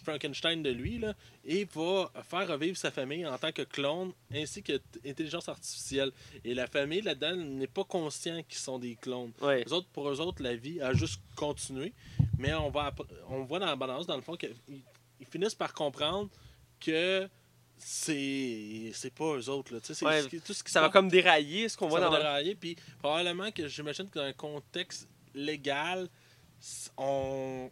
[0.04, 1.14] Frankenstein de lui, là,
[1.46, 6.12] et va faire revivre sa famille en tant que clone ainsi que intelligence artificielle.
[6.44, 9.32] Et la famille là-dedans n'est pas conscient qu'ils sont des clones.
[9.42, 9.64] Ouais.
[9.68, 11.94] Eux autres, pour eux autres, la vie a juste continué.
[12.40, 12.92] Mais on, va
[13.30, 14.56] on voit dans la balance, dans le fond, qu'ils
[15.20, 16.30] ils finissent par comprendre
[16.82, 17.30] que
[17.78, 19.74] c'est c'est pas eux autres.
[19.74, 19.80] Là.
[19.82, 22.10] Tu c'est Ouais, tout ce qui Ça va comme dérailler ce qu'on ça voit va
[22.10, 26.08] dans dérailler, Puis probablement que j'imagine que dans un contexte légal,
[26.98, 27.70] on.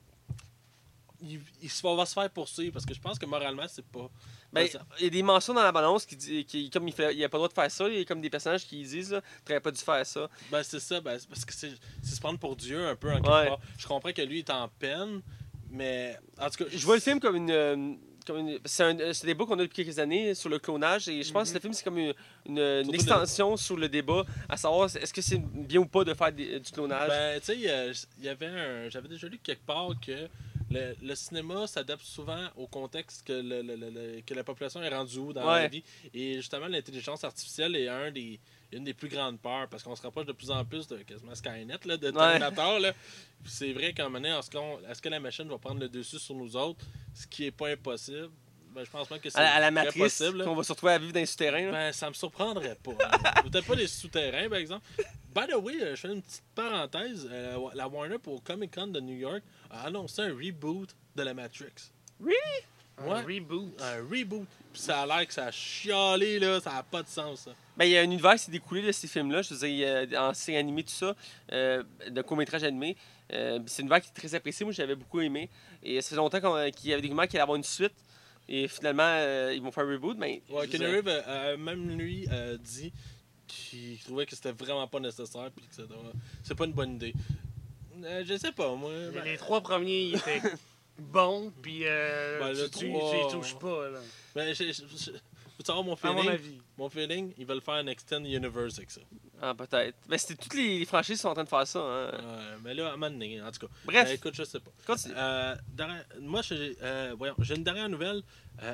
[1.22, 4.10] Il, il va, se faire poursuivre parce que je pense que moralement, c'est pas.
[4.54, 4.68] Ben,
[5.00, 7.30] il y a des mentions dans la balance qui dit qui, comme il il a
[7.30, 9.22] pas le droit de faire ça, il y a comme des personnages qui disent là,
[9.46, 10.30] t'aurais pas dû faire ça.
[10.50, 13.16] Ben, c'est ça, ben, parce que c'est c'est se prendre pour Dieu un peu en
[13.16, 13.48] quelque Ouais.
[13.50, 13.60] part.
[13.78, 15.22] Je comprends que lui est en peine,
[15.70, 16.70] mais en tout cas.
[16.72, 17.94] Je vois le film comme une euh,
[18.38, 21.48] une c'est un débat qu'on a depuis quelques années sur le clonage et je pense
[21.50, 21.54] Mhm.
[21.54, 22.14] que le film c'est comme une,
[22.46, 26.04] une- une Surtout extension sur le débat à savoir est-ce que c'est bien ou pas
[26.04, 27.10] de faire des- du clonage?
[27.10, 28.90] Ben, tu sais, il y avait un.
[28.90, 30.28] J'avais déjà lu quelque part que
[30.72, 34.82] le, le cinéma s'adapte souvent au contexte que, le, le- le- le- que la population
[34.84, 35.64] est rendue dans Ouais.
[35.64, 35.84] la vie.
[36.14, 38.40] Et justement, l'intelligence artificielle est un des,
[38.72, 41.34] une des plus grandes peurs parce qu'on se rapproche de plus en plus de quasiment
[41.36, 42.80] Skynet, là, de Terminator.
[43.46, 45.90] C'est vrai qu'à un moment donné, est-ce, qu'on- est-ce que la machine va prendre le
[45.90, 48.30] dessus sur nous autres, ce qui n'est pas impossible?
[48.76, 50.94] Ben, je pense pas que c'est à, à la très matrice qu'on va se retrouver
[50.94, 51.72] à vivre dans les souterrains.
[51.72, 52.92] Ben, ça me surprendrait pas.
[52.92, 53.42] hein.
[53.50, 54.86] Peut-être pas les souterrains, par exemple.
[55.34, 57.28] By the way, euh, je fais une petite parenthèse.
[57.32, 59.42] Euh, la Warner pour Comic Con de New York
[59.72, 61.72] a annoncé un reboot de la Matrix.
[63.00, 63.22] Un Ouais.
[63.38, 63.74] reboot.
[63.82, 64.48] Un reboot.
[64.80, 66.62] Puis ça a l'air que ça a chialé, là.
[66.62, 67.52] Ça n'a pas de sens, ça.
[67.76, 69.42] Ben, il y a un univers qui s'est découlé de ces films-là.
[69.42, 71.14] Je veux dire, en série animée, tout ça,
[71.52, 72.96] euh, de court-métrage animé.
[73.34, 74.64] Euh, c'est un univers qui est très apprécié.
[74.66, 75.50] Moi, j'avais beaucoup aimé.
[75.84, 77.94] Et ça fait longtemps qu'on- qu'il y avait des rumeurs qu'il allait avoir une suite.
[78.48, 80.18] Et finalement, euh, ils vont faire un reboot.
[80.18, 82.94] Mais Ouais, je Kenny euh, euh, même lui, a dit
[83.48, 85.50] qu'il trouvait que c'était vraiment pas nécessaire.
[85.56, 86.14] Puis que ça doit-
[86.44, 87.14] c'est pas une bonne idée.
[88.04, 88.92] Euh, je sais pas, moi.
[88.92, 90.42] Les, Ben, les trois premiers ils étaient
[90.98, 93.90] bons, puis euh, Ben, tu, tu, trois- tu les touches pas.
[93.90, 94.00] Là.
[94.36, 96.16] Ben, je- je- je- Veux savoir mon À feeling?
[96.24, 96.58] mon avis.
[96.78, 99.02] Mon feeling, ils veulent faire un Extend Universe avec ça.
[99.42, 99.98] Ah, peut-être.
[100.08, 101.80] Ben, c'était toutes les, les franchises qui sont en train de faire ça.
[101.80, 102.12] hein.
[102.14, 103.74] Ouais, mais là, à un moment donné, en tout cas.
[103.84, 104.72] Bref, Euh, écoute, je sais pas.
[104.88, 105.14] continue.
[105.18, 105.56] Euh,
[106.22, 108.22] moi, j'ai euh, voyons, j'ai une dernière nouvelle.
[108.64, 108.74] Euh,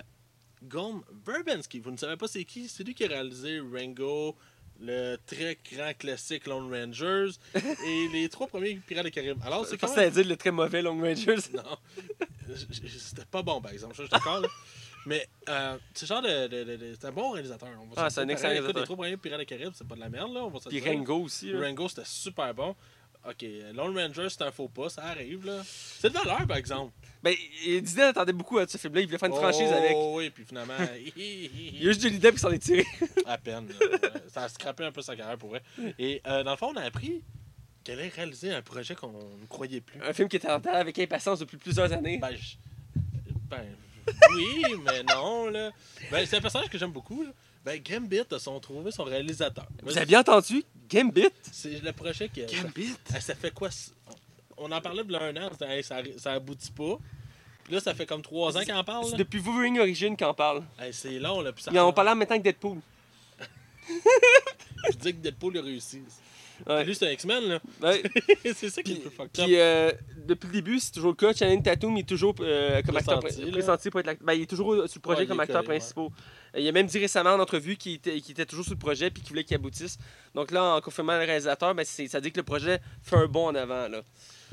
[0.61, 2.67] Gom Verbinski, vous ne savez pas c'est qui?
[2.69, 4.35] C'est lui qui a réalisé Rango,
[4.79, 7.31] le très grand classique Lone Rangers
[7.87, 9.39] et les trois premiers Pirates des Caraïbes.
[9.43, 10.11] Alors, c'est Je quand même...
[10.11, 11.35] dire le très mauvais Long Rangers.
[11.55, 11.77] Non,
[12.55, 13.95] c'était pas bon, par exemple.
[13.95, 14.43] Je suis d'accord.
[15.05, 17.69] Mais euh, c'est genre de, de- de- de- c'est un bon réalisateur.
[17.79, 18.81] On va Ah, c'est un excellent réalisateur.
[18.81, 20.43] Les trois premiers Pirates des Caraïbes, c'est pas de la merde, là.
[20.45, 20.91] On va Puis dire.
[20.91, 21.51] Rango aussi.
[21.51, 21.61] là.
[21.67, 22.75] Rango, c'était super bon.
[23.27, 23.43] Ok,
[23.73, 25.59] Lone Ranger, c'est un faux pas, ça arrive, là.
[25.65, 26.93] C'est de valeur, par exemple.
[27.23, 27.33] Ben,
[27.81, 29.01] Disney attendait beaucoup à ce film-là.
[29.01, 29.93] Il voulait faire une franchise avec.
[29.95, 30.75] Oh, oui, puis finalement,
[31.17, 32.85] Il y a juste Johnny Depp qui s'en est tiré.
[33.25, 33.67] à peine.
[33.67, 34.09] là.
[34.27, 35.63] Ça a scrappé un peu sa carrière pour vrai.
[35.97, 37.23] Et euh, dans le fond, on a appris
[37.83, 39.99] qu'elle allait réaliser un projet qu'on ne croyait plus.
[40.03, 42.19] Un film qui était en attente avec impatience depuis plusieurs années.
[42.19, 42.55] Ben, je-
[43.49, 43.63] ben,
[44.35, 45.71] oui, mais non, là.
[46.11, 47.29] Ben, c'est un personnage que j'aime beaucoup, là.
[47.63, 49.65] Ben, Gambit a son, trouvé son réalisateur.
[49.81, 50.63] Vous avez bien entendu?
[50.89, 51.29] Gambit?
[51.51, 52.45] C'est le projet qui.
[52.45, 52.93] Gambit?
[53.09, 53.69] Ça, ça fait quoi?
[54.57, 56.97] On en parlait de un an, Hey, ça, ça aboutit pas.
[57.63, 59.05] Puis là, ça fait comme 3 ans qu'il en parle.
[59.05, 59.17] C'est là.
[59.17, 60.63] depuis Wolverine Origin qu'on parle.
[60.79, 61.51] Hey, c'est long, là.
[61.51, 62.77] Puis ça Ils en ont parlé en même temps que Deadpool.
[64.91, 66.03] Je dis que Deadpool a réussi.
[66.67, 66.83] Ouais.
[66.85, 67.59] Lui, c'est un X-Men, là?
[67.81, 68.03] Ouais.
[68.53, 69.45] c'est ça qui est le plus fucked up.
[69.45, 69.91] puis, euh,
[70.25, 71.33] depuis le début, c'est toujours le cas.
[71.33, 74.49] Channing Tatum il est toujours euh, comme acteur Pressenti, pressenti pour être ben, il est
[74.49, 76.05] toujours sur le projet Ouais, comme acteur principal.
[76.05, 79.21] Euh, Il a même dit récemment en entrevue qu'il était, toujours sur le projet puis
[79.21, 79.97] qu'il voulait qu'il aboutisse.
[80.33, 83.47] Donc là, en confirmant le réalisateur, ben, ça dit que le projet fait un bond
[83.47, 83.87] en avant.
[83.87, 84.01] Là.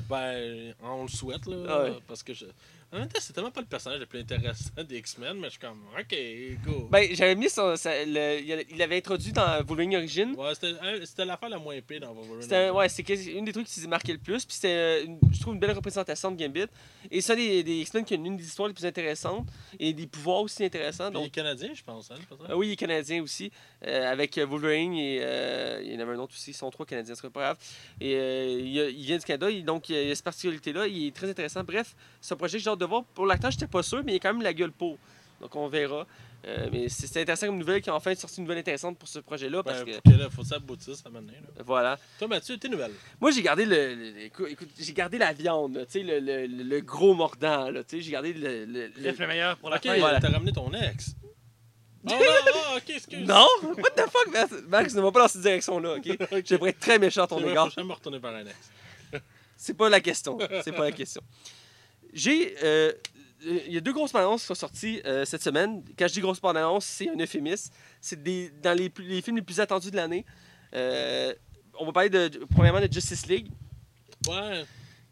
[0.09, 1.57] Ben, on le souhaite, là.
[1.67, 1.85] Ah.
[2.07, 2.45] Parce que je.
[2.93, 5.51] En même temps, c'est tellement pas le personnage le plus intéressant des X-Men, mais je
[5.51, 6.15] suis comme, ok,
[6.63, 6.87] go.
[6.91, 10.35] Ben, j'avais mis son, le- il il avait introduit dans Wolverine Origin.
[10.35, 12.41] Ouais, c'était un- c'était l'affaire la moins épée dans Wolverine.
[12.43, 14.45] C'était un- ouais, c'est une des trucs qui s'est marqué le plus.
[14.45, 16.65] Puis c'était, euh, une- je trouve, une belle représentation de Gambit.
[17.09, 19.47] Et ça, des, des X-Men qui ont une des histoires les plus intéressantes
[19.79, 21.09] et des pouvoirs aussi intéressants.
[21.09, 22.15] Puis il est Donc, canadien, je pense, hein.
[22.47, 23.51] Ah oui, il est canadien aussi,
[23.87, 26.69] euh, avec euh, Wolverine et euh, il y en avait un autre aussi, ils sont
[26.69, 27.57] trois canadiens, c'est pas grave.
[27.99, 31.07] Et euh, il, a- il vient du Canada, il- donc il a cette particularité-là, il
[31.07, 31.63] est très intéressant.
[31.63, 33.03] Bref, c'est un projet hâte de voir.
[33.13, 34.97] Pour l'acteur, j'étais pas sûr, mais il a quand même la gueule pour.
[35.41, 36.05] Donc on verra.
[36.45, 39.19] Euh, mais c'est intéressant comme nouvelle qu'ils ont enfin sorti une nouvelle intéressante pour ce
[39.19, 39.63] projet-là.
[39.63, 41.21] Parce Ben, que, là, faut que ça aboutisse à là.
[41.65, 41.97] voilà.
[42.19, 42.91] Toi, Mathieu, tes nouvelles?
[43.21, 46.81] Moi, j'ai gardé le, le- écoute, écoute, j'ai gardé la viande, tu sais, le, le-
[46.81, 48.65] gros mordant, là, tu sais, j'ai gardé le...
[48.65, 49.97] le- le- meilleur pour la Ok, fin.
[49.99, 50.19] voilà.
[50.19, 51.15] t'as ramené ton ex.
[52.05, 53.25] Oh non, oh, ok, excuse.
[53.25, 53.47] Non?
[53.63, 54.93] What the fuck, Max?
[54.95, 56.07] Ne va pas dans cette direction-là, OK?
[56.33, 56.43] Ok.
[56.45, 57.67] Je pourrais être très méchant à ton égard.
[57.69, 58.71] faut jamais retourner vers un ex.
[59.55, 60.37] C'est pas la question.
[60.61, 61.21] C'est pas la question.
[62.13, 62.55] J'ai.
[62.63, 62.91] euh,
[63.45, 65.83] Il y a deux grosses bandes qui sont sorties euh, cette semaine.
[65.99, 67.73] Quand je dis grosses bandes c'est un euphémisme.
[67.99, 68.21] C'est
[68.61, 68.89] dans les,
[69.21, 70.25] films les plus attendus de l'année.
[70.73, 71.33] Euh,
[71.79, 73.47] on va parler de, premièrement de Justice League.
[74.27, 74.63] Ouais,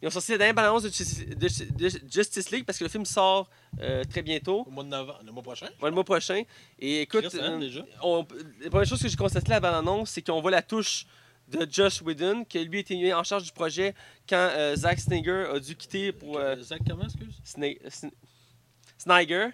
[0.02, 1.76] Ils ont sorti la dernière bande annonce de, Justice- de-
[2.06, 3.50] de Justice League parce que le film sort
[3.82, 5.66] euh, très bientôt, au mois de novembre, le mois prochain?
[5.82, 6.44] ouais, le mois prochain.
[6.80, 7.84] Et écoute, Chris, hein, déjà?
[8.02, 8.26] on-
[8.62, 11.06] la première chose que j'ai constaté à la bande annonce, c'est qu'on voit la touche
[11.52, 13.94] de Josh Whedon, qui lui était mis en charge du projet
[14.28, 16.38] quand euh, Zack Snyder a dû quitter pour.
[16.38, 17.36] euh, Zach, comment, excuse?
[17.44, 17.80] Snyder?
[18.98, 19.50] Snyder?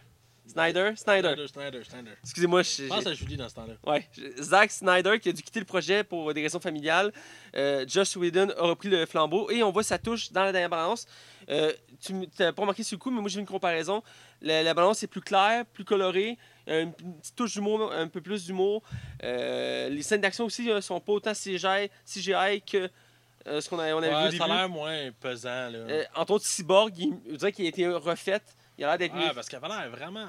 [0.46, 0.92] Snyder.
[0.96, 2.12] Snyder, Snyder, Snyder.
[2.24, 3.74] Excusez-moi, je- Pense à Julie dans ce temps-là.
[3.86, 4.08] ouais.
[4.42, 7.12] Zack Snyder qui a dû quitter le projet pour des raisons familiales.
[7.56, 10.70] Euh, Josh Whedon a repris le flambeau et on voit sa touche dans la dernière
[10.70, 11.06] balance.
[11.50, 14.02] Euh, tu n'as pas remarqué sur le coup, mais moi j'ai une comparaison.
[14.42, 16.38] La, la balance est plus claire, plus colorée,
[16.68, 18.84] une, une petite touche d'humour, un peu plus d'humour.
[19.24, 22.90] Euh, les scènes d'action aussi ne sont pas autant CGI, CGI que
[23.48, 24.38] euh, ce qu'on a- on avait vu au Ouais, début.
[24.38, 25.78] ça a l'air moins pesant, là.
[25.78, 28.42] Euh, entre autres, Cyborg, il, je dirais qu'il a été refait.
[28.78, 30.28] Il a l'air d'être Ouais, mieux parce qu'elle avait l'air vraiment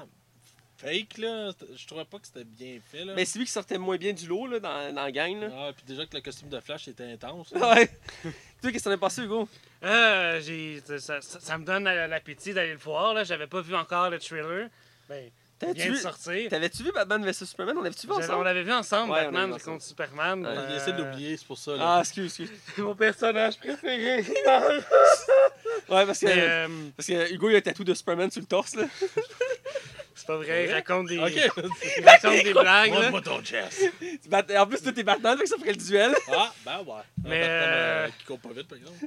[0.77, 1.51] fake, là.
[1.75, 3.13] Je trouvais pas que c'était bien fait, là.
[3.15, 5.37] Mais c'est lui qui sortait moins bien du lot là, dans, dans la gang.
[5.41, 5.49] Là.
[5.53, 7.51] Ah, puis déjà que le costume de Flash était intense.
[7.51, 7.87] Ouais.
[8.61, 9.47] Toi, qu'est-ce que t'en as passé, Hugo?
[9.83, 13.13] Euh, j'ai- ça, ça- ça me donne euh, l'appétit d'aller le voir.
[13.13, 13.25] Là.
[13.25, 14.69] J'avais pas vu encore le trailer.
[15.09, 15.29] Ben,
[15.59, 16.49] T'avais-tu vient de vu, sortir.
[16.49, 17.77] t'avais-tu vu Batman vs Superman?
[17.77, 18.45] On l'avait-tu vu J'avais- On ensemble?
[18.45, 20.45] l'avait vu ensemble, Ouais, Batman contre Superman.
[20.45, 21.95] Ouais, Il Euh, essaie de l'oublier, c'est pour ça, là.
[21.95, 22.49] Ah, excuse, excuse.
[22.75, 24.21] C'est mon personnage préféré.
[25.89, 28.47] Ouais, parce que, euh, parce que Hugo, il a un tatou de Superman sur le
[28.47, 28.75] torse.
[28.75, 28.85] Là.
[30.19, 31.31] c'est pas vrai, il raconte des, Ok.
[31.97, 32.91] il raconte des blagues.
[32.93, 33.09] là.
[33.09, 33.81] Montre-moi ton chest.
[33.99, 36.15] Tu bat- En plus, toi, t'es Batman, fait que ça ferait le duel.
[36.31, 36.93] Ah, ben ouais.
[37.25, 38.97] Un Mais, euh, qui court pas vite, par exemple.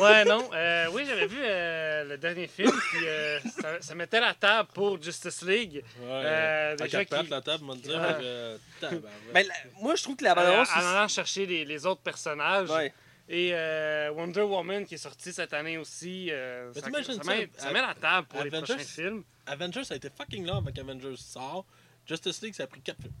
[0.00, 0.48] Ouais, non.
[0.54, 4.68] euh, oui, j'avais vu euh, le dernier film, puis euh, ça, ça mettait la table
[4.74, 5.82] pour Justice League.
[6.00, 6.06] Ouais.
[6.08, 6.98] Euh, Fait déjà
[7.30, 8.00] la table, on va te dire.
[8.00, 8.06] Ouais.
[8.08, 9.04] fait que, euh, tabarouette.
[9.34, 10.68] Ben, la- moi, je trouve que la Euh, balance.
[10.74, 12.70] en allant chercher les, les autres personnages.
[12.70, 12.92] Ouais.
[13.32, 16.28] Et euh, Wonder Woman qui est sorti cette année aussi.
[16.32, 18.74] euh, Mais ça, t'imagines ça ça, met, ça à- met la table pour les Avengers?
[18.74, 19.22] prochains films.
[19.50, 21.64] Avengers, ça a été fucking long avec Avengers sort.
[22.06, 23.12] Justice League, ça a pris 4 films.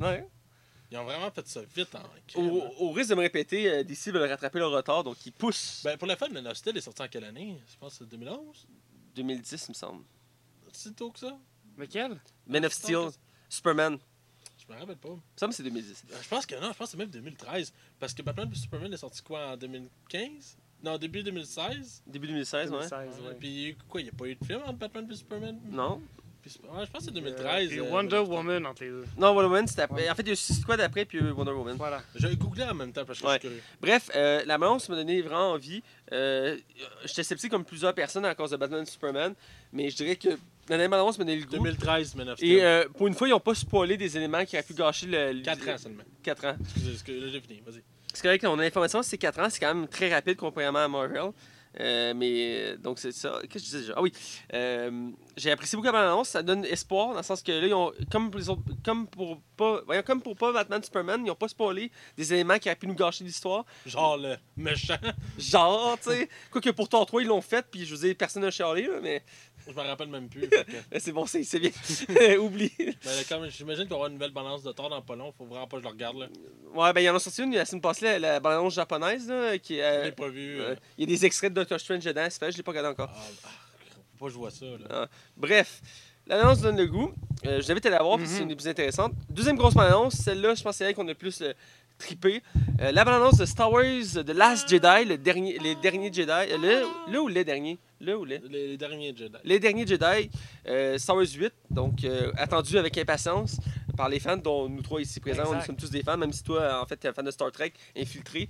[0.00, 0.26] Ouais.
[0.90, 2.50] Ils ont vraiment fait ça vite en Au, crème.
[2.80, 5.80] au risque de me répéter, euh, DC veulent rattraper leur retard, donc ils poussent.
[5.84, 7.58] Ben, pour la fin, Man of Steel est sorti en quelle année?
[7.70, 8.66] Je pense que c'est 2011
[9.14, 10.04] 2010, il me semble.
[10.72, 11.38] C'est tôt que ça
[11.78, 12.18] Lequel?
[12.46, 13.08] Man of Steel,
[13.48, 13.98] Superman.
[14.58, 15.08] Je me rappelle pas.
[15.08, 16.04] Il me semble que c'est 2010.
[16.12, 17.72] Euh, Je pense que non, je pense que c'est même 2013.
[17.98, 22.02] Parce que Batman vs Superman est sorti quoi en 2015 Non, début 2016.
[22.06, 22.78] Début 2016, ouais.
[22.78, 23.34] 2016, Ouais, ouais.
[23.38, 25.06] Puis il y a eu quoi, il n'y a pas eu de film entre Batman
[25.06, 25.58] vs Superman?
[25.70, 26.00] Non.
[26.42, 27.68] Puis, ouais, je pense que c'est Euh, 2013.
[27.68, 28.36] puis euh, Wonder Man of Steel.
[28.36, 29.04] Woman entre les deux.
[29.16, 30.10] Non, Wonder Woman, c'était après.
[30.10, 31.76] En fait, il y a eu Suicide Squad après, puis Wonder Woman.
[31.76, 32.02] Voilà.
[32.16, 33.34] J'ai googlé en même temps parce que Ouais.
[33.34, 33.62] je suis curieux.
[33.80, 35.84] Bref, euh, la balance m'a donné vraiment envie.
[36.10, 36.56] Euh,
[37.04, 39.34] J'étais sceptique comme plusieurs personnes à cause de Batman et Superman,
[39.72, 40.36] mais je dirais que la
[40.78, 41.52] dernière balance m'a donné le goût.
[41.52, 42.42] 2013, Man of.
[42.42, 45.06] Et euh, pour une fois, ils n'ont pas spoilé des éléments qui auraient pu gâcher
[45.06, 45.32] le.
[45.34, 46.02] le 4 ans seulement.
[46.24, 46.56] 4 ans.
[46.60, 47.82] Excusez, excusez, j'ai fini, vas-y.
[48.12, 50.80] Parce que avec on a l'information, c'est 4 ans, c'est quand même très rapide comparément
[50.80, 51.32] à Marvel.
[51.80, 53.38] Euh, mais euh, donc c'est ça.
[53.42, 53.94] Qu'est-ce que je disais déjà?
[53.96, 54.12] Ah oui.
[54.52, 56.28] Euh, j'ai apprécié beaucoup la bande-annonce.
[56.28, 59.06] Ça donne espoir dans le sens que là, ils ont, comme pour les autres, comme
[59.06, 62.68] pour pas, voyons, comme pour pas Batman Superman, ils n'ont pas spoilé des éléments qui
[62.68, 63.64] auraient pu nous gâcher l'histoire.
[63.86, 64.98] Genre le méchant.
[65.38, 66.28] Genre, tu sais.
[66.50, 69.00] Quoique pour Thor 3, ils l'ont fait, puis je veux dire, personne n'a chialé, là,
[69.02, 69.22] mais
[69.66, 70.48] Je me rappelle même plus.
[70.48, 70.56] que-
[70.98, 71.70] c'est bon, c'est c'est bien.
[72.38, 72.72] Oublie.
[73.28, 75.76] Comme j'imagine y avoir une nouvelle balance de Thor dans pas long, faut vraiment pas
[75.76, 76.26] que je le regarde là.
[76.74, 79.28] Ouais, ben, il y en a sorti une la semaine passée, la, la bande-annonce japonaise,
[79.28, 80.04] là, qui Je est.
[80.04, 80.60] l'ai pas vu.
[80.60, 82.62] euh, euh, Il y a des extraits de Doctor Strange dedans, c'est fait, je l'ai
[82.62, 83.10] pas regardé encore.
[83.14, 83.48] ah, ah,
[84.18, 84.64] pas que je vois ça.
[84.66, 84.86] Là.
[84.90, 85.08] Ah.
[85.36, 85.80] Bref,
[86.26, 87.12] l'annonce donne le goût.
[87.44, 88.42] Euh, je t'invite à la voir parce que c'est Mhm.
[88.44, 89.12] une des plus intéressantes.
[89.28, 91.42] Deuxième grosse annonce, celle-là, je pense que c'est elle qu'on a le plus
[92.02, 92.42] trippé.
[92.80, 93.84] Euh, la annonce de Star Wars
[94.14, 96.30] The Last Jedi, le dernier, les derniers Jedi.
[96.30, 96.58] Euh,
[97.06, 97.78] le, le ou les derniers?
[98.00, 98.38] Le ou les?
[98.50, 99.36] Les, les derniers Jedi.
[99.44, 100.30] Les derniers Jedi,
[100.66, 103.58] euh, Star Wars 8, donc euh, attendu avec impatience
[103.96, 105.58] par les fans, dont nous trois ici présents, Exact.
[105.58, 107.30] nous sommes tous des fans, même si toi, en fait, tu es un fan de
[107.30, 108.48] Star Trek, infiltré.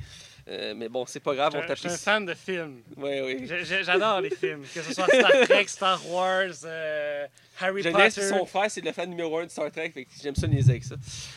[0.48, 2.82] Euh, mais bon, c'est pas grave, on Je je suis un fan de films.
[2.96, 3.48] Oui, oui.
[3.82, 7.26] J'adore les films, que ce soit Star Trek, Star Wars, euh,
[7.60, 8.10] Harry Potter.
[8.10, 10.72] son frère, c'est le fan numéro 1 de Star Trek, fait que j'aime ça niaiser
[10.72, 10.96] avec ça.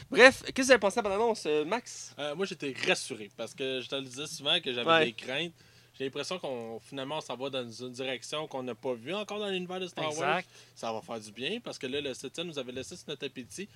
[0.10, 2.16] Bref, qu'est-ce que vous avez pensé à la bande-annonce, euh, Max?
[2.18, 5.06] Euh, moi, j'étais rassuré parce que je te le disais souvent que j'avais Ouais.
[5.06, 5.54] des craintes.
[5.98, 9.48] J'ai l'impression qu'on finalement s'en va dans une direction qu'on n'a pas vue encore dans
[9.50, 10.42] l'univers de Star Wars.
[10.76, 13.26] Ça va faire du bien parce que là, le 7 nous avait laissé sur notre
[13.26, 13.70] appétit.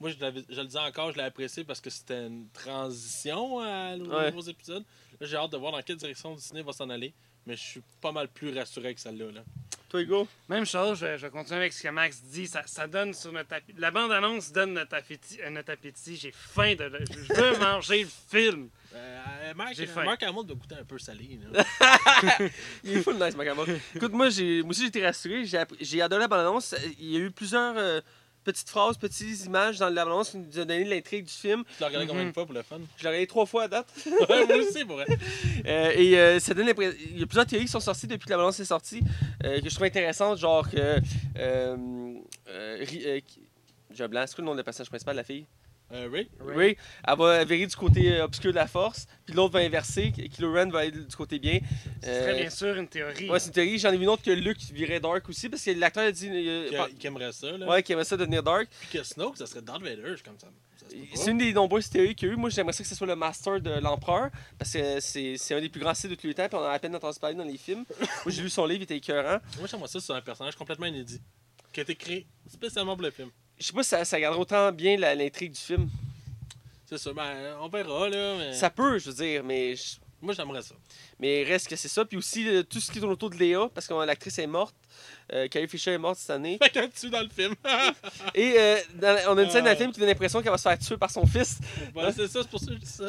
[0.00, 4.00] Moi, je, le dis encore, je l'ai apprécié parce que c'était une transition à, aux
[4.06, 4.30] Ouais.
[4.30, 4.84] nouveaux épisodes.
[5.20, 7.12] Là, j'ai hâte de voir dans quelle direction Disney va s'en aller.
[7.46, 9.32] Mais je suis pas mal plus rassuré que celle-là.
[9.32, 9.40] Là.
[9.88, 10.28] Toi, Hugo?
[10.48, 12.46] Même chose, je, je continue avec ce que Max dit.
[12.46, 13.78] Ça, ça donne sur notre appétit.
[13.80, 15.40] La bande-annonce donne notre appétit.
[15.42, 16.16] euh, notre appétit.
[16.16, 16.84] J'ai faim de.
[16.84, 18.68] le- Je veux manger le film.
[18.94, 20.04] Euh, Marc, J'ai faim.
[20.04, 21.40] Marc Hamill doit goûter un peu salé.
[21.50, 21.64] là.
[22.84, 23.64] Il est full nice, Macamon.
[23.94, 25.44] Écoute, moi, j'ai, moi aussi, j'ai été rassuré.
[25.80, 26.74] J'ai, adoré la bande-annonce.
[26.98, 28.00] Il y a eu plusieurs euh,
[28.44, 31.62] petites phrases, petites images dans la bande-annonce qui nous ont donné l'intrigue du film.
[31.76, 32.34] Tu l'as regardé combien de Mhm.
[32.34, 32.78] fois pour le fun?
[32.96, 33.88] Je l'ai regardé trois fois à date.
[34.06, 35.06] Ouais, moi aussi, pour vrai.
[35.66, 36.96] Euh, et euh, ça donne l'impression.
[37.10, 39.02] Il y a plusieurs théories qui sont sorties depuis que la balance est sortie
[39.44, 40.98] euh, que je trouve intéressantes, genre que.
[41.38, 42.14] Euh,
[43.92, 45.46] j'ai un blanc, c'est quoi le nom de la personnage principal, la fille?
[45.92, 46.28] Euh, Ray?
[46.40, 46.76] Ray.
[47.06, 50.52] Elle va virer du côté euh, obscur de la force, puis l'autre va inverser, Kylo
[50.52, 51.58] Ren va aller du côté bien.
[52.02, 53.28] C'est très bien sûr une théorie.
[53.28, 53.78] Ouais, c'est une théorie.
[53.78, 56.28] J'en ai vu une autre que Luke virait Dark aussi, parce que l'acteur a dit.
[56.32, 57.50] euh, Qui, qui aimerait ça.
[57.56, 57.66] Là.
[57.68, 58.68] ouais, qu'il aimerait ça devenir Dark.
[58.80, 60.14] Puis que Snoke, ça serait Darth Vader.
[60.24, 60.46] Comme ça.
[61.14, 62.36] C'est une des nombreuses théories qu'il y a eu.
[62.36, 65.60] Moi, j'aimerais ça que ce soit le Master de l'Empereur, parce que c'est c'est un
[65.60, 67.18] des plus grands sites de tous les temps, puis on en a à peine entendu
[67.20, 67.84] parler dans les films.
[68.00, 69.38] Moi, j'ai lu son livre, il était écœurant.
[69.58, 71.20] Moi, j'aimerais ça sur un personnage complètement inédit.
[71.72, 73.30] Qui a été créé spécialement pour le film.
[73.60, 75.88] Je sais pas si ça, ça garderait autant bien l'intrigue du film.
[76.86, 77.12] C'est ça.
[77.12, 78.34] Ben, on verra, là.
[78.38, 78.54] Mais...
[78.54, 80.74] Ça peut, je veux dire, mais, je- Moi, j'aimerais ça.
[81.20, 82.04] mais reste que c'est ça.
[82.04, 84.46] Puis aussi, euh, tout ce qui tourne autour de Léa, parce que euh, l'actrice est
[84.46, 84.74] morte.
[85.32, 86.58] Euh, Carrie Fisher est morte cette année.
[86.60, 87.54] Fait qu'un dessus dans le film.
[88.34, 90.58] Et euh, dans- on a une scène dans le film qui donne l'impression qu'elle va
[90.58, 91.58] se faire tuer par son fils.
[91.94, 93.04] voilà, c'est ça, c'est pour ça que je dis ça.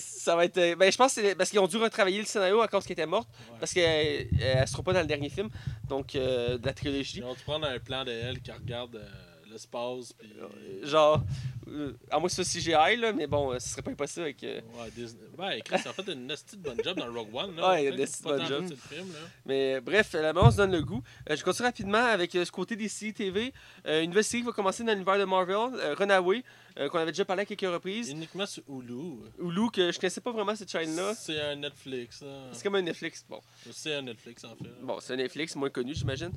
[0.00, 0.56] Ça va être.
[0.58, 2.84] euh, Ben, je pense que c'est parce qu'ils ont dû retravailler le scénario à cause
[2.84, 3.28] qu'elle était morte.
[3.50, 3.56] Ouais.
[3.60, 5.50] Parce qu'elle ne sera pas dans le dernier film.
[5.88, 7.18] Donc, euh, de la trilogie.
[7.18, 9.08] Ils ont dû prendre un plan de elle qui regarde euh,
[9.56, 10.12] l'espace.
[10.12, 10.32] Puis...
[10.40, 11.22] Euh, Genre,
[11.68, 14.22] euh, à moins que ce soit CGI, là, mais bon, euh, ce serait pas impossible
[14.26, 14.42] avec.
[14.44, 15.22] euh, Ouais, Disney.
[15.38, 17.56] Ouais, Chris, ils ont fait une nasty de bonne job dans Rogue One.
[17.56, 17.70] Là.
[17.70, 18.64] Ouais, une que nasty de bonne job.
[18.88, 19.18] film, là.
[19.44, 21.02] Mais bref, la bande donne le goût.
[21.30, 23.52] Euh, je continue rapidement avec euh, ce côté des séries TV.
[23.86, 26.44] Euh, une nouvelle série qui va commencer dans l'univers de Marvel, euh, Runaway,
[26.78, 28.10] euh, qu'on avait déjà parlé à quelques reprises.
[28.10, 29.16] Uniquement sur Hulu.
[29.42, 31.14] Hulu, que je connaissais pas vraiment cette chaîne-là.
[31.14, 32.20] C'est un Netflix.
[32.22, 32.48] là.
[32.52, 33.24] C'est comme un Netflix.
[33.28, 33.40] Bon,
[33.72, 34.70] C'est un Netflix, en fait.
[34.82, 36.30] bon c'est un Netflix, moins connu, j'imagine.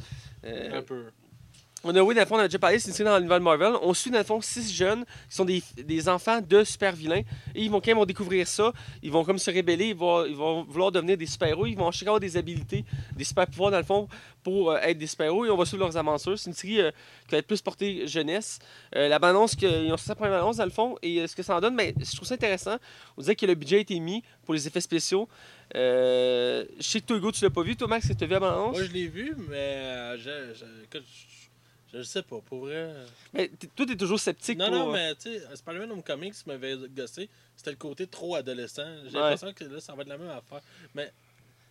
[0.45, 1.05] Euh, Un peu.
[1.81, 3.73] Runaway, dans le fond, on a déjà parlé, c'est une série dans l'univers Marvel.
[3.81, 7.21] On suit, dans le fond, six jeunes qui sont des, des enfants de super vilains.
[7.55, 10.35] Et ils vont, quand vont découvrir ça, ils vont comme se rébeller, ils vont, ils
[10.35, 11.67] vont vouloir devenir des super-héros.
[11.67, 12.83] Ils vont chacun avoir des habilités,
[13.15, 14.09] des super-pouvoirs, dans le fond,
[14.43, 15.45] pour euh, être des super-héros.
[15.45, 16.37] Et on va suivre leurs aventures.
[16.37, 16.91] C'est une série euh,
[17.25, 18.59] qui va être plus portée jeunesse.
[18.97, 21.35] Euh, la balance qu'ils ont sorti la première annonce, dans le fond, et euh, ce
[21.35, 22.75] que ça en donne, ben, je trouve ça intéressant.
[23.15, 25.29] On disait que le budget a été mis pour les effets spéciaux.
[25.73, 27.77] Je sais que toi, Hugo, tu l'as pas vu.
[27.77, 28.75] Toi, Max, tu as vu la bande-annonce?
[28.75, 30.99] Moi, je l'ai vu, mais je, je,
[31.93, 32.93] je sais pas, pour vrai.
[33.33, 34.75] Mais toi, t'es toujours sceptique Non, pour...
[34.75, 38.85] non, mais tu sais, Spider-Man Homecoming, ce qui m'avait gossé, c'était le côté trop adolescent.
[39.07, 39.23] J'ai Ouais.
[39.31, 40.61] l'impression que là, ça va être la même affaire.
[40.95, 41.11] Mais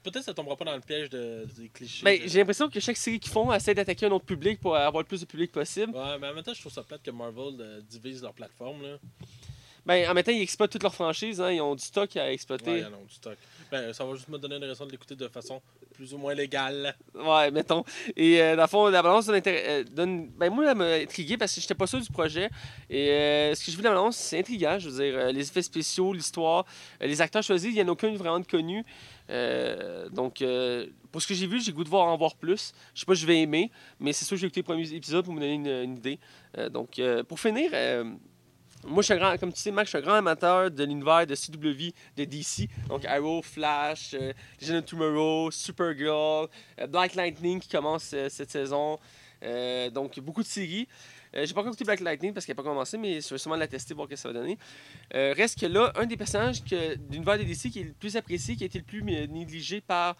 [0.02, 2.04] peut-être que ça tombera pas dans le piège de, des clichés.
[2.04, 5.02] De- j'ai l'impression que chaque série qu'ils font essaie d'attaquer un autre public pour avoir
[5.02, 5.92] le plus de public possible.
[5.94, 8.82] Ouais, mais en même temps, je trouve ça plate que Marvel euh, divise leur plateforme.
[8.82, 8.98] Là.
[9.88, 11.40] Ben, en même temps, ils exploitent toute leur franchise.
[11.40, 12.78] Hein, ils ont du stock à Ouais, exploiter.
[12.80, 13.38] ils en ont du stock.
[13.70, 15.62] Ben, ça va juste me donner une raison de l'écouter de façon
[15.94, 16.94] plus ou moins légale.
[17.14, 17.82] Ouais, mettons.
[18.14, 21.38] Et euh, dans le fond, la balance donne, euh, donne- Ben, moi, elle m'a intrigué
[21.38, 22.50] parce que j'étais pas sûr du projet.
[22.90, 24.78] Et euh, ce que je vu de la balance, c'est intriguant.
[24.78, 26.66] Je veux dire, les effets spéciaux, l'histoire,
[27.00, 28.84] les acteurs choisis, il n'y en a aucun vraiment de connu.
[30.12, 30.44] Donc,
[31.12, 32.72] pour ce que j'ai vu, j'ai le goût de voir en voir plus.
[32.94, 33.70] Je sais pas si je vais aimer,
[34.00, 36.18] mais c'est sûr que j'ai écouté les premiers épisodes pour me donner une, une idée.
[36.70, 37.70] Donc, pour finir.
[38.86, 41.26] Moi, je suis grand, comme tu sais, Max, je suis un grand amateur de l'univers
[41.26, 42.68] de CW, de DC.
[42.88, 46.48] Donc, Arrow, Flash, euh, Legend of Tomorrow, Supergirl,
[46.80, 48.98] euh, Black Lightning qui commence euh, cette saison.
[49.42, 50.86] Euh, donc, beaucoup de séries.
[51.34, 53.56] J'ai pas encore écouté Black Lightning parce qu'elle n'a pas commencé, mais je vais sûrement
[53.56, 54.56] la tester, voir ce que ça va donner.
[55.12, 58.56] Reste que là, un des personnages que, l'univers de DC qui est le plus apprécié,
[58.56, 60.16] qui a été le plus négligé par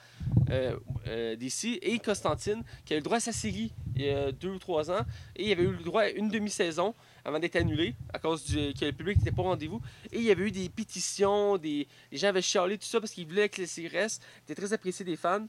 [0.47, 4.51] DC, et Constantine, qui a eu le droit à sa série il y a deux
[4.51, 5.01] ou trois ans,
[5.35, 6.95] et il avait eu le droit à une demi-saison
[7.29, 9.81] avant d'être annulé à cause du, que le public n'était pas au rendez-vous.
[10.13, 13.13] Et il y avait eu des pétitions, des, les gens avaient chialé, tout ça, parce
[13.13, 14.23] qu'ils voulaient que les restent.
[14.41, 15.47] C'était très apprécié des fans.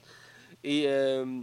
[0.64, 1.42] Et euh,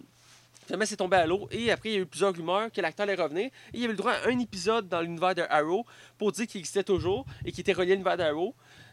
[0.66, 1.49] Finalement, c'est tombé à l'eau.
[1.53, 3.47] Et après, il y a eu plusieurs rumeurs que l'acteur allait revenir.
[3.47, 5.87] Et il y avait le droit à un épisode dans l'univers de Arrow
[6.18, 8.53] pour dire qu'il existait toujours et qu'il était relié à l'univers d'Arrow.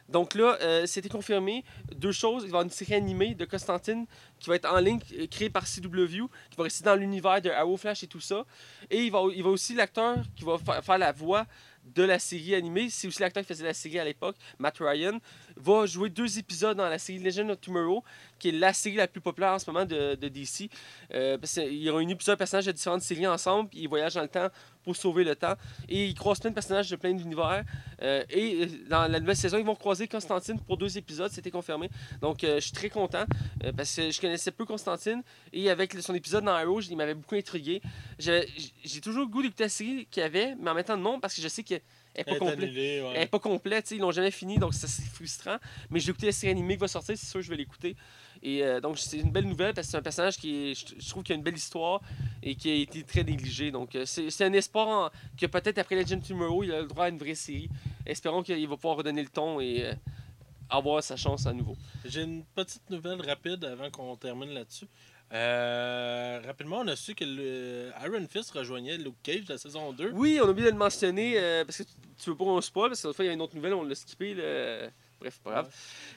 [0.10, 1.64] Donc là, euh, c'était confirmé.
[1.96, 2.44] Deux choses.
[2.44, 4.06] Il va y avoir une série animée de Constantine
[4.40, 7.50] qui va être en ligne, euh, créée par CW, qui va rester dans l'univers de
[7.50, 8.46] Arrow Flash et tout ça.
[8.90, 11.46] Et il va, aussi l'acteur qui va fa- faire la voix
[11.96, 15.20] de la série animée, c'est aussi l'acteur qui faisait la série à l'époque, Matt Ryan,
[15.58, 18.04] va jouer deux épisodes dans la série Legend of Tomorrow,
[18.40, 20.70] qui est la série la plus populaire en ce moment de, DC.
[21.14, 23.90] Euh, parce qu'il y aura une épisode de personnages de différentes séries ensemble, puis ils
[23.90, 24.50] voyagent dans le temps
[24.84, 25.56] pour sauver le temps.
[25.90, 27.64] Et ils croisent plein de personnages de plein d'univers.
[28.02, 31.52] Euh, et euh, dans la nouvelle saison, ils vont croiser Constantine pour deux épisodes, c'était
[31.52, 31.90] confirmé.
[32.22, 33.26] Donc euh, je suis très content,
[33.76, 37.36] parce que je connaissais peu Constantine, et avec son épisode dans Arrow, il m'avait beaucoup
[37.36, 37.82] intrigué.
[38.20, 41.20] J'ai toujours le goût d'écouter la série qu'il y avait, mais en même temps non,
[41.20, 41.64] parce que je sais
[42.14, 43.12] qu'elle n'est pas Elle est annulée, ouais.
[43.16, 45.58] Elle pas complète, ils l'ont jamais fini, donc c'est frustrant.
[45.90, 47.96] Mais j'ai écouté la série animée qui va sortir, c'est sûr que je vais l'écouter.
[48.42, 50.96] Et euh, donc c'est une belle nouvelle parce que c'est un personnage qui est, je,
[51.02, 52.02] je trouve a une belle histoire
[52.42, 53.72] et qui a été très négligé.
[53.72, 56.82] Donc euh, c'est c'est un espoir en- que peut-être après Legend of Tomorrow, il a
[56.82, 57.70] le droit à une vraie série.
[58.06, 59.94] Espérons qu'il va pouvoir redonner le ton et euh,
[60.70, 61.78] avoir sa chance à nouveau.
[62.06, 64.88] J'ai une petite nouvelle rapide avant qu'on termine là-dessus.
[65.34, 69.92] Euh, rapidement, on a su que le Iron Fist rejoignait Luke Cage de la saison
[69.92, 70.12] 2.
[70.14, 71.90] Oui, on a oublié de le mentionner euh, parce que tu,
[72.24, 73.84] tu veux pas qu'on spoil, parce que fois il y a une autre nouvelle, on
[73.84, 74.36] l'a skippé.
[75.20, 75.66] Bref, pas grave.
[75.68, 75.72] Ouais.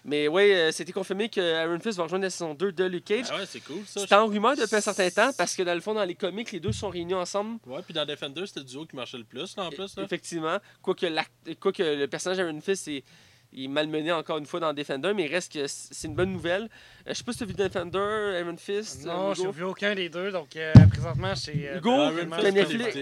[0.05, 3.05] Mais oui, euh, c'était confirmé que Iron Fist va rejoindre la saison 2 de Luke
[3.05, 3.27] Cage.
[3.31, 4.01] Ah ouais, c'est cool ça.
[4.01, 6.51] C'était en rumeur depuis un certain temps parce que dans le fond, dans les comics,
[6.51, 7.61] les deux sont réunis ensemble.
[7.67, 9.97] Ouais, puis dans Defender, c'était le duo qui marchait le plus là, en plus.
[9.97, 10.03] Là.
[10.03, 10.59] Effectivement.
[10.83, 13.05] Quoique, l'act- quoique le personnage d'Iron Fist est,
[13.53, 16.32] il est malmené encore une fois dans Defender, mais il reste que c'est une bonne
[16.32, 16.62] nouvelle.
[16.64, 16.68] Euh,
[17.09, 19.05] je sais pas si tu as vu Defender, Iron Fist.
[19.07, 21.55] Non, euh, je n'ai vu aucun des deux, donc euh, présentement, c'est.
[21.68, 22.97] euh, Hugo, t'as Netflix.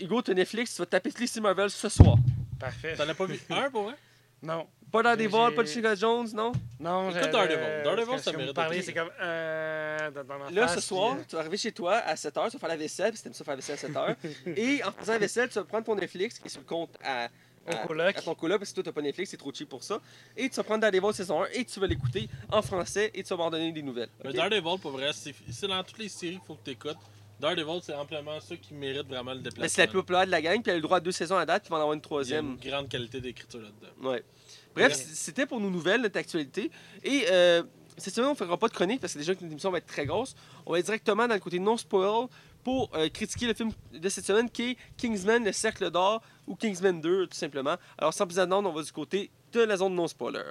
[0.00, 2.16] Hugo, tu as Netflix, tu vas taper Felicity Marvel ce soir.
[2.58, 2.94] Parfait.
[2.96, 3.94] T'en as pas vu un pour vrai?
[4.42, 4.66] Non.
[4.90, 6.50] Pas J'ai- vols, pas de j'ai- Jessica Jones, non?
[6.80, 7.82] Non, Écoute j'avais- Daredevil.
[7.84, 9.10] Daredevil, ça mérite parlez, d'être c'est comme.
[9.20, 12.14] Euh, dans, dans ma Là, face, ce soir, puis, tu vas arriver chez toi à
[12.16, 14.16] 7h, tu vas faire la vaisselle, puis si t'aimes ça faire la vaisselle à 7h.
[14.56, 16.90] et en faisant la vaisselle, tu vas prendre ton Netflix qui est sur le compte
[17.04, 17.28] à,
[17.76, 18.16] À- coloc.
[18.16, 20.00] à ton coloc, parce que toi, t'as pas Netflix, c'est trop cheap pour ça.
[20.36, 23.28] Et tu vas prendre Daredevil saison 1 et tu vas l'écouter en français et tu
[23.30, 24.08] vas m'en donner des nouvelles.
[24.24, 24.32] Mais?
[24.32, 26.96] Daredevil, pour vrai, c'est dans toutes les séries qu'il faut que tu écoutes.
[27.40, 29.66] Daredevil, c'est amplement ceux qui méritent vraiment le déplacement.
[29.68, 31.36] C'est la plus populaire de la gang, puis elle a le droit à deux saisons
[31.38, 32.58] à date, puis va en avoir une Il y a troisième.
[32.62, 34.10] une grande qualité d'écriture là-dedans.
[34.10, 34.22] Ouais.
[34.74, 35.04] Bref, Ouais.
[35.14, 36.70] c'était pour nos nouvelles, notre actualité.
[37.02, 37.62] Et euh,
[37.96, 39.78] cette semaine, on ne fera pas de chronique parce que déjà que notre émission va
[39.78, 40.34] être très grosse.
[40.66, 42.28] On va aller directement dans le côté non-spoil
[42.64, 46.54] pour euh, critiquer le film de cette semaine qui est Kingsman, le cercle d'or ou
[46.54, 47.76] Kingsman 2, tout simplement.
[47.98, 50.42] Alors, sans plus attendre, on va du côté de la zone non-spoiler.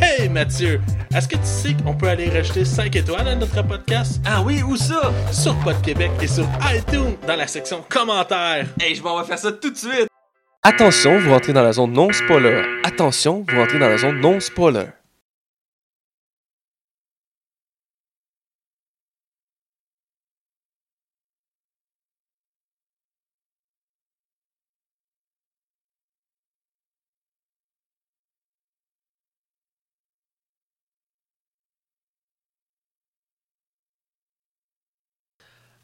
[0.00, 0.80] Hey Mathieu,
[1.14, 4.20] est-ce que tu sais qu'on peut aller rajouter 5 étoiles à notre podcast?
[4.26, 5.12] Ah oui, où ça?
[5.32, 8.66] sur Pod Québec et sur iTunes dans la section commentaires?
[8.80, 10.08] Hey, je m'en vais faire ça tout de suite!
[10.62, 12.62] Attention, vous rentrez dans la zone non-spoiler.
[12.84, 14.86] Attention, vous rentrez dans la zone non-spoiler.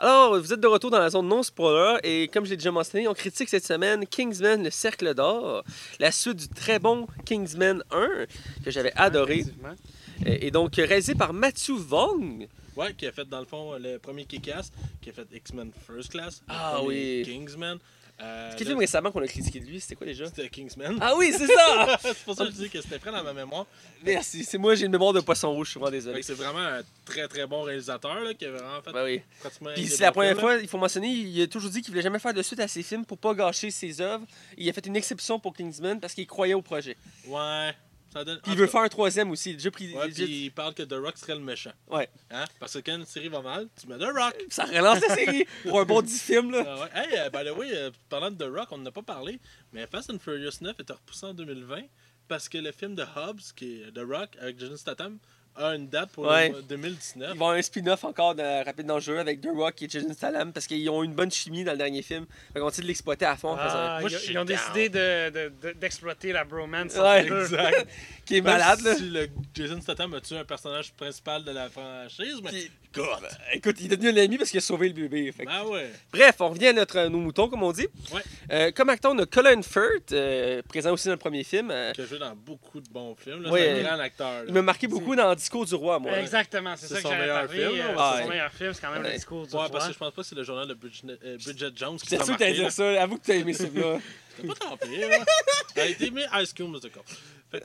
[0.03, 3.07] Alors, vous êtes de retour dans la zone non-spoiler et comme je l'ai déjà mentionné,
[3.07, 5.63] on critique cette semaine Kingsman, le cercle d'or,
[5.99, 8.09] la suite du très bon Kingsman 1
[8.65, 9.45] que j'avais adoré.
[10.25, 12.47] Et et donc réalisé par Matthew Vaughn.
[12.77, 14.73] Ouais, qui a fait dans le fond le premier Kick-Ass,
[15.03, 17.23] qui a fait X-Men First Class, Ah oui.
[17.27, 17.79] Kingsman.
[18.23, 20.27] Euh, Quel film récemment qu'on a critiqué de lui, c'était quoi déjà?
[20.27, 20.99] C'était Kingsman.
[21.01, 21.99] Ah oui, c'est ça!
[22.03, 23.67] c'est pour ça que je dis que c'était prêt dans ma mémoire.
[24.05, 26.23] Merci, c'est moi, j'ai une mémoire de poisson rouge, je suis vraiment désolé.
[26.23, 29.23] C'est vraiment un très très bon réalisateur là, qui a vraiment fait Ben oui.
[29.41, 29.71] pratiquement.
[29.75, 30.41] Puis c'est la première là.
[30.41, 32.69] fois, il faut mentionner, il a toujours dit qu'il voulait jamais faire de suite à
[32.69, 34.27] ses films pour pas gâcher ses œuvres.
[34.59, 36.97] Il a fait une exception pour Kingsman parce qu'il croyait au projet.
[37.27, 37.71] Ouais.
[38.13, 38.41] Ça donne...
[38.41, 39.53] Puis il veut faire un troisième aussi.
[39.53, 39.95] Déjà pris.
[39.95, 41.73] Ouais, déjà- puis il parle que The Rock serait le méchant.
[41.89, 42.09] Ouais.
[42.31, 42.45] Hein?
[42.59, 44.35] Parce que quand une série va mal, tu mets The Rock.
[44.51, 46.65] Ça relance la série pour un bon 10 films là.
[46.67, 46.89] Ah ouais.
[46.95, 49.39] Hey, euh, by the way, euh, parlant de The Rock, on n'en a pas parlé,
[49.73, 51.83] mais Fast and Furious 9 est repoussé en 2020
[52.27, 55.19] parce que le film de Hobbs, qui est The Rock avec Jason Statham,
[55.57, 56.47] a une date pour Ouais.
[56.49, 57.15] le mois 2019.
[57.17, 60.13] Il va y avoir un spin-off encore de Rapide Dangereux avec The Rock et Jason
[60.13, 62.27] Statham parce qu'ils ont une bonne chimie dans le dernier film.
[62.53, 63.51] Fait qu'on de l'exploiter à fond.
[63.51, 66.95] en faisant un- Ah, Moi, ils, ils ont décidé de- de- de- d'exploiter la bromance.
[66.97, 67.27] Ouais.
[67.27, 67.87] Exact.
[68.25, 68.91] qui est malade là.
[68.91, 72.51] Même Si le Jason Statham a tué un personnage principal de la franchise, mais.
[72.51, 73.07] Puis- God!
[73.53, 75.31] Écoute, il est devenu un ami parce qu'il a sauvé le bébé.
[75.31, 75.91] Fait que- Ben ouais.
[76.13, 77.87] Bref, on revient à notre, nos moutons, comme on dit.
[78.13, 78.21] Ouais.
[78.51, 81.71] Euh, comme acteur, on a Colin Firth, euh, présent aussi dans le premier film.
[81.71, 83.43] Euh, Qui a joué dans beaucoup de bons films.
[83.45, 83.51] là.
[83.51, 84.33] Ouais, c'est euh, un grand acteur.
[84.33, 84.45] là.
[84.49, 86.13] il m'a marqué beaucoup dans Discours du roi, moi.
[86.19, 87.59] Exactement, c'est ça que son j'avais meilleur parlé.
[87.61, 88.23] film, euh, c'est ouais.
[88.23, 89.09] son meilleur film, c'est quand même Ouais.
[89.09, 89.69] le discours du Ouais, roi.
[89.71, 92.07] parce que je pense pas que c'est le journal de Bridget, euh, Bridget Jones qui
[92.09, 93.03] C'est sûr que t'allais dire ça.
[93.03, 93.93] Avoue que t'as aimé ce film-là.
[93.95, 93.99] là.
[94.47, 95.25] Pas hein.
[95.77, 97.03] Elle a été mis High School Musical.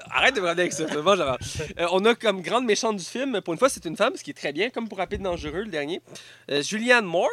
[0.09, 0.85] Arrête de me avec ça.
[0.85, 1.11] bon.
[1.19, 4.23] Euh, on a comme grande méchante du film, pour une fois, c'est une femme, ce
[4.23, 6.01] qui est très bien, comme pour Rapide Dangereux, le dernier.
[6.49, 7.29] Euh, Julianne Moore,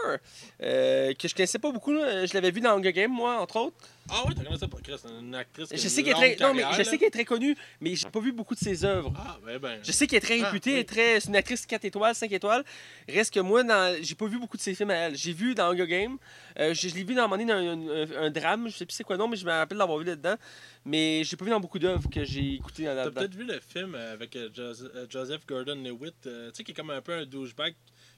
[0.62, 1.93] euh, que je connaissais pas beaucoup.
[1.93, 2.26] là.
[2.26, 3.76] Je l'avais vue dans Hunger Games, moi, entre autres.
[4.11, 5.68] Ah oui, t'as commencé pas Chris, une actrice.
[5.70, 6.84] qui Je sais qu'elle est très, non, mais je là.
[6.84, 9.12] sais qu'elle est très connue, mais j'ai pas vu beaucoup de ses œuvres.
[9.16, 9.78] Ah, ben, ben.
[9.82, 10.84] Je sais qu'elle est très Ah, réputée, oui.
[10.84, 12.64] très, c'est une actrice 4 étoiles, 5 étoiles.
[13.09, 15.16] Reste que moi, dans, j'ai pas vu beaucoup de ses films à elle.
[15.16, 16.16] J'ai vu dans Hunger Games,
[16.59, 18.76] euh, je, je l'ai vu dans un moment donné dans un, un- un drame, je
[18.76, 20.37] sais plus c'est quoi le nom, mais je me rappelle l'avoir vu là-dedans.
[20.85, 23.20] Mais j'ai pas vu dans beaucoup d'œuvres que j'ai écoutées dans T'as là-dedans.
[23.20, 26.91] peut-être vu le film avec euh, euh, Joseph Gordon-Levitt, euh, tu sais, qui est comme
[26.91, 27.74] un peu un douchebag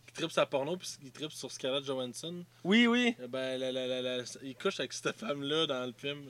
[0.06, 2.44] qui tripe sa porno puis qui tripe sur Scarlett Johansson.
[2.62, 3.14] Oui, oui.
[3.20, 6.22] Euh, Ben, la- la- la- la- il couche avec cette femme-là dans le film.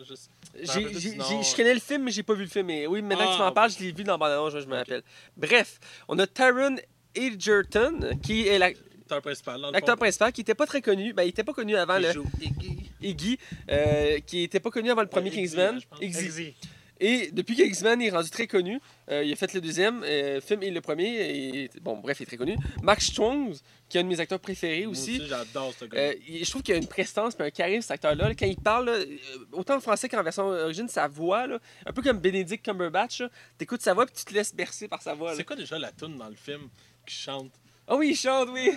[0.54, 2.66] Je connais le film, mais j'ai pas vu le film.
[2.66, 4.76] Mais oui, maintenant que tu Ah, m'en parles, je l'ai vu dans Bande je me
[4.76, 5.02] rappelle.
[5.36, 5.78] Bref,
[6.08, 6.76] on a Taron
[7.14, 8.70] Egerton, qui est la-
[9.04, 10.00] L'acteur principal, dans le l'acteur fond.
[10.00, 11.12] principal, qui était pas très connu.
[11.12, 12.24] Ben, il était pas connu avant Il le joue?
[12.40, 12.90] Iggy.
[13.02, 13.38] Iggy,
[13.70, 15.78] euh, qui était pas connu avant le premier Kingsman.
[16.00, 16.54] Iggy.
[17.00, 18.80] Et depuis que X-Men est rendu très connu,
[19.10, 21.64] euh, il a fait le deuxième euh, film et le premier.
[21.64, 22.56] Et, bon, bref, il est très connu.
[22.82, 23.54] Max Strong,
[23.88, 25.20] qui est un de mes acteurs préférés aussi.
[25.26, 25.98] j'adore ce gars.
[25.98, 28.34] Euh, je trouve qu'il a une prestance et un charisme, cet acteur-là.
[28.34, 29.06] Quand il parle, là, euh,
[29.52, 33.22] autant en français qu'en version origine, sa voix, là, un peu comme Benedict Cumberbatch,
[33.58, 35.34] t'écoutes sa voix puis tu te laisses bercer par sa voix.
[35.34, 36.68] C'est quoi déjà la tune dans le film
[37.06, 37.52] qui chante
[37.86, 38.70] Ah oui, il chante, oui.
[38.70, 38.76] Euh,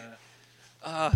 [0.84, 1.12] Ah.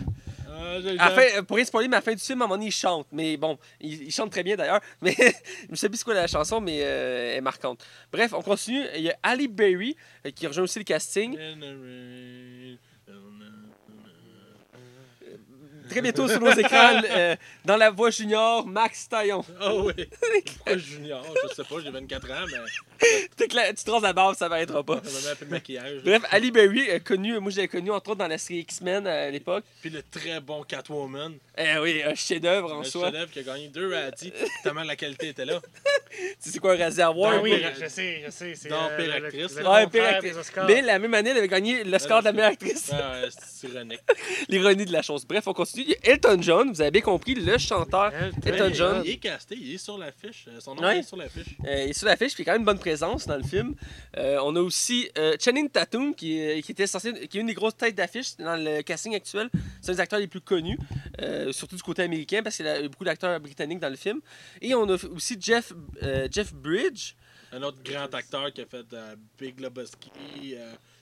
[0.82, 2.48] j'ai- À fin, euh, pour rien spoiler, mais à la fin du film, à un
[2.48, 3.08] moment donné, il chante.
[3.12, 4.82] Mais bon, il, il chante très bien d'ailleurs.
[5.02, 7.86] Mais je ne sais plus c'est quoi la chanson, mais euh, elle est marquante.
[8.12, 8.84] Bref, on continue.
[8.96, 11.38] Il y a Ali Berry euh, qui rejoint aussi le casting.
[11.38, 12.78] In the rain,
[15.24, 17.36] in Très bientôt sur nos écrans, euh,
[17.66, 19.44] dans la voix junior, Max Taillon.
[19.62, 20.06] Oh oui.
[20.46, 24.14] Pourquoi Junior Je sais pas, j'ai 24 ans, mais T'es clair- Tu te rases la
[24.14, 25.02] barbe, ça m'arrêtera pas.
[25.04, 26.02] ça m'a mis un peu de maquillage.
[26.04, 29.06] Bref, Ali Berry, euh, connu, moi je l'ai connu entre autres dans la série X-Men
[29.08, 29.64] euh, à l'époque.
[29.82, 31.34] Puis le très bon Catwoman.
[31.58, 33.06] Eh oui, un chef-d'œuvre en Un soi.
[33.06, 34.32] chef-d'œuvre qui a gagné deux Razzies,
[34.64, 35.60] tellement la qualité était là.
[36.12, 37.32] Tu sais c'est quoi un réservoir?
[37.34, 38.54] Ah Dans oui, je sais, je sais.
[38.56, 39.68] C'est dans euh, pire le- actrice, le.
[39.68, 40.36] Ouais, pire actrice.
[40.68, 42.90] Mais la même année, elle avait gagné l'Oscar de la meilleure actrice.
[42.90, 44.02] Ouais, ouais, c'est ironique.
[44.50, 45.26] L'ironie de la chose.
[45.26, 45.81] Bref, on continue.
[46.04, 48.12] Elton John, vous avez bien compris, le chanteur.
[48.46, 49.02] Elton John.
[49.06, 50.46] Il est casté, il est sur l'affiche.
[50.48, 51.00] Euh, Son nom Ouais.
[51.00, 51.56] est sur l'affiche.
[51.66, 53.44] Euh, il est sur l'affiche, puis il a quand même une bonne présence dans le
[53.44, 53.76] film.
[54.18, 57.78] Euh, on a aussi euh, Channing Tatum, qui, était censé, qui est une des grosses
[57.78, 59.50] têtes d'affiche dans le casting actuel.
[59.82, 60.78] C'est un des acteurs les plus connus,
[61.52, 64.22] surtout du côté américain, parce qu'il y a beaucoup d'acteurs britanniques dans le film.
[64.62, 65.74] Et on a aussi Jeff,
[66.32, 67.14] Jeff Bridge.
[67.54, 68.86] Un autre grand acteur qui a fait
[69.40, 70.56] Big Lebowski.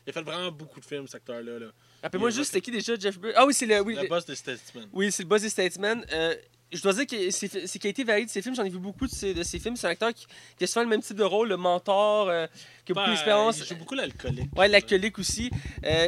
[0.09, 1.59] Il a fait vraiment beaucoup de films, cet acteur-là.
[1.59, 1.67] Là.
[2.03, 3.79] Rappelez-moi juste, c'était qui déjà Jeff Bridge Ah oui, c'est le.
[3.81, 4.87] Oui, Le le- boss de Statesman.
[4.93, 6.03] Oui, c'est le boss des Statesman.
[6.11, 6.35] Euh,
[6.71, 8.55] je dois dire que ses, ses qualités varient de ses films.
[8.55, 9.75] J'en ai vu beaucoup de ses, de ses films.
[9.75, 12.45] C'est un acteur qui, qui a souvent le même type de rôle, le mentor, euh,
[12.85, 13.57] qui a beaucoup Ben, d'expérience.
[13.59, 14.49] Il joue beaucoup l'alcoolique.
[14.57, 15.49] Ouais, l'alcoolique aussi.
[15.83, 16.07] Euh,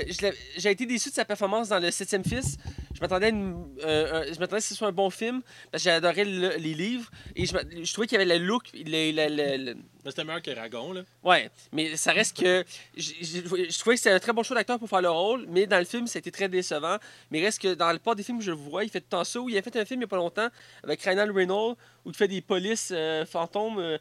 [0.57, 2.57] J'ai été déçu de sa performance dans Le Septième Fils.
[3.01, 5.41] Je m'attendais à, une- euh, je m'attendais que ce soit un bon film,
[5.71, 7.09] parce que j'ai adoré le- les livres.
[7.35, 10.23] Et je, je trouvais qu'il y avait le look, le- le- le- le, Mais c'était
[10.23, 10.93] meilleur qu'Aragon.
[10.93, 11.01] Là.
[11.23, 12.63] Ouais, mais ça reste que.
[12.95, 15.47] j- j- Je trouvais que c'était un très bon choix d'acteur pour faire le rôle,
[15.49, 16.97] mais dans le film, c'était très décevant.
[17.31, 19.07] Mais reste que dans le part des films que je le vois, il fait tout
[19.07, 19.39] le temps ça.
[19.39, 20.49] Ou il a fait un film il n'y a pas longtemps
[20.83, 21.75] avec Ryan Reynolds
[22.05, 23.79] où il fait des polices euh, fantômes.
[23.79, 23.97] euh,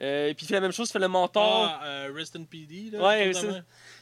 [0.00, 1.78] euh, puis il fait la même chose, il fait le mentor.
[1.80, 2.90] Ah, euh, Rest in PD.
[2.90, 3.32] Là, Ouais.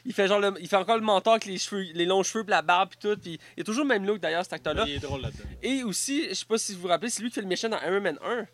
[0.05, 2.43] Il fait genre le- il fait encore le mentor avec les cheveux, les longs cheveux,
[2.43, 3.19] puis la barbe, puis tout.
[3.19, 4.85] Puis il a toujours le même look d'ailleurs, cet acteur-là.
[4.87, 5.43] Il est drôle là-dedans.
[5.61, 7.67] Et aussi, je sais pas si vous vous rappelez, c'est lui qui fait le méchant
[7.69, 8.47] dans Iron Man 1.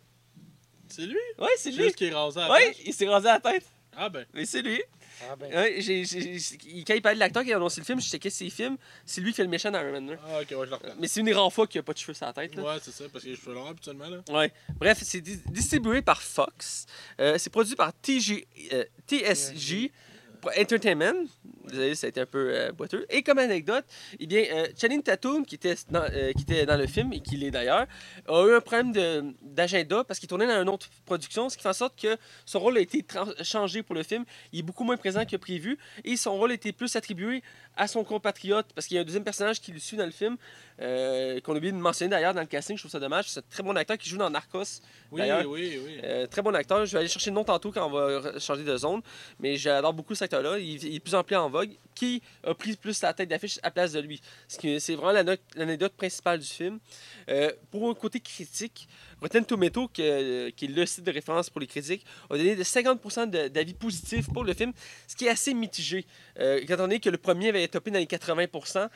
[0.88, 1.18] C'est lui?
[1.40, 1.84] Ouais, c'est lui.
[1.84, 2.78] Juste qui est rasé à la Ouais, tête.
[2.86, 3.66] il s'est rasé la tête.
[3.98, 4.26] Ah ben.
[4.34, 4.82] Mais c'est lui.
[5.22, 5.54] Ah ben.
[5.54, 8.08] Ouais, j'ai, j'ai- j'ai- quand il parlait de l'acteur qui a annoncé le film, je
[8.08, 8.78] checkais ses films.
[9.06, 10.18] C'est lui qui fait le méchant dans Iron Man 1.
[10.28, 10.94] Ah ok, ouais, je le reconnais.
[11.00, 12.56] Mais c'est une des rares fois qu'il a pas de cheveux sur la tête.
[12.56, 12.64] là.
[12.64, 14.10] Ouais, c'est ça, parce a les cheveux longs habituellement.
[14.10, 14.18] Là.
[14.30, 14.52] Ouais.
[14.78, 16.86] Bref, c'est di- distribué par Fox.
[17.20, 19.92] Euh, c'est produit par TG, euh, TSG
[20.58, 21.28] Entertainment.
[21.70, 23.06] Désolé, ça a été un peu euh, boiteux.
[23.10, 23.86] Et comme anecdote,
[24.20, 27.20] eh bien, euh, Channing Tatum, qui était, dans, euh, qui était dans le film, et
[27.20, 27.88] qui l'est d'ailleurs,
[28.28, 31.70] a eu un problème d'agenda parce qu'il tournait dans une autre production, ce qui fait
[31.70, 33.04] en sorte que son rôle a été
[33.42, 34.26] changé pour le film.
[34.52, 37.42] Il est beaucoup moins présent que prévu et son rôle a été plus attribué
[37.78, 40.12] à son compatriote parce qu'il y a un deuxième personnage qui le suit dans le
[40.12, 40.38] film,
[40.78, 42.78] qu'on a oublié de mentionner d'ailleurs dans le casting.
[42.78, 43.30] Je trouve ça dommage.
[43.30, 44.82] C'est un très bon acteur qui joue dans Narcos.
[45.12, 46.28] Oui, oui, oui.
[46.30, 46.86] Très bon acteur.
[46.86, 49.02] Je vais aller chercher le nom tantôt quand on va changer de zone.
[49.40, 50.60] Mais j'adore beaucoup cet acteur-là.
[50.60, 51.72] Il, il est de plus en plus en vogue.
[51.94, 54.20] Qui a pris plus la tête d'affiche à place de lui?
[54.48, 55.24] C'est vraiment la
[55.56, 56.80] l'anecdote principale du film.
[57.30, 58.88] Euh, pour un côté critique,
[59.22, 62.64] Rotten Tomato, que- qui est le site de référence pour les critiques, a donné de
[62.64, 64.74] 50% de- d'avis positifs pour le film,
[65.08, 66.06] ce qui est assez mitigé.
[66.40, 68.90] Euh, étant donné que le premier avait topé dans les 80%.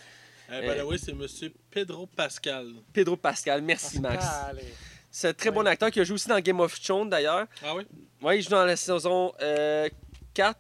[0.52, 2.74] Eh ben, oui, c'est Monsieur Pedro Pascal.
[2.92, 4.26] Pedro Pascal, merci Max.
[5.12, 5.68] C'est un très bon Oui.
[5.70, 7.48] acteur qui a joué aussi dans Game of Thrones d'ailleurs.
[7.64, 7.84] Ah oui?
[8.22, 9.88] Oui, il joue dans la saison euh,
[10.34, 10.60] 4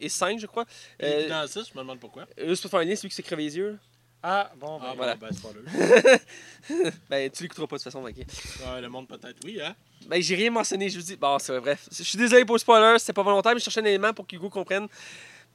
[0.00, 0.64] et 5, je crois.
[1.02, 2.26] Euh, dans ça, je me demande pourquoi.
[2.38, 3.78] Juste pour faire un lien, c'est lui qui s'est crevé les yeux.
[4.22, 5.14] Ah, bon, ben, Ah, voilà.
[5.14, 5.60] ben, spoiler.
[7.08, 8.16] Ben, tu l'écouteras pas de toute façon, ok.
[8.16, 9.74] Ouais, le monde peut-être, oui, hein.
[10.06, 11.16] Ben, j'ai rien mentionné, je vous dis.
[11.16, 11.88] Bon, c'est vrai, bref.
[11.92, 14.26] Je suis désolé pour le spoiler, c'était pas volontaire, mais je cherchais un élément pour
[14.26, 14.88] qu'Hugo comprenne.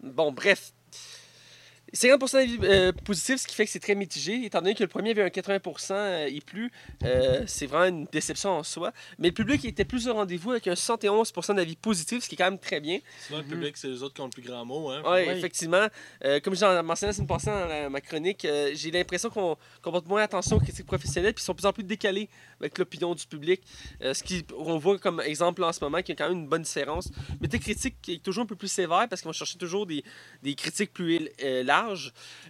[0.02, 0.72] Bon, bref.
[1.94, 4.46] 50% d'avis euh, positifs, ce qui fait que c'est très mitigé.
[4.46, 6.72] Étant donné que le premier avait un 80% et plus,
[7.04, 8.92] euh, c'est vraiment une déception en soi.
[9.20, 12.38] Mais le public était plus au rendez-vous avec un 71% d'avis positifs, ce qui est
[12.40, 13.00] quand même très bien.
[13.28, 15.04] Souvent, le public, c'est les autres qui ont le plus grand mot, hein.
[15.06, 15.34] Oui, Oui.
[15.38, 15.88] effectivement.
[16.26, 19.56] Euh, comme j'en mentionné la semaine passée dans la- ma chronique, euh, j'ai l'impression qu'on
[19.82, 22.28] qu'on porte moins attention aux critiques professionnelles, puis ils sont de plus en plus décalés
[22.60, 23.62] avec l'opinion du public.
[24.02, 26.40] Euh, ce qui, on voit comme exemple en ce moment qu'il y a quand même
[26.40, 27.10] une bonne différence.
[27.40, 29.86] Mais tes critiques qui est toujours un peu plus sévère parce qu'ils vont chercher toujours
[29.86, 30.04] des,
[30.42, 31.64] des critiques plus euh,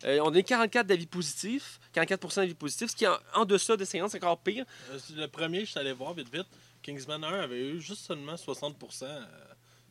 [0.06, 3.78] Euh, on a 44 d'avis positifs, 44% d'avis positifs, ce qui est en, en deçà
[3.78, 4.66] de 50, c'est encore pire.
[4.92, 6.48] Euh, Le premier, je suis allé voir vite vite.
[6.82, 9.22] Kingsman 1 avait eu juste seulement 60% euh,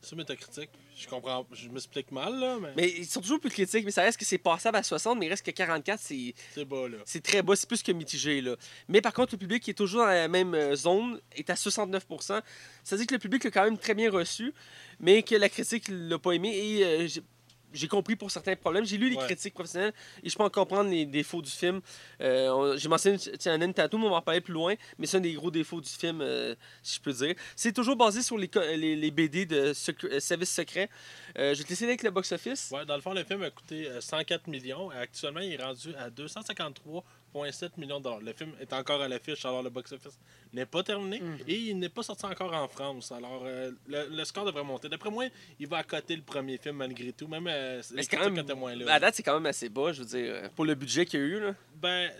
[0.01, 0.69] sur Metacritic.
[0.95, 4.03] Je comprends, je m'explique mal, là, mais, Mais ils sont toujours plus critiques, mais ça
[4.03, 6.35] reste que c'est passable à 60, mais il reste que 44, c'est.
[6.53, 6.97] c'est bas, là.
[7.05, 8.41] C'est très bas, c'est plus que mitigé.
[8.41, 8.55] Là.
[8.87, 12.21] Mais par contre, le public qui est toujours dans la même zone est à 69%
[12.21, 12.41] Ça
[12.91, 14.53] veut dire que le public l'a quand même très bien reçu,
[14.99, 16.55] mais que la critique ne l'a pas aimé.
[16.55, 17.07] Et euh,
[17.73, 18.85] j'ai- compris pour certains problèmes.
[18.85, 19.25] J'ai lu les Ouais.
[19.25, 19.93] critiques professionnelles
[20.23, 21.81] et je peux en comprendre les défauts du film.
[22.21, 24.73] Euh, j'ai mentionné Tianen Tattoo, mais on va en parler plus loin.
[24.97, 27.35] Mais c'est un des gros défauts du film, euh, si je peux dire.
[27.55, 30.89] C'est toujours basé sur les, co- les, les BD de Secre- euh, Service Secret.
[31.37, 32.69] Euh, je vais te laisser avec le box-office.
[32.71, 34.91] Ouais, dans le fond, le film a coûté euh, 104 millions.
[34.91, 36.09] Et actuellement, il est rendu à
[37.33, 38.19] 253,7 millions de dollars.
[38.21, 40.17] Le film est encore à l'affiche, alors le box-office
[40.53, 41.19] n'est pas terminé.
[41.19, 41.37] Mhm.
[41.47, 43.11] Et il n'est pas sorti encore en France.
[43.11, 44.89] Alors, euh, le, le score devrait monter.
[44.89, 45.25] D'après moi,
[45.59, 47.27] il va accoter le premier film malgré tout.
[47.27, 48.35] Même euh, les quand même.
[48.85, 48.93] là.
[48.93, 51.19] À date, c'est quand même assez bas, je veux dire, euh, pour le budget qu'il
[51.19, 51.39] y a eu.
[51.39, 51.55] Là.
[51.75, 52.11] Ben,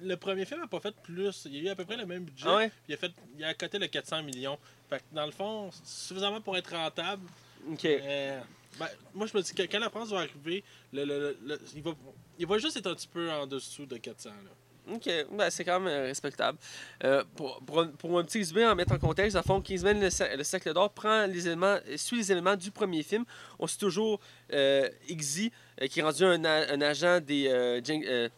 [0.00, 1.46] le premier film n'a pas fait plus.
[1.50, 2.46] Il a eu à peu près le même budget.
[2.48, 2.70] Ah ouais?
[2.88, 4.58] Il a, fait, il a accoté le 400 millions.
[4.88, 7.26] Fait que dans le fond, c'est suffisamment pour être rentable.
[7.70, 7.84] Ok.
[7.84, 8.40] Euh,
[8.78, 10.62] ben, moi, je me dis que quand la France va arriver,
[10.92, 11.90] le, le- le- il, va,
[12.38, 14.30] il va juste être un petit peu en dessous de 400.
[14.30, 14.94] Là.
[14.94, 16.56] OK, ben, c'est quand même respectable.
[17.04, 20.36] Euh, pour, pour, pour un petit résumé, en mettre en contexte, à fond, Kingsman, le,
[20.36, 23.24] le Cercle d'Or, prend les éléments, suit les éléments du premier film.
[23.58, 24.18] On suit toujours
[24.52, 25.52] euh, Iggy,
[25.82, 28.28] euh, qui est rendu un, un agent des euh,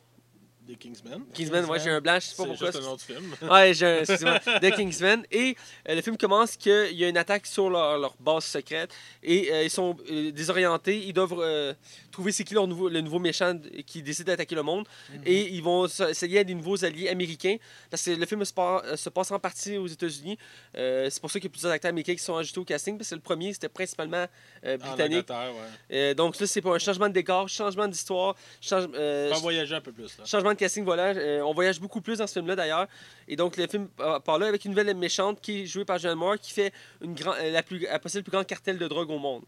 [0.67, 1.25] Des Kingsmen.
[1.35, 1.65] Kingsman.
[1.65, 2.71] Ouais, j'ai un blanc, je sais pas C'est pourquoi.
[2.71, 3.51] juste un du film.
[3.51, 5.25] Ouais, j'ai un- excusez-moi, de Kingsman.
[5.33, 5.57] Et
[5.89, 9.51] euh, le film commence qu'il y a une attaque sur leur, leur base secrète et
[9.53, 10.99] euh, ils sont euh, désorientés.
[10.99, 11.75] Ils doivent euh,
[12.13, 14.87] trouver c'est qui leur nouveau, le nouveau méchant qui décide d'attaquer le monde.
[15.27, 17.57] Et ils vont s'allier à des nouveaux alliés américains
[17.91, 20.39] parce que le film se, par- se passe en partie aux États-Unis.
[20.77, 22.97] Euh, c'est pour ça qu'il y a plusieurs acteurs américains qui sont ajoutés au casting
[22.97, 24.27] parce que le premier c'était principalement
[24.65, 25.29] euh, En britannique.
[25.31, 25.53] Angleterre,
[25.91, 25.97] ouais.
[25.97, 29.41] Euh, donc là, c'est pour un changement de décor, changement d'histoire, change, euh, On va
[29.41, 30.17] voyager un peu plus.
[30.19, 30.25] Là.
[30.27, 31.09] Changement de casting, voilà.
[31.17, 32.87] Euh, on voyage beaucoup plus dans ce film-là, d'ailleurs.
[33.29, 33.89] Et donc, le film
[34.25, 36.73] part là avec une nouvelle méchante qui est jouée par Joanne Moore, qui fait
[37.03, 39.43] une grand, euh, la, plus, le plus grand cartel de drogue au monde.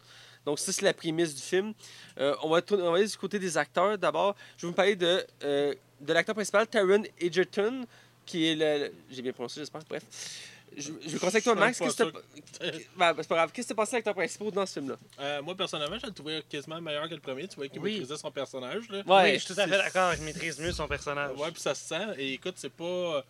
[0.45, 1.73] Donc, ça, c'est la prémisse du film.
[2.19, 3.97] Euh, on, va on va aller du côté des acteurs.
[3.99, 7.85] D'abord, je vais vous parler de, euh, de l'acteur principal, Taron Egerton,
[8.27, 9.83] qui est le- J'ai bien prononcé, j'espère.
[9.89, 10.03] Bref.
[10.77, 11.79] Je, je vais commencer avec toi, Max.
[11.79, 12.13] Qu'est-ce que
[12.97, 13.51] Ben, c'est pas grave.
[13.53, 14.97] Qu'est-ce que tu pensé l'acteur principal dans ce film-là?
[15.21, 17.47] Euh, moi, personnellement, je le trouvais quasiment meilleur que le premier.
[17.49, 17.93] Tu vois qu'il Oui.
[17.95, 18.89] maîtrisait son personnage.
[18.89, 19.03] Là.
[19.07, 20.15] Ouais, oui, je suis tout à fait d'accord.
[20.15, 21.37] Il maîtrise mieux son personnage.
[21.39, 22.07] Ouais, puis ça se sent.
[22.19, 23.25] Et écoute, c'est pas.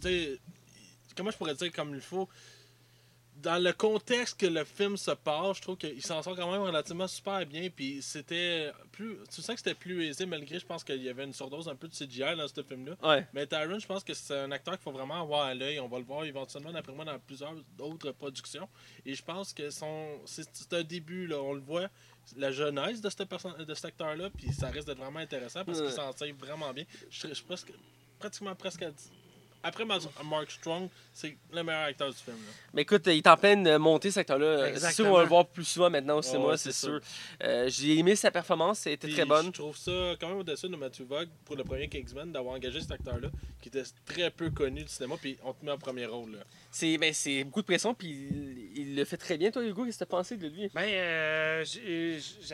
[0.00, 0.38] Tu sais,
[1.16, 2.28] comment je pourrais dire comme il faut?
[3.40, 6.62] Dans le contexte que le film se passe, je trouve qu'il s'en sort quand même
[6.62, 7.68] relativement super bien.
[7.70, 9.16] Puis c'était plus.
[9.32, 11.76] Tu sais que c'était plus aisé, malgré, je pense qu'il y avait une surdose un
[11.76, 12.96] peu de CGI dans ce film-là.
[13.02, 13.26] Ouais.
[13.32, 15.78] Mais Tyron, je pense que c'est un acteur qu'il faut vraiment avoir à l'œil.
[15.78, 18.68] On va le voir éventuellement, d'après moi, dans plusieurs autres productions.
[19.06, 21.38] Et je pense que son c'est un début, là.
[21.40, 21.88] On le voit,
[22.36, 25.80] la jeunesse de, ce perso- de cet acteur-là, puis ça risque d'être vraiment intéressant parce
[25.80, 26.84] qu'il s'en tire vraiment bien.
[27.08, 27.72] Je suis presque,
[28.18, 28.90] pratiquement presque à
[29.68, 32.36] Après Ma- Mark Strong, c'est le meilleur acteur du film.
[32.36, 32.52] là.
[32.74, 34.56] Mais écoute, il est en pleine montée, cet acteur-là.
[34.56, 35.08] C'est sûr Exactement.
[35.10, 37.00] qu'on va le voir plus souvent maintenant au cinéma, ouais, c'est sûr.
[37.42, 39.46] Euh, J'ai aimé sa performance, elle était Puis très bonne.
[39.46, 39.90] Je trouve ça
[40.20, 43.28] quand même au-dessus de Matthew Vogue pour le premier Kingsman d'avoir engagé cet acteur-là
[43.60, 46.38] qui était très peu connu du cinéma, puis on te met en premier rôle.
[46.70, 49.50] C'est ben, c'est beaucoup de pression, puis il, il le fait très bien.
[49.50, 50.68] Toi, Hugo, qu'est-ce que tu as pensé de lui?
[50.74, 51.64] Ben, euh,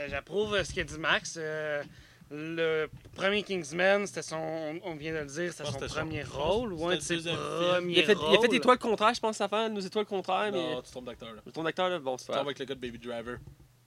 [0.09, 1.35] j'approuve ce qu'a dit Max.
[1.39, 1.83] Euh,
[2.31, 6.31] le premier Kingsman, c'était son, on vient de le dire, c'était pense son premier je
[6.31, 8.55] rôle ou un de c'était ses premiers Il a, fait, il a fait rôles?
[8.57, 10.75] étoile contraire, je pense, à faire, nos étoiles contraires, mais.
[10.75, 11.33] Non, tu tombes d'acteur.
[11.35, 11.43] là.
[11.53, 13.39] Ton acteur, là, bon, c'est Tu pas tombes avec le gars de Baby Driver.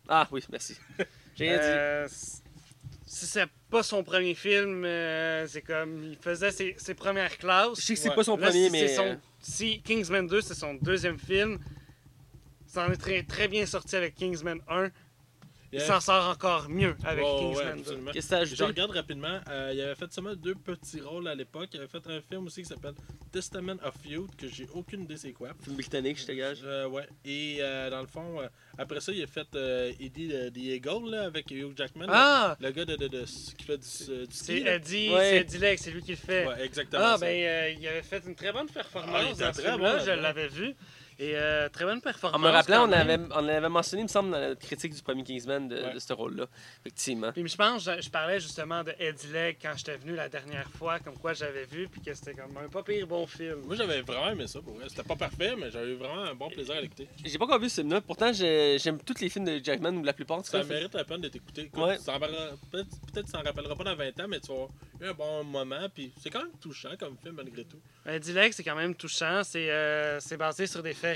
[0.07, 0.75] Ah oui, merci.
[1.35, 1.63] J'ai rien dit.
[1.65, 2.07] Euh,
[3.05, 7.37] si c'est pas son premier film, euh, c'est comme il faisait ses, ses premières Je
[7.37, 7.79] classes.
[7.79, 8.15] sais que c'est ouais.
[8.15, 8.87] pas son Là, premier, si mais.
[8.89, 11.57] son- euh, si Kingsman 2, c'est son deuxième film,
[12.65, 14.89] ça en est très, très bien sorti avec Kingsman 1.
[15.73, 17.79] Il s'en sort encore mieux avec Ouais, ouais, Kingsman 2.
[17.81, 18.11] absolument.
[18.11, 18.63] Qu'est-ce que Je ajouté?
[18.63, 21.69] regarde rapidement, euh, il avait fait seulement deux petits rôles à l'époque.
[21.73, 22.93] Il avait fait un film aussi qui s'appelle
[23.31, 25.49] Testament of Youth, que j'ai aucune idée c'est quoi.
[25.63, 26.59] Film britannique, je te gage.
[26.63, 27.07] Euh, ouais.
[27.25, 28.47] Et euh, dans le fond, euh,
[28.77, 32.05] après ça, il a fait euh, Eddie the, the Eagle là, avec Hugh Jackman.
[32.09, 32.55] Ah!
[32.59, 34.57] Le gars de, de, de- qui fait du, du C'est.
[34.59, 35.45] Eddie, Ouais.
[35.49, 36.47] c'est c'est lui qui le fait.
[36.47, 37.03] Ouais, exactement.
[37.05, 37.25] Ah, ça.
[37.25, 39.77] ben, euh, il avait fait une très bonne Ah, il performance était dans ce très
[39.77, 40.75] bon je l'avais vu.
[41.19, 42.39] Et euh, très bonne performance.
[42.39, 45.01] En me rappelant, on avait, on avait mentionné, il me semble, dans notre critique du
[45.01, 45.93] premier Kingsman de, Ouais.
[45.93, 46.45] de ce rôle-là.
[46.81, 47.31] Effectivement.
[47.31, 50.69] Puis je pense, je, je parlais justement de Eddie Legg quand j'étais venu la dernière
[50.69, 53.61] fois, comme quoi j'avais vu, puis que c'était comme un pas pire bon film.
[53.65, 54.61] Moi, j'avais vraiment aimé ça.
[54.61, 54.85] Pour vrai.
[54.89, 57.07] C'était pas parfait, mais j'avais eu vraiment un bon plaisir à l'écouter.
[57.25, 58.01] J'ai pas encore vu ce film-là.
[58.01, 60.45] Pourtant, j'ai- j'aime tous les films de Jackman, ou la plupart.
[60.45, 61.61] Ça mérite la peine d'être écouté.
[61.63, 61.97] Écoute, Ouais.
[61.97, 64.67] Peut-être peut-être que tu t'en rappelleras pas dans 20 ans, mais tu vas
[65.01, 65.87] eu un bon moment.
[65.93, 67.77] Puis c'est quand même touchant comme film, malgré tout.
[68.05, 71.06] Eddie Legg, c'est quand même touchant, c'est euh, c'est basé sur des faits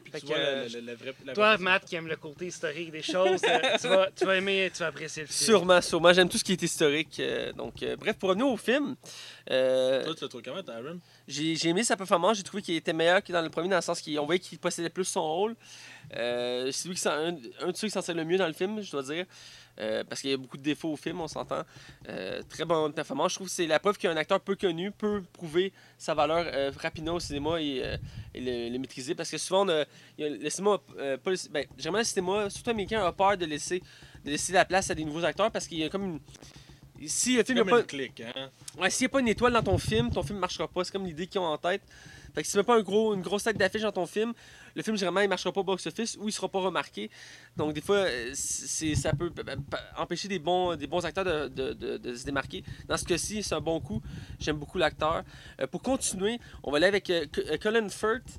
[0.00, 0.68] puis tu que, vois euh,
[1.24, 4.36] la, Toi, Matt, qui aime le côté historique des choses, euh, tu, vas, tu vas
[4.36, 5.44] aimer, tu vas apprécier le film.
[5.46, 6.12] Sûrement, sûrement.
[6.12, 7.18] J'aime tout ce qui est historique.
[7.20, 8.96] euh, donc, euh, bref, pour revenir au film,
[9.50, 12.36] euh, Toi, tu le trouves comment, Tyron j'ai j'ai aimé sa performance.
[12.36, 14.58] J'ai trouvé qu'il était meilleur que dans le premier, dans le sens qu'on voyait qu'il
[14.58, 15.56] possédait plus son rôle.
[16.16, 18.46] Euh, c'est lui qui s'en- un, un de ceux qui s'en sert le mieux dans
[18.46, 19.24] le film, je dois dire.
[19.80, 21.62] Euh, parce qu'il y a beaucoup de défauts au film, on s'entend.
[22.08, 23.32] Euh, très bonne performance.
[23.32, 26.70] Je trouve que c'est la preuve qu'un acteur peu connu peut prouver sa valeur euh,
[26.78, 27.82] rapidement au cinéma et,
[28.34, 29.14] et le, le maîtriser.
[29.16, 29.84] Parce que souvent, a-
[30.18, 33.82] le cinéma, pas le, ben, généralement, le cinéma, surtout américain, a peur de laisser,
[34.24, 36.20] de laisser la place à des nouveaux acteurs parce qu'il y a comme une.
[37.08, 37.80] Si le film n'a pas,
[38.36, 38.50] hein.
[38.78, 40.84] Ouais, s'il n'y a pas une étoile dans ton film, ton film ne marchera pas.
[40.84, 41.82] C'est comme l'idée qu'ils ont en tête.
[42.34, 44.32] Fait que si tu mets pas un gros, une grosse tête d'affiche dans ton film,
[44.74, 47.10] le film, généralement, il marchera pas au box-office ou il sera pas remarqué.
[47.56, 49.32] Donc, des fois, euh, ça peut
[49.96, 50.70] empêcher des bons,
[51.04, 52.64] acteurs de, se démarquer.
[52.88, 54.02] Dans ce cas-ci, c'est un bon coup.
[54.40, 55.22] J'aime beaucoup l'acteur.
[55.60, 57.26] Euh, pour continuer, on va aller avec euh,
[57.60, 58.38] Colin Firth,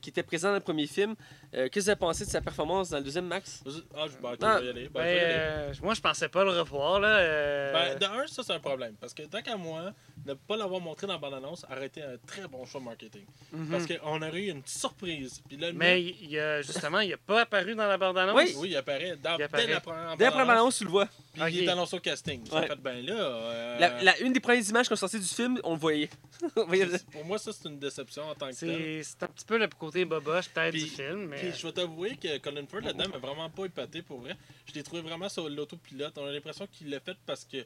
[0.00, 1.16] qui était présent dans le premier film.
[1.54, 3.62] Euh, Qu'est-ce que vous avez pensé de sa performance dans le deuxième, Max?
[3.66, 3.80] Ah, je,
[4.22, 4.88] ben, Ah, je vais y aller.
[4.88, 5.34] Ben, Ben, je vais y aller.
[5.36, 7.00] euh, moi, je pensais pas le revoir.
[7.00, 8.94] Là, euh, Ben, de un, ça, c'est un problème.
[9.00, 9.92] Parce que tant qu'à moi,
[10.26, 13.24] ne pas l'avoir montré dans la bande-annonce aurait été un très bon choix marketing.
[13.52, 13.68] mhm.
[13.70, 15.40] Parce qu'on aurait eu une petite surprise.
[15.48, 17.96] Puis là, le Mais mec, il y a, justement, il n'a pas apparu dans la
[17.96, 18.36] bande-annonce?
[18.36, 18.54] Oui.
[18.58, 19.66] oui, il apparaît, dans, Il apparaît.
[19.66, 21.08] dès la première Dès la première bande-annonce, annonce, tu le vois.
[21.32, 22.44] Puis il est annoncé au casting.
[22.46, 22.66] Ça Ouais.
[22.66, 23.14] fait ben là.
[23.14, 26.08] euh, La, la- une des premières images qu'on sortait du film, on le voyait.
[26.56, 28.68] On voyait le- Pour moi, ça, c'est une déception en tant que tel.
[28.68, 31.26] C'est c'est un petit peu le côté boboche peut-être du film.
[31.28, 31.45] Mais...
[31.50, 34.36] Puis je vais t'avouer que Colin Firth là-dedans m'a vraiment pas épaté pour vrai.
[34.66, 36.16] Je l'ai trouvé vraiment sur l'autopilote.
[36.18, 37.64] On a l'impression qu'il l'a fait parce que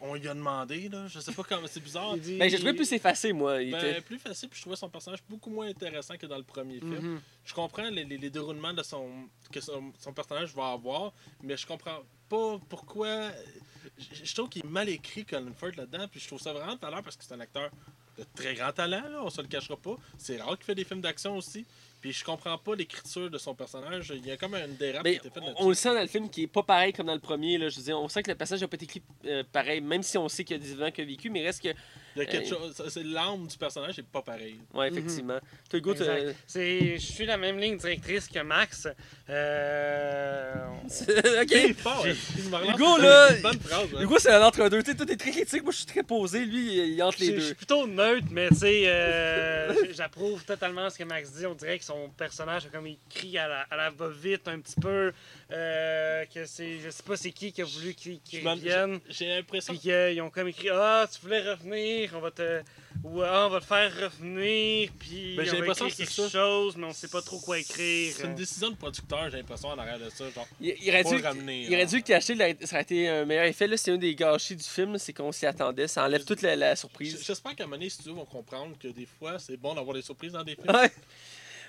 [0.00, 1.06] on lui a demandé là.
[1.06, 2.16] Je sais pas comment c'est bizarre.
[2.16, 3.62] Dit- Ben, j'ai trouvé plus effacé, moi.
[3.62, 6.36] Il Ben, était- plus facile, puis je trouvais son personnage beaucoup moins intéressant que dans
[6.36, 6.98] le premier film.
[7.14, 7.20] Mhm.
[7.44, 11.12] Je comprends les, les- les déroulements de son, que son, son personnage va avoir,
[11.42, 13.30] mais je comprends pas pourquoi.
[13.96, 16.76] Je, je trouve qu'il est mal écrit, Colin Firth, là-dedans, puis je trouve ça vraiment
[16.76, 17.70] talent parce que c'est un acteur
[18.18, 19.96] de très grand talent, là, on se le cachera pas.
[20.18, 21.64] C'est rare qu'il fait des films d'action aussi.
[22.06, 24.12] Puis je comprends pas l'écriture de son personnage.
[24.14, 25.64] Il y a comme une dérape qui a été faite on, là-dessus.
[25.64, 27.58] on le sent dans le film qui est pas pareil comme dans le premier.
[27.58, 29.80] Là, je veux dire, on sent que le passage n'a pas été écrit euh, pareil,
[29.80, 31.70] même si on sait qu'il y a des événements qu'il a vécu, mais reste que.
[32.16, 32.48] Il y a quelque Hey.
[32.50, 32.82] chose.
[32.88, 34.58] c'est- L'âme du personnage est pas pareil.
[34.74, 35.38] Ouais, effectivement.
[35.68, 36.24] Toi, Hugo, Exact.
[36.26, 38.88] t'as- C'est- Je suis la même ligne directrice que Max.
[39.28, 40.54] Euh,
[41.42, 41.50] ok.
[41.50, 42.72] Il est fort, hein.
[42.74, 43.88] Hugo, une là, bonne phrase.
[43.96, 44.00] hein.
[44.02, 44.82] Hugo, c'est un entre-deux.
[44.82, 45.62] Tu sais, toi, t'es très critique.
[45.62, 46.44] Moi, je suis très posé.
[46.44, 47.44] Lui, il est entre les Je je deux.
[47.46, 51.46] suis plutôt neutre, mais tu sais, euh, j'approuve totalement ce que Max dit.
[51.46, 54.80] On dirait que son personnage, comme il crie à la, à la va-vite un petit
[54.80, 55.12] peu,
[55.52, 58.54] euh, que c'est, je sais pas c'est qui qui a voulu qu'il qu'il Je m'en-
[58.54, 58.98] revienne.
[59.08, 62.62] J'ai l'impression Puis qu'ils ont comme écrit Ah, tu voulais revenir, on va te.
[63.04, 66.10] Ou Ah, on va te faire revenir, puis Ben, j'ai on va écrire que quelque
[66.12, 66.28] ça.
[66.30, 68.12] chose, mais on sait pas trop quoi écrire.
[68.16, 70.28] C'est une décision de producteur, j'ai l'impression, en arrière de ça.
[70.30, 71.62] Genre, Il, il aurait dû, ramener.
[71.62, 71.90] il aurait là.
[71.90, 72.34] dû le cacher.
[72.34, 73.66] là, Ça aurait été un meilleur effet.
[73.68, 74.98] Là, c'est un des gâchis du film.
[74.98, 75.86] C'est qu'on s'y attendait.
[75.86, 77.22] Ça enlève toute la, surprise.
[77.24, 79.94] J'espère qu'à un moment donné, les studios vont comprendre que des fois, c'est bon d'avoir
[79.94, 80.74] des surprises dans des films.
[80.74, 80.90] Ouais.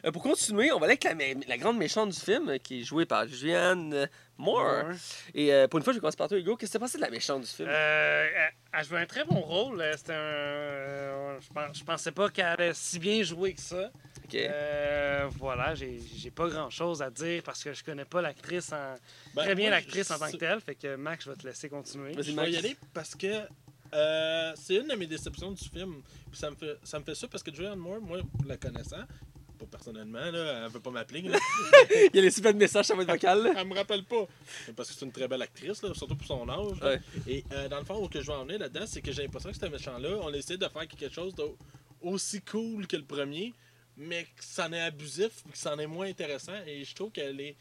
[0.06, 2.84] Euh, pour continuer, on va aller avec la, grande méchante du film, euh, qui est
[2.84, 4.92] jouée par Julianne euh, Moore.
[5.34, 6.56] Et euh, pour une fois, je vais commencer par toi, Hugo.
[6.56, 7.68] Qu'est-ce qui s'est passé de la méchante du film?
[7.70, 9.84] Euh, elle, elle jouait un très bon rôle.
[9.96, 10.16] C'était un.
[10.16, 11.40] euh,
[11.74, 13.92] je, pensais pas qu'elle allait si bien jouer que ça.
[14.24, 14.36] Ok.
[14.36, 18.96] Euh, voilà, j'ai pas grand chose à dire parce que je connais pas l'actrice en.
[19.36, 20.62] Ben, très bien l'actrice en tant que telle.
[20.62, 22.14] Fait que Max, je vais te laisser continuer.
[22.14, 23.48] Vas-y, Je vais y aller parce que
[23.94, 26.02] euh, c'est une de mes déceptions du film.
[26.30, 29.04] Puis ça me fait, ça me fait ça parce que Julianne Moore, moi, la connaissant,
[29.58, 31.22] pas personnellement, là, elle veut pas m'appeler.
[31.24, 31.38] là.
[32.14, 33.44] Il y a plein de messages sur votre vocal.
[33.44, 33.54] là.
[33.58, 34.26] elle me rappelle pas.
[34.76, 36.82] Parce que c'est une très belle actrice, là, surtout pour son âge.
[36.82, 37.02] Ouais.
[37.28, 39.24] Et euh, dans le fond, où que je veux en venir là-dedans, c'est que j'ai
[39.24, 43.54] l'impression que ce méchant-là, on essaie de faire quelque chose d'aussi cool que le premier,
[43.98, 46.54] mais que c'en est abusif, que c'en est moins intéressant.
[46.66, 47.56] Et je trouve que les,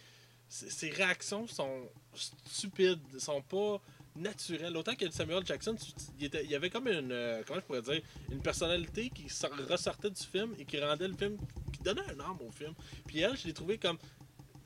[0.48, 1.88] ses réactions sont
[2.44, 3.80] stupides, sont pas
[4.14, 4.74] naturelles.
[4.76, 5.76] Autant que Samuel Jackson,
[6.18, 8.00] il, était- il y avait comme une, euh, comment je pourrais dire,
[8.30, 11.36] une personnalité qui sor- ressortait du film et qui rendait le film,
[11.94, 12.74] donnait un âme au film.
[13.06, 13.98] Puis elle, je l'ai trouvé comme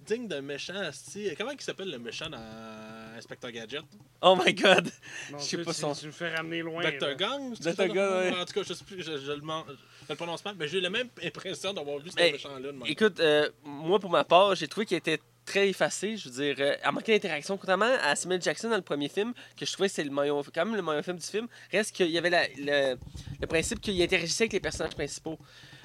[0.07, 0.75] digne d'un méchant.
[0.77, 1.29] asti.
[1.37, 2.39] Comment il s'appelle le méchant dans
[3.17, 3.83] Inspector Gadget?
[4.23, 4.91] Oh my god!
[5.39, 6.83] Je sais pas tu, son- tu me fais ramener loin.
[6.83, 7.15] Dr.
[7.17, 7.89] Gang Dr.
[7.89, 8.35] Gang.
[8.35, 10.81] En tout cas, je sais plus, je, je le, je le prononce mal, mais j'ai
[10.81, 12.71] la même impression d'avoir vu ce Hey, méchant-là.
[12.87, 16.17] Écoute, euh, moi pour ma part, j'ai trouvé qu'il était très effacé.
[16.17, 19.33] Je veux dire, euh, à manquer d'interaction, contrairement à Samuel Jackson dans le premier film,
[19.57, 21.95] que je trouvais que c'est le maillon, quand même le meilleur film du film, reste
[21.95, 22.97] qu'il y avait la- le,
[23.41, 25.39] le principe qu'il interagissait avec les personnages principaux.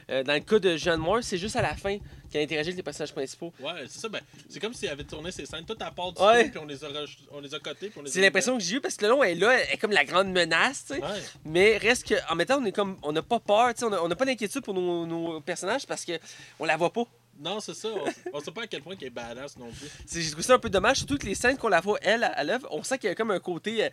[0.10, 1.98] Euh, dans le cas de John Moore, c'est juste à la fin
[2.30, 3.52] qu'il interagit avec les personnages principaux.
[3.60, 4.10] Ouais, c'est ça.
[4.10, 6.41] Ben, c'est comme s'il avait tourné ses scènes tout à part du Ouais.
[6.41, 6.88] film, puis on les a,
[7.32, 7.90] on les a cotés.
[7.90, 9.41] puis on les C'est a l'impression que j'ai eue parce que le long elle est
[9.41, 10.99] là, elle est comme la grande menace, tu sais.
[10.99, 11.22] mis- Ouais.
[11.45, 13.86] Mais reste que, en même temps, on est comme, on n'a pas peur, tu sais,
[13.86, 16.14] on a- n'a pas d'inquiétude pour nos, nos personnages parce que
[16.60, 17.03] on la voit pas.
[17.40, 17.90] Non, c'est ça.
[17.90, 19.90] On, on sait pas à quel point il est badass non plus.
[20.06, 22.23] C'est- J'ai trouvé ça un peu dommage, surtout que les scènes qu'on la voit, elle,
[22.23, 23.90] à, l'œuvre, on sent qu'il y a comme un côté, euh,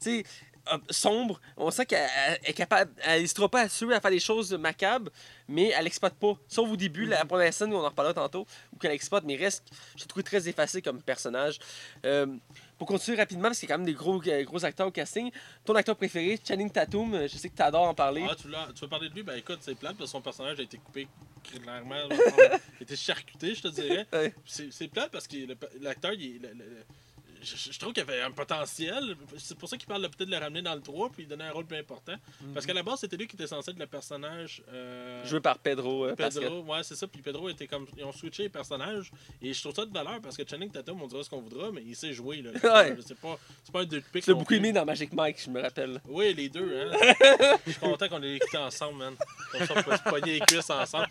[0.00, 0.24] tu sais,
[0.90, 1.40] sombre.
[1.56, 3.68] On sent qu'elle elle est capable, elle n'hésitera pas à à
[4.00, 5.10] faire des choses macabres,
[5.48, 6.34] mais elle exploite pas.
[6.48, 9.36] Sauf au début, la première scène où on en reparlera tantôt, où qu'elle exploite, mais
[9.36, 9.64] reste,
[9.96, 11.58] je l'ai trouvé très effacé comme personnage.
[12.04, 12.26] Euh,
[12.78, 14.90] pour continuer rapidement, parce qu'il y a quand même des gros, euh, gros acteurs au
[14.90, 15.30] casting,
[15.64, 18.26] ton acteur préféré, Channing Tatum, euh, je sais que tu adores en parler.
[18.28, 19.22] Ah, tu, tu veux parler de lui?
[19.22, 21.08] Ben écoute, c'est plate parce que son personnage a été coupé
[21.42, 21.94] clairement.
[22.10, 24.06] Il a été charcuté, je te dirais.
[24.12, 24.34] Ouais.
[24.44, 25.36] C'est plate parce que
[25.80, 26.84] l'acteur, il est- le- le- le-
[27.46, 29.16] je, je trouve qu'il avait un potentiel.
[29.38, 31.28] C'est pour ça qu'il parle de peut-être de le ramener dans le 3 puis lui
[31.28, 32.14] donner un rôle plus important.
[32.52, 34.62] Parce qu'à la base, c'était lui qui était censé être le personnage.
[34.72, 36.14] euh, Joué par Pedro euh.
[36.14, 37.06] Pedro, ouais, c'est ça.
[37.06, 37.86] Puis Pedro était comme.
[37.96, 39.10] Ils ont switché les personnages.
[39.40, 41.70] Et je trouve ça de valeur parce que Channing Tatum, on dira ce qu'on voudra,
[41.72, 42.42] mais il sait jouer.
[42.42, 42.96] Là, Ouais.
[43.06, 43.38] C'est pas,
[43.72, 44.24] pas un deux de pique.
[44.24, 46.00] Tu l'as beaucoup aimé dans Magic Mike, je me rappelle.
[46.08, 46.96] Oui, les deux, hein.
[47.66, 49.14] je suis content qu'on ait écouté ensemble, man.
[49.52, 51.08] Comme ça, on peut se pogner les cuisses ensemble.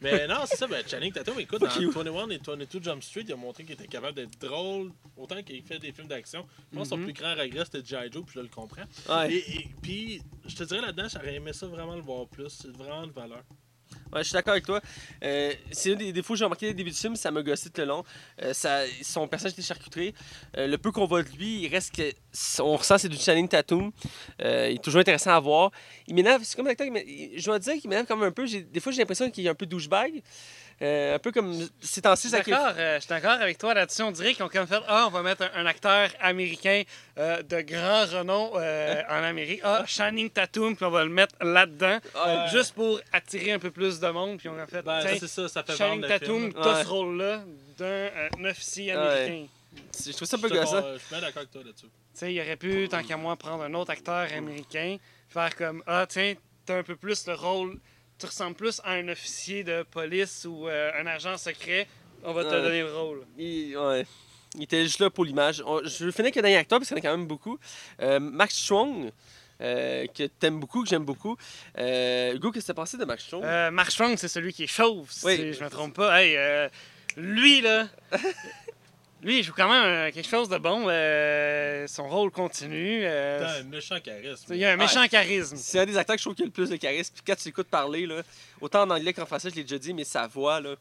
[0.00, 1.90] Mais non, c'est ça, ben, Channing Tatum, écoute, dans you.
[1.90, 5.62] 21 et 22 Jump Street, il a montré qu'il était capable d'être drôle, autant qu'il
[5.72, 6.46] fait des films d'action.
[6.72, 7.04] Je pense que son Mhm.
[7.04, 8.10] plus grand regret, c'était G.I.
[8.12, 8.82] Joe, puis je le comprends.
[9.08, 9.32] Ouais.
[9.32, 12.48] Et, et- puis, je te dirais là-dedans, j'aurais aimé ça vraiment le voir plus.
[12.50, 13.42] C'est vraiment de valeur.
[14.10, 14.80] Ouais, je suis d'accord avec toi.
[15.22, 17.68] Euh, c'est un des défauts que j'ai remarqué au début du film, ça m'a gossé
[17.70, 18.04] tout le long.
[18.42, 20.14] Euh, ça, son personnage était charcuterie.
[20.56, 22.10] Euh, le peu qu'on voit de lui, il reste que.
[22.62, 23.90] On ressent c'est du Channing Tatum.
[24.40, 25.70] Il est toujours intéressant à voir.
[26.06, 28.46] Il m'énerve, c'est comme l'acteur, je dois dire qu'il m'énerve quand même un peu.
[28.46, 30.22] Des fois, j'ai l'impression qu'il est un peu douchebag.
[30.80, 34.02] Euh, un peu comme ces temps-ci, ça d'accord, euh, je suis d'accord avec toi là-dessus.
[34.02, 36.82] On dirait qu'ils ont comme fait Ah, on va mettre un, un acteur américain
[37.18, 39.60] euh, de grand renom euh, en Amérique.
[39.62, 41.98] Ah, Channing Tatum, puis on va le mettre là-dedans.
[42.14, 42.48] Ouais.
[42.50, 44.38] Juste pour attirer un peu plus de monde.
[44.38, 46.82] Puis on a fait Ben, Tiens, c'est ça, fait le Tatum, t'as Ouais.
[46.84, 47.42] ce rôle-là
[47.78, 49.00] d'un euh, officier Ouais.
[49.00, 49.46] américain.
[50.04, 50.82] Je trouve ça un peu gossant.
[50.94, 51.86] Je suis bien d'accord avec toi là-dessus.
[51.86, 54.96] Tu sais, il aurait pu, tant qu'à moi, prendre un autre acteur américain,
[55.28, 56.34] faire comme Ah, tiens,
[56.66, 57.78] t'as un peu plus le rôle,
[58.22, 61.88] tu ressembles plus à un officier de police ou euh, un agent secret,
[62.22, 62.62] on va te Ouais.
[62.62, 63.26] donner le rôle.
[63.36, 64.06] Il, ouais.
[64.54, 65.56] Il était juste là pour l'image.
[65.84, 67.58] Je finir avec un dernier acteur parce qu'il y en a quand même beaucoup.
[68.00, 68.54] Euh, Max
[69.60, 71.36] euh, que t'aimes beaucoup, que j'aime beaucoup.
[71.78, 73.44] Euh, Hugo, qu'est-ce que t'as pensé de Max Strong?
[73.44, 75.52] Euh, Mark Strong, c'est celui qui est chauve, si Oui.
[75.52, 76.22] je me trompe pas.
[76.22, 76.68] Hey, euh,
[77.16, 77.88] lui, là,
[79.22, 80.86] lui, il joue quand même euh, quelque chose de bon.
[80.88, 83.02] euh, son rôle continue.
[83.04, 84.52] euh, T'as un méchant charisme.
[84.54, 85.56] il y a un méchant charisme.
[85.56, 87.14] C'est un des acteurs que je trouve qui a le plus de charisme.
[87.14, 88.22] Puis quand tu l'écoutes parler, là,
[88.60, 90.74] autant en anglais qu'en français, je l'ai déjà dit, mais sa voix, là.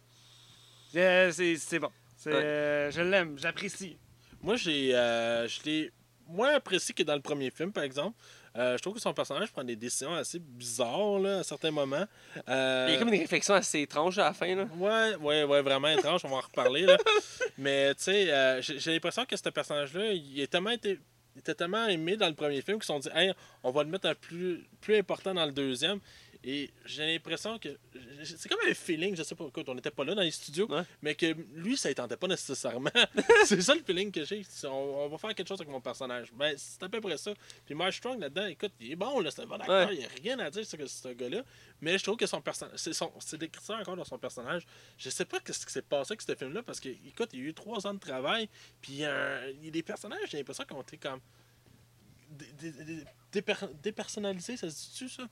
[0.96, 1.88] Euh, c'est bon.
[2.26, 2.34] Ouais.
[2.34, 3.98] euh, je l'aime, j'apprécie.
[4.42, 5.92] Moi, j'ai, euh, je l'ai
[6.28, 8.18] moins apprécié que dans le premier film, par exemple.
[8.58, 12.06] Euh, je trouve que son personnage prend des décisions assez bizarres là, à certains moments.
[12.50, 14.68] Euh, Il y a comme une réflexion assez étrange à la fin, là.
[14.76, 16.82] Ouais, ouais, ouais, vraiment étrange, on va en reparler.
[16.82, 16.98] Là.
[17.58, 21.00] Mais tu sais, euh, j'ai l'impression que ce personnage-là, il, est tellement été,
[21.36, 23.34] il était tellement aimé dans le premier film qu'ils se sont dit, hey,
[23.64, 26.00] on va le mettre un plus, plus important dans le deuxième.
[26.44, 27.70] Et j'ai l'impression que.
[28.24, 30.66] C'est comme un feeling, je sais pas, écoute, on n'était pas là dans les studios,
[30.72, 30.82] Ouais.
[31.04, 32.90] mais que lui, ça ne tentait pas nécessairement.
[33.46, 34.42] c'est ça le feeling que j'ai.
[34.64, 36.32] On, on va faire quelque chose avec mon personnage.
[36.34, 37.32] Ben, c'est à peu près ça.
[37.66, 39.94] Puis Mark Strong là-dedans, écoute, il est bon, là, c'est un bon acteur, Ouais.
[39.96, 41.44] il n'y a rien à dire sur ce, gars-là.
[41.80, 42.78] Mais je trouve que son personnage.
[42.80, 44.66] C'est son- c'est décrit ça encore dans son personnage.
[44.98, 47.42] Je sais pas ce qui s'est passé avec ce film-là parce que, écoute, il y
[47.44, 48.50] a eu trois ans de travail,
[48.82, 50.98] puis il y a, un- il y a des personnages, j'ai l'impression qu'ils ont été
[50.98, 51.20] comme.
[52.32, 55.28] dé- dé- dé- déper- dépersonnalisés, ça se dit-tu ça?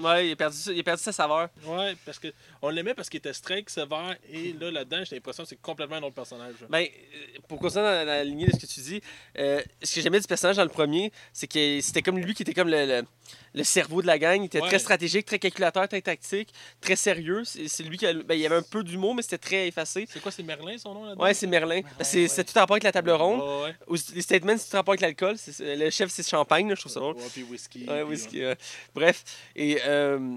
[0.00, 1.48] Ouais, il a perdu, il a perdu sa saveur.
[1.64, 2.28] Ouais, parce que
[2.62, 5.96] on l'aimait parce qu'il était straight, sévère, et là, là-dedans, j'ai l'impression que c'est complètement
[5.96, 6.54] un autre personnage.
[6.68, 6.86] Ben, euh,
[7.46, 9.00] pour continuer dans la, dans la lignée de ce que tu dis,
[9.38, 12.42] euh, ce que j'aimais du personnage dans le premier, c'est que c'était comme lui qui
[12.42, 13.02] était comme le, le,
[13.54, 14.40] le cerveau de la gang.
[14.42, 14.68] Il était Ouais.
[14.68, 16.48] très stratégique, très calculateur, très tactique,
[16.80, 17.44] très sérieux.
[17.44, 19.68] C'est c'est lui qui a, ben, il y avait un peu d'humour, mais c'était très
[19.68, 20.06] effacé.
[20.10, 21.22] C'est quoi, c'est Merlin son nom là-dedans?
[21.22, 21.82] Ouais, c'est Merlin.
[22.00, 22.28] C'est ouais.
[22.28, 23.40] c'est tout en rapport avec la table ronde.
[23.40, 23.74] Ouais, ouais.
[23.88, 25.38] Ou Les statements, c'est tout en rapport avec l'alcool.
[25.38, 27.16] C'est- c'est- Le chef, c'est champagne, là, je trouve ça drôle.
[27.16, 27.86] Ouais, puis whisky.
[27.88, 28.56] Ouais, puis, whisky, ouais.
[28.94, 29.22] Bref.
[29.54, 30.36] Et euh,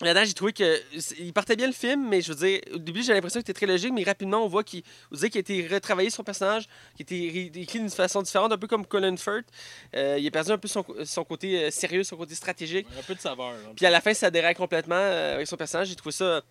[0.00, 2.78] là-dedans, j'ai trouvé que c'est- il partait bien le film, mais je veux dire, au
[2.78, 4.82] début, j'ai l'impression que c'était très logique, mais rapidement, on voit qu'il
[5.12, 6.66] qu'il a été retravaillé son personnage,
[6.96, 9.46] qu'il a été écrit d'une façon différente, un peu comme Colin Firth.
[9.94, 12.88] Euh, il a perdu un peu son, son côté euh, sérieux, son côté stratégique.
[12.90, 13.52] ouais, un peu de saveur.
[13.52, 13.58] là.
[13.76, 15.88] Puis à la fin, ça déraille complètement euh, avec son personnage.
[15.88, 16.42] J'ai trouvé ça.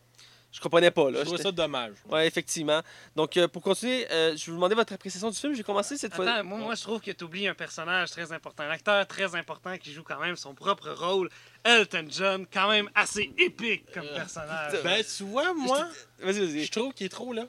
[0.53, 1.03] je comprenais pas.
[1.07, 1.19] Je Là.
[1.21, 1.93] trouvais J'étais- ça dommage.
[2.09, 2.81] Ouais, effectivement.
[3.15, 5.53] Donc, euh, pour continuer, euh, je vais vous demander votre appréciation du film.
[5.53, 6.43] J'ai commencé cette fois.
[6.43, 9.77] Moi, moi je trouve que tu oublies un personnage très important, un acteur très important
[9.77, 11.29] qui joue quand même son propre rôle,
[11.63, 14.73] Elton John, quand même assez épique comme Euh, personnage.
[14.83, 15.87] Ben, tu vois, moi,
[16.19, 16.63] Vas-y, vas-y.
[16.65, 17.45] je trouve qu'il est trop là.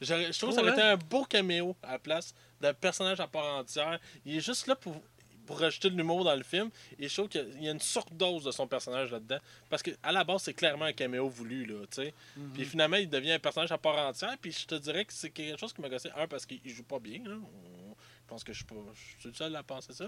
[0.00, 3.26] Je trouve que ça aurait été un beau caméo à la place d'un personnage à
[3.26, 3.98] part entière.
[4.26, 5.00] Il est juste là pour,
[5.46, 6.68] pour rajouter de l'humour dans le film.
[6.98, 9.38] Et je trouve qu'il y a une surdose de son personnage là-dedans.
[9.70, 12.14] Parce qu'à la base, c'est clairement un caméo voulu, là, tu sais.
[12.36, 12.52] Mhm.
[12.52, 14.36] Puis finalement, il devient un personnage à part entière.
[14.40, 16.10] Puis je te dirais que c'est quelque chose qui m'a gossé.
[16.16, 17.20] Un, parce qu'il joue pas bien.
[17.24, 17.36] là.
[18.26, 18.74] Je pense que je suis pas.
[18.94, 20.06] Je suis le seul à penser ça.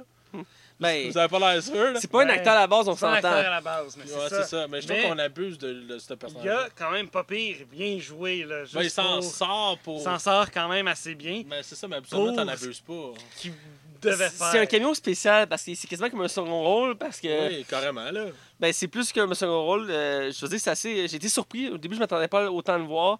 [0.81, 2.01] Ben, Vous avez pas l'air sûr, là?
[2.01, 2.33] c'est pas un Ouais.
[2.33, 3.47] acteur à la base, on C'est un acteur s'entend.
[3.47, 4.45] à la base, mais Ouais, c'est c'est ça.
[4.45, 4.69] ça.
[4.69, 6.45] Mais je trouve Mais- qu'on abuse de, de ce Il personnage.
[6.47, 8.45] y a quand même pas pire, bien joué.
[8.45, 9.99] Là, juste Ben, il s'en pour- sort pour.
[10.01, 11.43] il s'en sort quand même assez bien.
[11.47, 13.13] Mais c'est ça, mais absolument, t'en abuses pas.
[13.37, 13.53] Qu'il
[14.01, 14.49] devait faire.
[14.51, 17.65] C'est un caméo spécial parce que c'est quasiment comme un second rôle parce que Oui,
[17.69, 18.27] carrément, là.
[18.59, 19.91] ben, c'est plus qu'un second rôle.
[19.91, 21.07] Euh, je veux dire, c'est assez.
[21.09, 21.69] J'ai été surpris.
[21.71, 23.19] Au début, je m'attendais pas autant à le voir.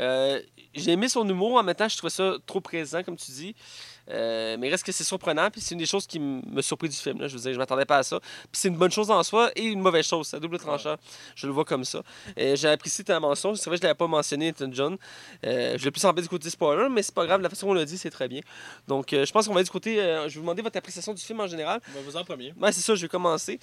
[0.00, 0.40] Euh,
[0.74, 1.54] j'ai aimé son humour.
[1.56, 3.54] En même temps, je trouvais ça trop présent, comme tu dis.
[4.10, 5.50] Euh, mais reste que c'est surprenant.
[5.50, 7.20] Puis c'est une des choses qui me surpris du film.
[7.20, 7.28] Là.
[7.28, 8.20] Je veux dire, je m'attendais pas à ça.
[8.20, 10.28] Puis c'est une bonne chose en soi et une mauvaise chose.
[10.28, 10.96] C'est double tranchant.
[11.34, 12.02] Je le vois comme ça.
[12.38, 13.54] Euh, j'ai apprécié ta mention.
[13.54, 14.96] C'est vrai que je l'avais pas mentionné, Elton John.
[15.46, 17.40] Euh, je l'ai plus en du côté spoiler, mais c'est pas grave.
[17.40, 18.40] La façon dont on l'a dit, c'est très bien.
[18.86, 19.96] Donc, je pense qu'on va être du côté.
[19.96, 21.80] je vais vous demander votre appréciation du film en général.
[21.90, 22.52] On va vous en premier.
[22.60, 23.58] Ouais, c'est ça, je vais commencer.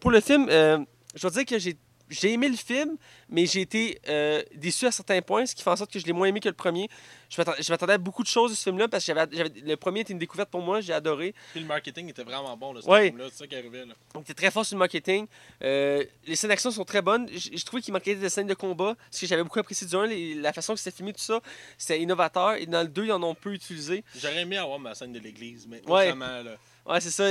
[0.00, 1.76] Pour le film, je dois dire que j'ai.
[2.12, 2.96] J'ai aimé le film,
[3.30, 6.04] mais j'ai été euh, déçu à certains points, ce qui fait en sorte que je
[6.06, 6.88] l'ai moins aimé que le premier.
[7.30, 7.40] Je
[7.70, 9.26] m'attendais- à beaucoup de choses de ce film-là parce que j'avais,
[9.64, 11.34] le premier était une découverte pour moi, j'ai adoré.
[11.52, 13.06] Puis le marketing était vraiment bon, là, ce Ouais.
[13.06, 13.24] film-là.
[13.32, 13.94] C'est ça qui arrivait, là.
[14.14, 15.26] Il était très fort sur le marketing.
[15.62, 17.28] Euh, les scènes d'action sont très bonnes.
[17.32, 20.06] Je trouvais qu'il manquait des scènes de combat, ce que j'avais beaucoup apprécié du 1.
[20.06, 21.40] les- La façon que c'était filmé, tout ça,
[21.78, 22.54] c'était innovateur.
[22.56, 24.04] Et dans le 2, ils en ont peu utilisé.
[24.20, 26.14] J'aurais aimé avoir ma scène de l'église, mais Ouais.
[26.14, 26.42] là.
[26.84, 27.24] Ouais, c'est ça.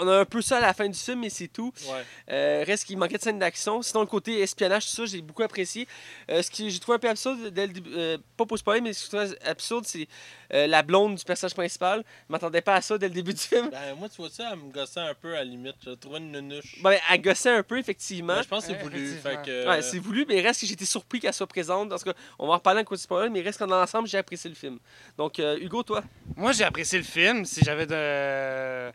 [0.00, 1.72] On a un peu ça à la fin du film, mais c'est tout.
[1.88, 2.04] Ouais.
[2.32, 3.80] Euh, reste qu'il manquait de scènes d'action.
[3.80, 5.86] Sinon, le côté espionnage, tout ça, j'ai beaucoup apprécié.
[6.30, 8.92] Euh, ce que j'ai trouvé un peu absurde, dès le euh, pas pour spoiler, mais
[8.92, 10.08] ce que j'ai trouvé absurde, c'est
[10.52, 12.02] euh, la blonde du personnage principal.
[12.28, 13.70] Je m'attendais pas à ça dès le début du film.
[13.70, 15.76] Ben, moi, tu vois ça, elle me gossait un peu à la limite.
[15.84, 16.82] Je trouvais une nunuche.
[16.82, 18.34] Ben, elle gossait un peu, effectivement.
[18.34, 19.04] Ben, je pense que c'est Ouais, voulu.
[19.04, 19.30] effectivement.
[19.44, 19.68] Fait que.
[19.68, 21.88] Ouais, c'est voulu, mais reste que j'ai été surpris qu'elle soit présente.
[21.90, 22.10] Parce que
[22.40, 24.78] on va en reparler en côté spoiler, mais reste qu'en ensemble, j'ai apprécié le film.
[25.16, 26.02] Donc, euh, Hugo, toi?
[26.36, 27.44] Moi, j'ai apprécié le film.
[27.44, 28.92] Si j'avais de.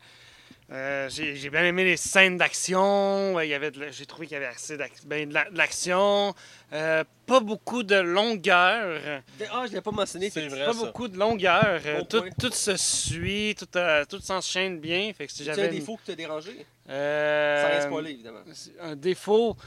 [0.72, 3.38] Euh, j'ai bien aimé les scènes d'action.
[3.38, 5.36] Euh, il y avait de la- J'ai trouvé qu'il y avait assez d'ac- ben, de
[5.58, 6.34] l'action.
[6.72, 9.22] Euh, pas beaucoup de longueur.
[9.52, 10.30] Ah, je l'ai pas mentionné.
[10.30, 10.64] C'est vrai.
[10.66, 10.80] Pas ça.
[10.86, 11.82] beaucoup de longueur.
[12.00, 15.12] Bon tout, tout se suit, tout, euh, tout s'enchaîne bien.
[15.14, 15.68] Fait que si C'est un j'avais.
[15.70, 16.66] défaut qui t'a dérangé?
[16.90, 18.40] Euh, Sans rien spoiler, évidemment.
[18.82, 19.58] Un défaut.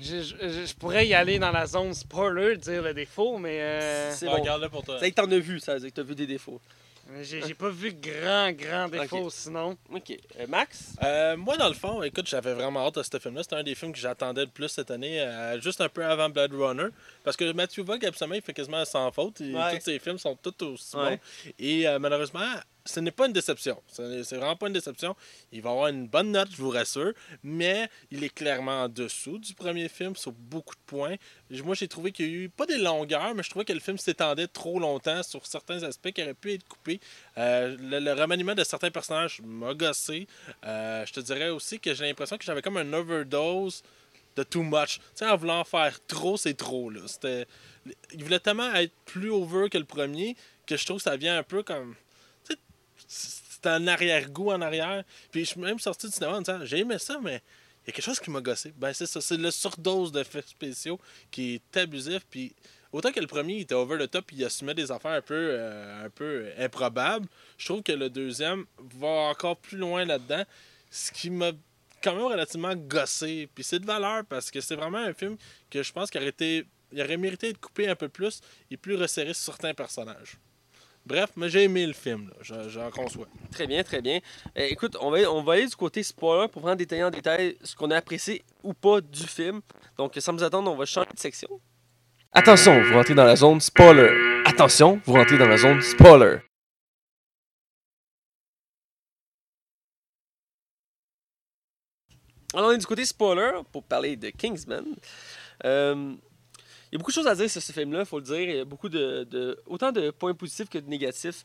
[0.00, 4.12] Je, je- je pourrais y aller dans la zone spoiler, dire le défaut, mais euh,
[4.12, 4.32] C'est Bon.
[4.32, 4.98] Regarde-le pour toi.
[5.00, 6.60] Ça y est, t'en as vu, ça veut dire que t'as vu des défauts.
[7.22, 9.76] J'ai j'ai pas vu grand, grand défaut sinon.
[9.92, 10.12] Ok.
[10.38, 10.94] Euh, Max?
[11.02, 13.42] Euh, moi, dans le fond, écoute, j'avais vraiment hâte à ce film-là.
[13.42, 16.28] C'était un des films que j'attendais le plus cette année, euh, juste un peu avant
[16.28, 16.88] Blood Runner.
[17.24, 19.40] Parce que Matthew Vaughn, absolument, il fait quasiment sans faute.
[19.40, 19.76] Et Ouais.
[19.78, 21.16] Tous ses films sont tous aussi Ouais.
[21.16, 21.52] bons.
[21.58, 22.40] Et euh, malheureusement,
[22.84, 23.80] ce n'est pas une déception.
[23.88, 25.14] C'est vraiment pas une déception.
[25.52, 27.12] Il va avoir une bonne note, je vous rassure.
[27.42, 31.16] Mais il est clairement en dessous du premier film sur beaucoup de points.
[31.50, 33.80] Moi, j'ai trouvé qu'il y a eu pas des longueurs, mais je trouvais que le
[33.80, 37.00] film s'étendait trop longtemps sur certains aspects qui auraient pu être coupés.
[37.38, 40.26] Euh, le, remaniement de certains personnages m'a gossé.
[40.64, 43.82] Euh, je te dirais aussi que j'ai l'impression que j'avais comme un overdose
[44.36, 44.98] de too much.
[44.98, 46.90] Tu sais, en voulant faire trop, c'est trop.
[46.90, 47.00] Là.
[48.12, 50.36] Il voulait tellement être plus over que le premier
[50.66, 51.94] que je trouve que ça vient un peu comme.
[53.12, 55.04] C'est un arrière-goût en arrière.
[55.30, 57.42] Puis je suis même sorti du cinéma en disant j'ai aimé ça, mais
[57.84, 58.72] il y a quelque chose qui m'a gossé.
[58.76, 59.20] Ben, c'est ça.
[59.20, 60.98] C'est le surdose d'effets spéciaux
[61.30, 62.24] qui est abusif.
[62.30, 62.54] Puis
[62.92, 65.34] autant que le premier il était over the top, il assumait des affaires un peu,
[65.34, 66.08] euh,
[66.58, 67.26] un improbables,
[67.58, 68.64] je trouve que le deuxième
[68.98, 70.44] va encore plus loin là-dedans.
[70.90, 71.52] Ce qui m'a
[72.02, 73.48] quand même relativement gossé.
[73.54, 75.36] Puis c'est de valeur parce que c'est vraiment un film
[75.70, 78.40] que je pense qu'il aurait, mérité d'être coupé un peu plus
[78.70, 80.38] et plus resserré sur certains personnages.
[81.04, 83.26] Bref, mais j'ai aimé le film, j'en conçois.
[83.50, 84.20] Très bien, très bien.
[84.56, 87.56] Euh, écoute, on va, on va aller du côté spoiler pour vraiment détailler en détail
[87.62, 89.60] ce qu'on a apprécié ou pas du film.
[89.98, 91.48] Donc, sans vous attendre, on va changer de section.
[92.30, 94.42] Attention, vous rentrez dans la zone spoiler.
[94.46, 96.38] Attention, vous rentrez dans la zone spoiler.
[102.54, 104.84] Alors, on est du côté spoiler pour parler de Kingsman.
[105.64, 106.14] Euh,
[106.92, 108.38] il y a beaucoup de choses à dire sur ce film-là, il faut le dire.
[108.40, 111.42] Il y a beaucoup de, de- autant de points positifs que de négatifs.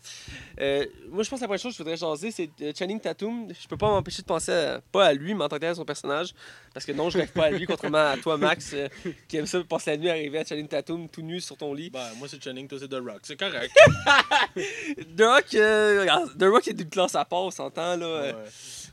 [0.60, 3.00] Euh, moi, je pense que la première chose que je voudrais jaser, c'est euh, Channing
[3.00, 3.48] Tatum.
[3.58, 5.70] Je peux pas m'empêcher de penser à- pas à lui, mais en tant que tel
[5.70, 6.34] à son personnage.
[6.74, 8.90] Parce que non, je rêve pas à lui, contrairement à toi, Max, euh,
[9.30, 11.90] qui aime ça passer la nuit arriver à Channing Tatum tout nu sur ton lit.
[11.92, 13.20] Ben, moi, c'est Channing, toi, c'est The Rock.
[13.24, 13.72] C'est correct.
[15.16, 18.22] The Rock, euh, regarde, The Rock est d'une classe à part, on s'entend, là.
[18.22, 18.36] Ouais.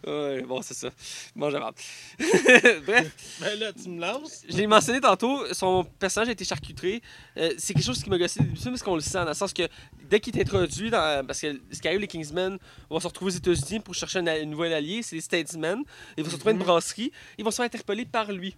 [0.07, 0.91] Ouais, bon, c'est ça.
[1.35, 1.75] Bon, j'avance.
[2.19, 3.11] Bref,
[3.41, 4.43] Ben là, tu me lances.
[4.49, 7.01] je l'ai mentionné tantôt, son personnage a été charcuté.
[7.39, 9.53] Euh, c'est quelque chose qui m'a gossé début parce qu'on le sent, dans le sens
[9.53, 9.67] que
[10.11, 12.59] dès qu'il est introduit, dans, parce que ce qui arrive, les Kingsmen
[12.91, 15.83] vont se retrouver aux États-Unis pour chercher un, un nouvel allié, c'est les Statesmen.
[16.19, 16.65] Ils vont se retrouver à une Mhm.
[16.67, 18.57] brasserie, ils vont se faire interpeller par lui.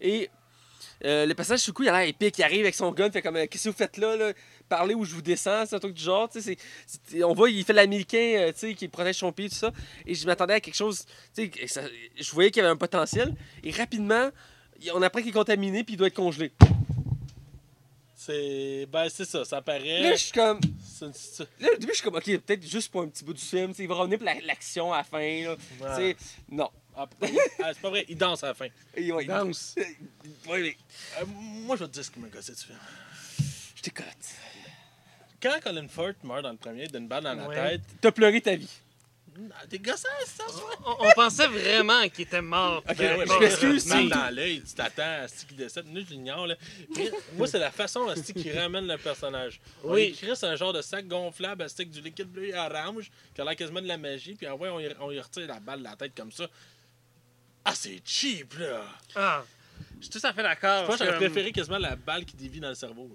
[0.00, 0.30] Et
[1.04, 3.22] euh, le personnage, du coup, il a l'air épique, il arrive avec son gun, fait
[3.22, 4.32] comme euh, Qu'est-ce que vous faites là, là?
[4.68, 6.56] Parlez ou je vous descends, c'est un truc du genre, tu sais.
[7.24, 9.72] On voit, il fait l'américain, euh, tu sais, qui protège son pays, tout ça.
[10.06, 11.04] Et je m'attendais à quelque chose,
[11.34, 11.82] tu sais, que ça-
[12.16, 13.34] je voyais qu'il y avait un potentiel.
[13.62, 14.30] Et rapidement,
[14.80, 16.52] il- on apprend qu'il est contaminé, puis il doit être congelé.
[18.14, 18.86] C'est.
[18.90, 20.02] Ben, c'est ça, ça paraît.
[20.02, 20.60] Là, je suis comme.
[21.60, 23.70] Là, au début, je suis comme, ok, peut-être juste pour un petit bout du film,
[23.70, 25.56] tu sais, il va revenir pour la- l'action à la fin, là.
[25.56, 26.16] Tu sais,
[26.50, 26.68] non.
[26.96, 27.26] Ah, ah,
[27.72, 28.66] c'est pas vrai, il danse à la fin.
[28.96, 29.76] Ouais, Danse.
[30.48, 30.76] Ouais, mais
[31.20, 32.78] Euh, moi, je vais te dire ce qui m'a gossé du film.
[33.76, 34.04] je t'écoute.
[35.42, 37.54] Quand Colin Firth meurt dans le premier d'une balle dans la Ouais.
[37.70, 38.68] tête, T'as pleuré ta vie.
[39.52, 40.60] ah, t'es gossant, ça, ça.
[40.84, 42.82] On, on pensait vraiment qu'il était mort.
[42.88, 45.86] Ok, Ben ouais, je m'excuse, mal c'est- dans l'œil, tu t'attends à ce qu'il décède.
[45.86, 46.48] Nous, je l'ignore.
[46.48, 46.56] là.
[46.96, 49.60] Mais Moi, c'est la façon à ce qu'il ramène le personnage.
[49.84, 50.02] On Oui.
[50.04, 53.40] écrit c'est un genre de sac gonflable à stick du liquide bleu et orange qui
[53.40, 54.34] a l'air quasiment de la magie.
[54.34, 56.48] Puis ah ouais, on y, on y retire la balle de la tête comme ça.
[57.64, 58.82] Ah, c'est cheap, là!
[59.14, 59.44] Ah,
[60.00, 60.86] je suis tout à fait d'accord.
[60.86, 63.10] Moi, j'aurais comme- préféré quasiment la balle qui dévie dans le cerveau.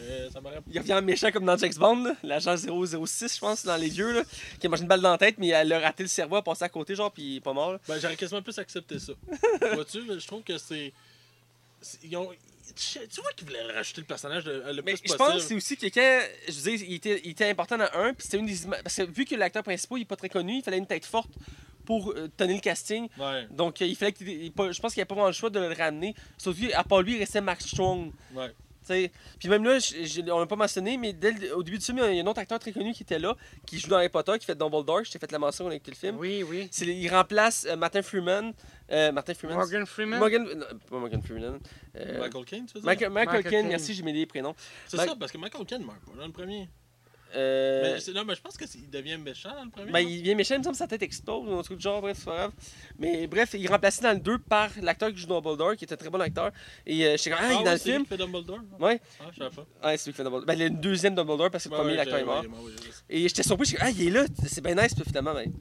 [0.00, 3.64] euh, ça m'aurait Il revient en méchant comme dans James Bond, l'agent 006, je pense,
[3.64, 4.22] dans les vieux, là,
[4.60, 6.40] qui a mangé une balle dans la tête, mais elle a raté le cerveau, elle
[6.40, 7.72] a passé à côté, genre, puis il est pas mort.
[7.72, 7.80] là.
[7.88, 9.12] Ben, j'aurais quasiment plus accepté ça.
[9.74, 10.92] Vois-tu, je trouve que c'est.
[12.02, 12.30] Ils ont...
[12.74, 15.38] Tu tu vois qu'ils voulaient rajouter le personnage le, le Mais plus je pense que
[15.38, 18.24] c'est aussi que quand, je veux dire, il était, il était important dans un, puis
[18.24, 18.82] c'était une des images.
[18.82, 21.06] Parce que vu que l'acteur principal, il est pas très connu, il fallait une tête
[21.06, 21.30] forte
[21.86, 23.08] pour euh, tenir le casting.
[23.18, 24.28] Ouais, Donc, euh, il fallait qu'il.
[24.28, 26.14] il- Je pense qu'il n'y avait pas vraiment le choix de le ramener.
[26.36, 28.12] Surtout, à part lui, il restait Max Strong.
[28.34, 28.52] ouais.
[28.88, 31.84] Puis même là, je- je- on l'a pas mentionné, mais dès le- au début du
[31.84, 33.34] film, il y a un autre acteur très connu qui était là,
[33.66, 35.02] qui joue dans Harry Potter, qui fait Dumbledore.
[35.02, 36.16] Je t'ai fait la mention quand on a écouté le film.
[36.20, 36.68] Oui, oui.
[36.70, 38.52] C'est- il remplace euh, Martin Freeman.
[38.92, 39.56] euh, Martin Freeman.
[39.56, 40.20] Morgan Freeman?
[40.20, 40.44] Morgan.
[40.54, 41.58] non, pas Morgan Freeman.
[41.96, 42.86] euh, Michael Caine, tu veux dire?
[42.86, 43.68] Michael, Michael Michael Caine, Caine.
[43.70, 44.54] merci, j'ai mis les prénoms.
[44.86, 46.68] C'est Mike- ça, parce que Michael Caine meurt pas dans le premier.
[47.34, 49.90] Euh, Mais, non, mais je pense qu'il devient méchant dans le premier.
[49.92, 51.82] ben, il vient méchant, il me semble que sa tête explose ou un truc du
[51.82, 52.52] genre, bref, c'est pas grave.
[52.98, 55.92] Mais bref, il est remplacé dans le 2 par l'acteur qui joue Dumbledore, qui est
[55.92, 56.52] un très bon acteur.
[56.86, 58.02] Et euh, j'étais comme, ah, il est ouais, dans le c'est lui film.
[58.04, 58.58] qui fait Dumbledore?
[58.78, 58.86] non?
[58.86, 59.88] Ouais, Ah, je savais pas.
[59.88, 60.46] ouais c'est lui qui fait Dumbledore.
[60.46, 62.40] Ben, une deuxième Dumbledore parce que le Ouais, premier, ouais, l'acteur est mort.
[62.42, 63.02] ouais, ouais, ouais, je sais.
[63.10, 65.52] Et j'étais surpris, je suis ah, il est là, c'est bien nice, puis finalement, ben.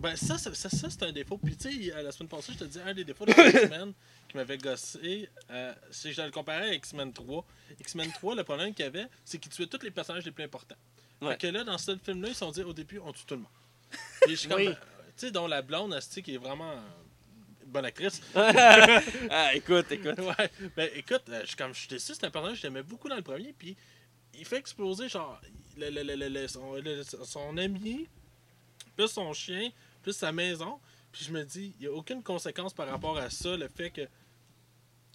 [0.00, 1.38] Ben, ça, ça, ça, ça, c'est un défaut.
[1.38, 3.92] Puis, tu sais, la semaine passée, je te dis, un des défauts de X-Men
[4.28, 7.44] qui m'avait gossé, euh, c'est que je le comparais à X-Men 3.
[7.80, 10.44] X-Men 3, le problème qu'il y avait, c'est qu'il tuait tous les personnages les plus
[10.44, 10.76] importants.
[11.22, 11.30] Ouais.
[11.32, 13.34] Fait que là, dans ce film-là, ils se sont dit, au début, on tue tout
[13.34, 13.50] le monde.
[14.22, 14.68] Puis, je suis comme, Oui.
[14.68, 14.72] euh,
[15.16, 16.80] tu sais, dont la blonde, Asti, qui est vraiment euh,
[17.66, 18.20] bonne actrice.
[18.34, 20.18] ah, écoute, écoute.
[20.18, 22.82] ouais, ben écoute, euh, je suis comme je suis déçu, c'est un personnage que j'aimais
[22.82, 23.76] beaucoup dans le premier, puis
[24.34, 25.40] il fait exploser genre
[25.76, 26.74] le, le- le- son,
[27.24, 28.08] son ami,
[28.96, 29.70] plus son chien,
[30.02, 30.78] plus sa maison,
[31.12, 33.90] puis je me dis, il n'y a aucune conséquence par rapport à ça, le fait
[33.90, 34.02] que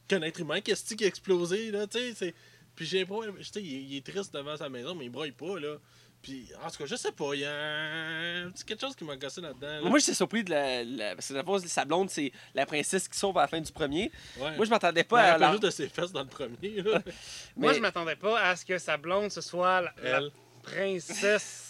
[0.07, 2.35] qu'un être humain, qu'est-ce qui a explosé, là, tu sais, c'est...
[2.75, 5.09] Puis j'ai pas, tu sais, il, est- il est triste devant sa maison, mais il
[5.11, 5.77] broille pas, là.
[6.23, 9.03] Puis, en tout cas, je sais pas, il y a un petit quelque chose qui
[9.03, 9.81] m'a gossé là-dedans.
[9.83, 9.89] là.
[9.89, 10.83] Moi, j'étais surpris de la.
[10.83, 13.59] la- parce que la fois, sa blonde, c'est la princesse qui sauve à la fin
[13.61, 14.09] du premier.
[14.37, 14.55] ouais.
[14.55, 15.25] Moi, je m'attendais pas à.
[15.33, 17.01] rappelle la- juste de ses fesses dans le premier, là.
[17.57, 20.31] Moi, je m'attendais pas à ce que sa blonde, ce soit la, la Elle.
[20.63, 21.62] princesse.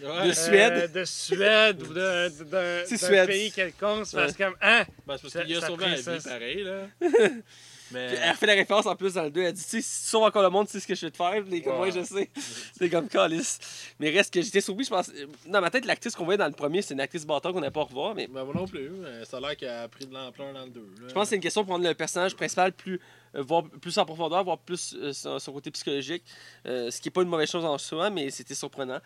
[0.00, 0.92] De Suède.
[0.92, 4.06] de Suède ou de- de- d'un pays quelconque.
[4.06, 4.84] C'est parce que, comme, hein?
[5.06, 6.86] Ben, c'est parce qu'il a sa sauvé la vie pareil, là.
[7.90, 8.08] Mais.
[8.08, 9.40] Puis Elle refait la référence en plus dans le 2.
[9.40, 11.06] Elle dit Tu sais, si tu sauves encore le monde, tu sais ce que je
[11.06, 11.42] vais te faire.
[11.42, 11.92] Puis comme moi, Ouais.
[11.92, 12.28] je sais.
[12.78, 13.58] C'est comme calice.
[13.98, 14.84] Mais reste que j'étais surpris.
[14.84, 15.10] Je pense.
[15.46, 17.70] Dans ma tête, l'actrice qu'on voyait dans le premier, c'est une actrice bâtard qu'on n'a
[17.70, 18.14] pas revoir.
[18.14, 18.90] Mais Ben, moi non plus.
[19.24, 20.86] Ça a l'air qu'elle a pris de l'ampleur dans le 2.
[21.08, 23.00] je pense que c'est une question pour rendre le personnage principal plus.
[23.34, 26.24] Euh, voir plus en profondeur, voir plus euh, son, son côté psychologique.
[26.66, 29.00] Euh, ce qui n'est pas une mauvaise chose en soi, mais c'était surprenant.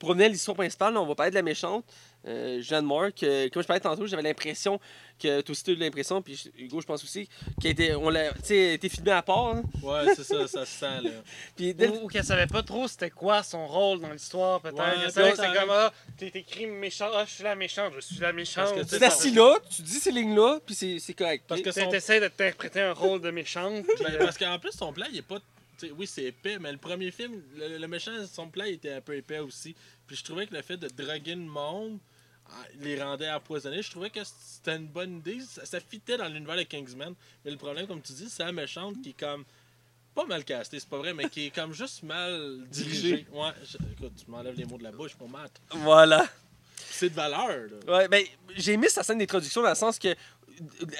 [0.00, 1.84] Pour revenir à l'histoire principale, là, on va parler de la méchante,
[2.26, 3.08] euh, Jeanne Moore.
[3.14, 4.80] que, comme je parlais tantôt, j'avais l'impression
[5.18, 5.40] que.
[5.42, 7.28] Toi aussi, tu as eu l'impression, puis Hugo, je pense aussi,
[7.60, 9.48] qu'elle était, on l'a, tu sais, elle était filmée à part.
[9.56, 9.62] hein.
[9.82, 11.10] Ouais, c'est ça, ça se sent, là.
[11.56, 14.76] Puis dès Ou, ou qu'elle savait pas trop c'était quoi son rôle dans l'histoire, peut-être.
[14.78, 18.32] Ouais, c'est comme, ah, t'es écrit méchant, ah, je suis la méchante, je suis la
[18.32, 18.74] méchante.
[18.80, 21.44] Tu c'est assis là, tu dis ces lignes-là, puis c'est c'est correct.
[21.46, 23.84] Parce que Tu son- essaies de t'interpréter un rôle de méchante.
[24.00, 25.38] Ben, euh, parce qu'en plus, son plan, il est pas.
[25.78, 28.74] tu sais, oui, c'est épais, mais le premier film, le, le méchant, son plan il
[28.74, 29.74] était un peu épais aussi.
[30.06, 31.98] Puis je trouvais que le fait de droguer le monde
[32.80, 33.82] les rendait empoisonnés.
[33.82, 35.38] Je trouvais que c'était une bonne idée.
[35.40, 37.14] Ça, ça fitait dans l'univers de Kingsman.
[37.44, 39.44] Mais le problème, comme tu dis, c'est la méchante qui est comme.
[40.14, 43.26] Pas mal castée, c'est pas vrai, mais qui est comme juste mal dirigée.
[43.32, 45.52] Ouais, je- écoute, tu m'enlèves les mots de la bouche pour Matt.
[45.70, 46.26] Voilà.
[46.90, 47.48] C'est de valeur,
[47.86, 47.94] là.
[47.98, 48.24] Ouais, ben,
[48.54, 50.14] j'ai aimé sa scène d'introduction dans le sens que.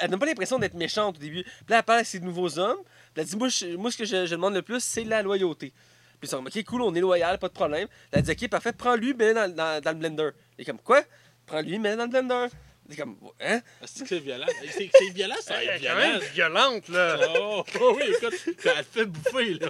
[0.01, 1.43] Elle n'a pas l'impression d'être méchante au début.
[1.43, 2.77] Puis là, elle parle à ses nouveaux hommes.
[3.15, 5.23] Puis elle dit Moi, je- moi ce que je, je demande le plus, c'est la
[5.23, 5.73] loyauté.
[6.21, 7.89] Puis ils sont comme, Ok, cool, on est loyal, pas de problème.
[8.13, 10.31] Elle dit Ok, parfait, prends-lui, dans, dans, dans le blender.
[10.59, 11.03] Et comme, quoi?
[11.47, 12.47] Prends-lui, mets dans le blender.
[12.89, 13.61] T'es comme, hein?
[13.81, 14.47] Que c'est violent?
[14.71, 16.13] C'est c'est violent, ça Elle est être quand violent.
[16.13, 17.19] même violente, là.
[17.37, 19.69] Oh, oh oui, écoute, elle fait bouffer, là.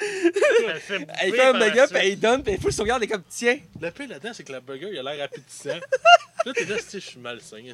[0.00, 1.52] Elle fait bouffer Elle fait un
[1.86, 1.96] suite.
[1.96, 3.58] puis elle donne, puis il faut elle est comme, tiens.
[3.80, 5.78] Le pire là-dedans, c'est que le burger, il a l'air appétissant.
[6.44, 7.62] Là, t'es là, si je suis malsain.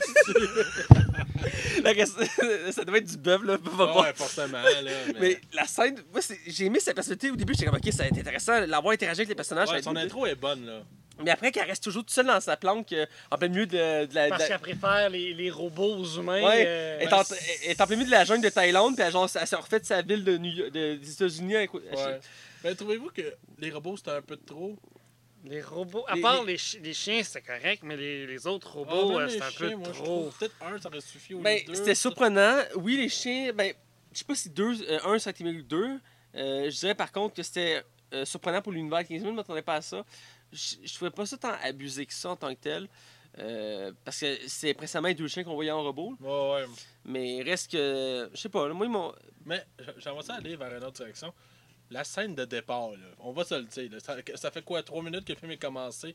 [2.73, 3.59] Ça devait être du bœuf, là.
[3.59, 4.91] pas Ah ouais, forcément, là.
[5.15, 7.55] Mais, Mais la scène, moi, c'est- j'ai aimé sa personnalité au début.
[7.55, 9.69] J'étais comme, ok, ça va être intéressant, l'avoir interagi avec les personnages.
[9.71, 10.83] Ouais, son intro est bonne, là.
[11.25, 14.07] Mais après, qu'elle reste toujours toute seule dans sa planque, euh, en plein milieu de,
[14.07, 14.25] de la.
[14.27, 16.43] de Parce la- qu'elle préfère les, les robots aux humains.
[16.43, 17.23] Ouais, euh, elle, est en,
[17.65, 19.57] elle est en plein milieu de la jungle de Thaïlande, puis elle, genre, elle s'est
[19.57, 21.57] refait de sa ville de New York- de- des États-Unis.
[21.57, 22.21] avec- Ouais.
[22.65, 23.23] Mais trouvez-vous que
[23.59, 24.77] les robots, c'était un peu de trop?
[25.45, 28.69] Les robots, à Les- part les, chi- les chiens, c'était correct, mais les, les autres
[28.71, 30.31] Ah, robots, euh, c'était un peu moi, trop.
[30.39, 32.59] Peut-être un, ça aurait suffi au lieu Ben, c'était surprenant.
[32.77, 33.73] Oui, les chiens, ben,
[34.13, 35.99] je sais pas si deux, euh, un, ça a été mieux que deux.
[36.37, 37.83] Euh, je dirais par contre que c'était
[38.15, 40.05] euh, surprenant pour l'univers 15 000, je ne m'attendais pas à ça.
[40.53, 42.89] Je, je trouvais pas ça tant abusé que ça en tant que tel.
[43.39, 46.15] Euh, parce que c'est précédemment les deux chiens qu'on voyait en robot.
[46.21, 46.67] Ouais, ouais.
[47.05, 48.29] Mais reste que.
[48.33, 49.13] Je sais pas, moi, ils m'ont.
[49.47, 49.65] Mais
[49.99, 51.33] j'aimerais ça aller vers une autre direction.
[51.91, 53.91] La scène de départ, là, on va se le dire.
[53.91, 56.15] là, ça, ça fait quoi, trois minutes que le film est commencé?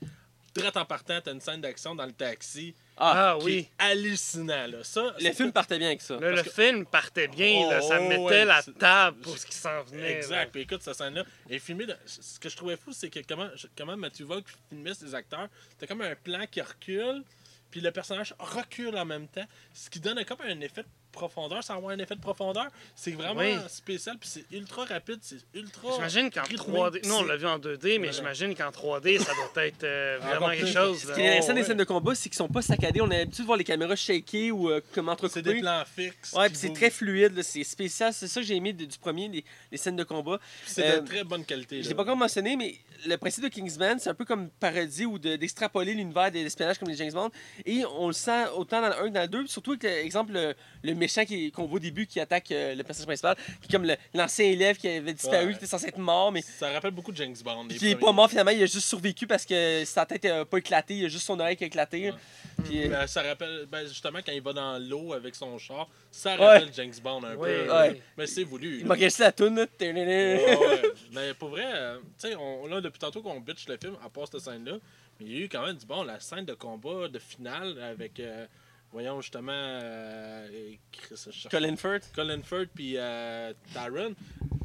[0.58, 2.74] Direct en partant, t'as une scène d'action dans le taxi.
[2.98, 3.70] Ah, Ah oui.
[3.78, 4.84] hallucinant, là.
[4.84, 6.16] Ça, le film partait bien avec ça.
[6.20, 9.46] Le Parce que- film partait bien, là, ça Oh, mettait ouais, la table pour ce
[9.46, 10.14] qui s'en venait.
[10.18, 10.52] Exact.
[10.52, 11.86] Puis écoute, cette scène-là est filmée.
[11.86, 15.48] de- Ce que je trouvais fou, c'est que comment, comment Matthew Vaughn filmait ses acteurs,
[15.70, 17.24] c'était comme un plan qui recule,
[17.70, 20.84] puis le personnage recule en même temps, ce qui donne comme un effet
[21.18, 22.68] profondeur, sans avoir un effet de profondeur.
[22.96, 23.56] C'est vraiment Oui.
[23.70, 25.90] spécial, puis c'est ultra rapide, c'est ultra.
[25.96, 27.00] J'imagine qu'en rythmé, 3D.
[27.02, 28.14] puis Non, on l'a vu en 2D, mais Ouais.
[28.14, 31.00] j'imagine qu'en 3D, ça doit être euh, Encore vraiment quelque chose.
[31.00, 33.02] Ce qui est intéressant Oh, des scènes de combat, c'est qu'ils sont pas saccadés.
[33.02, 35.60] On a l'habitude de voir les caméras shaker ou euh, comme C'est des entrecoupées.
[35.62, 36.34] plans fixes.
[36.34, 38.14] Ouais, puis c'est très fluide, là, c'est spécial.
[38.14, 40.40] C'est ça que j'ai aimé de- du premier, les, les scènes de combat.
[40.66, 41.82] C'est euh, de très bonne qualité.
[41.82, 42.76] Je l'ai pas encore mentionné, mais
[43.06, 46.78] le principe de Kingsman, c'est un peu comme parodie ou de- d'extrapoler l'univers de l'espionnage
[46.80, 47.30] comme les James Bond.
[47.66, 49.48] Et on le sent autant dans le 1 que dans le 2.
[49.48, 50.54] Surtout avec, euh, exemple, le,
[50.84, 53.88] le méchant qu'on voit au début qui attaque euh, le personnage principal, qui est comme
[54.14, 55.52] l'ancien élève qui avait disparu, Ouais.
[55.52, 57.68] qui était censé être mort, mais Ça rappelle beaucoup de James Bond.
[57.68, 57.96] qui est premiers.
[57.96, 58.52] pas mort finalement.
[58.52, 60.96] Il a juste survécu parce que sa tête n'a pas éclaté.
[60.98, 62.12] Il a juste son oreille qui a éclaté.
[62.12, 62.18] Ouais.
[62.64, 65.88] Puis, euh, Ben, ça rappelle, ben, justement, quand il va dans l'eau avec son char,
[66.18, 67.72] ça rappelle James Bond un peu.
[67.72, 68.02] Ouais.
[68.18, 68.80] Mais c'est voulu.
[68.80, 69.56] il m'a caché la toune.
[69.56, 69.66] là.
[69.80, 70.82] Ouais, ouais.
[71.14, 74.10] Mais pour vrai, euh, tu sais, on, là, depuis tantôt qu'on bitch le film, à
[74.10, 74.74] part cette scène-là,
[75.20, 77.80] mais il y a eu quand même du bon, la scène de combat de finale
[77.82, 78.46] avec, euh,
[78.92, 80.48] voyons, justement, euh,
[80.92, 82.12] Chris, je cherche- Colin Firth.
[82.16, 84.14] Colin Firth puis euh, Taron.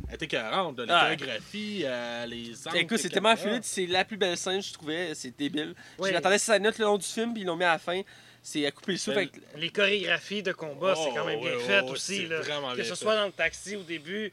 [0.08, 1.02] Elle était carrante, la Ah.
[1.04, 2.76] chorégraphie, euh, les armes.
[2.76, 5.14] Écoute, c'est les tellement fluide, c'est la plus belle scène, je trouvais.
[5.14, 5.74] C'est débile.
[5.98, 6.14] Oui.
[6.14, 8.02] À cette note le long du film, puis ils l'ont mis à la fin.
[8.42, 9.40] C'est à couper le souffle Ben, avec.
[9.56, 12.16] Les chorégraphies de combat, c'est quand même Oh, bien ouais, fait ouais, aussi.
[12.22, 12.40] c'est Là.
[12.40, 12.96] vraiment Que bien ce fait.
[12.96, 14.32] soit dans le taxi au début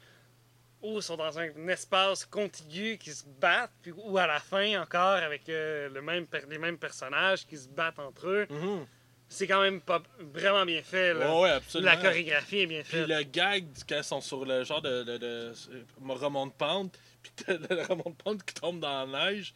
[0.82, 4.80] ou ils sont dans un espace contigu qui se battent, puis, ou à la fin
[4.82, 8.46] encore avec euh, le même les mêmes personnages qui se battent entre eux.
[8.50, 8.86] Mhm.
[9.28, 11.14] C'est quand même pas vraiment bien fait.
[11.14, 11.38] Là.
[11.38, 11.92] Ouais, absolument.
[11.92, 13.08] La chorégraphie est bien Puis faite.
[13.08, 17.44] le gag, quand ils sont sur le genre de, de, de, de remonte pente, puis
[17.46, 19.54] le remonte pente qui tombe dans la neige,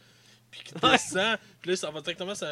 [0.49, 0.91] puis qui Ouais.
[0.91, 2.47] descend, puis là, ça va directement sur,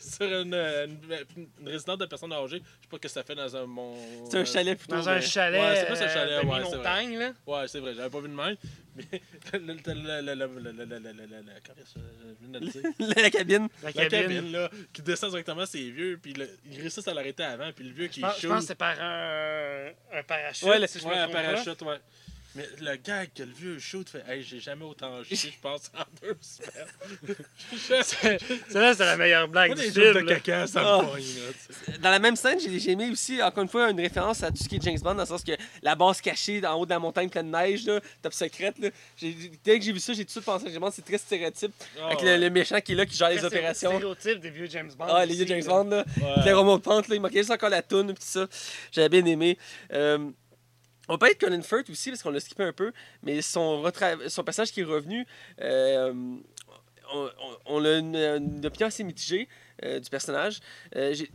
[0.00, 0.98] sur une, une,
[1.36, 2.58] une, résidence de personnes âgées.
[2.58, 3.94] Je sais pas ce que ça fait dans un mon.
[4.30, 4.96] C'est un chalet plutôt.
[4.96, 5.60] Dans un chalet.
[5.60, 6.60] Ouais, c'est pas un chalet, ouais.
[6.60, 7.32] montagne, là.
[7.46, 8.56] Ouais, c'est vrai, j'avais pas vu de même.
[8.96, 9.20] Mais
[13.22, 13.68] la cabine.
[13.82, 17.72] La cabine, là, qui descend directement ses vieux, puis le, ils réussissent à l'arrêter avant,
[17.72, 20.68] puis le vieux qui Je pense que c'est par un, un parachute.
[20.68, 21.98] Ouais, si ouais un parachute, ouais.
[22.56, 25.90] Mais le gars que le vieux shoot fait Hey, j'ai jamais autant chié, je pense,
[25.98, 27.36] en deux semaines.
[28.68, 30.34] Celle-là, c'est la meilleure blague Moi, du de là.
[30.36, 31.02] caca, ça Ah.
[31.02, 31.98] me là.
[31.98, 34.68] Dans la même scène, j'ai aimé aussi, encore une fois, une référence à tout ce
[34.68, 35.52] qui est James Bond, dans le sens que
[35.82, 38.78] la base cachée en haut de la montagne pleine de neige, là, top secrète.
[38.78, 38.90] Là,
[39.64, 41.18] dès que j'ai vu ça, j'ai tout de suite pensé à James Bond, c'est très
[41.18, 41.72] stéréotype.
[42.00, 42.36] Ah, avec ouais.
[42.38, 43.90] le, le méchant qui est là, qui gère les Très opérations.
[43.90, 45.06] stéréotype des vieux James Bond.
[45.08, 45.66] Ah, les vieux James là.
[45.82, 46.04] Bond, là.
[46.20, 46.44] Ouais.
[46.44, 48.46] Les remontantes, là, il manquait juste encore la toune, pis tout ça.
[48.92, 49.58] J'avais bien aimé.
[49.92, 50.30] Euh,
[51.08, 54.28] on peut être Colin Firth aussi, parce qu'on l'a skippé un peu, mais son, retra-
[54.28, 55.26] son personnage qui est revenu,
[55.60, 56.12] euh,
[57.12, 57.30] on, on-
[57.66, 59.48] on a une, une opinion assez mitigée
[59.84, 60.60] euh, du personnage.
[60.96, 61.30] Euh, j'ai-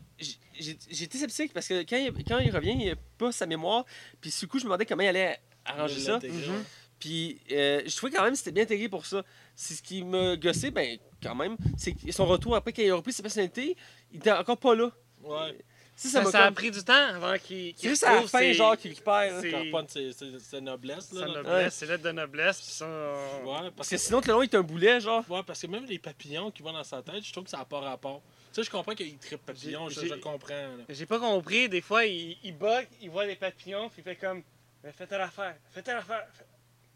[1.04, 3.86] été sceptique parce que quand il, quand il revient, il n'a pas sa mémoire,
[4.20, 6.20] puis du coup, je me demandais comment il allait arranger ça.
[6.20, 6.64] Mhm.
[7.00, 9.24] Puis je trouvais quand même que c'était bien intégré pour ça.
[9.56, 12.96] C'est ce qui m'a gossé, ben quand même, c'est que son retour après qu'il a
[12.96, 13.78] repris sa personnalité,
[14.12, 14.92] il était encore pas là.
[15.24, 15.58] Ouais.
[16.02, 18.28] Ça, Ça, m'a ça a pris du temps avant qu'il C'est qu'il juste à la
[18.28, 19.34] fin, genre, qu'il récupère.
[19.34, 19.42] là.
[19.42, 21.20] c'est- noblesses, là.
[21.22, 22.86] sa noblesse, ses lettres de noblesse, puis ça...
[22.88, 25.26] on- Ouais, parce Parce que, que sinon, tout le long, il est un boulet, genre.
[25.30, 27.58] ouais, parce que même les papillons qui vont dans sa tête, je trouve que ça
[27.58, 28.22] n'a pas rapport.
[28.54, 30.70] Tu sais, je comprends qu'il tripe papillon, je, je comprends.
[30.88, 34.16] J'ai pas compris, des fois, il, il bug, il voit les papillons, puis il fait
[34.16, 34.42] comme...
[34.84, 36.26] Mais fais telle affaire, fais telle affaire.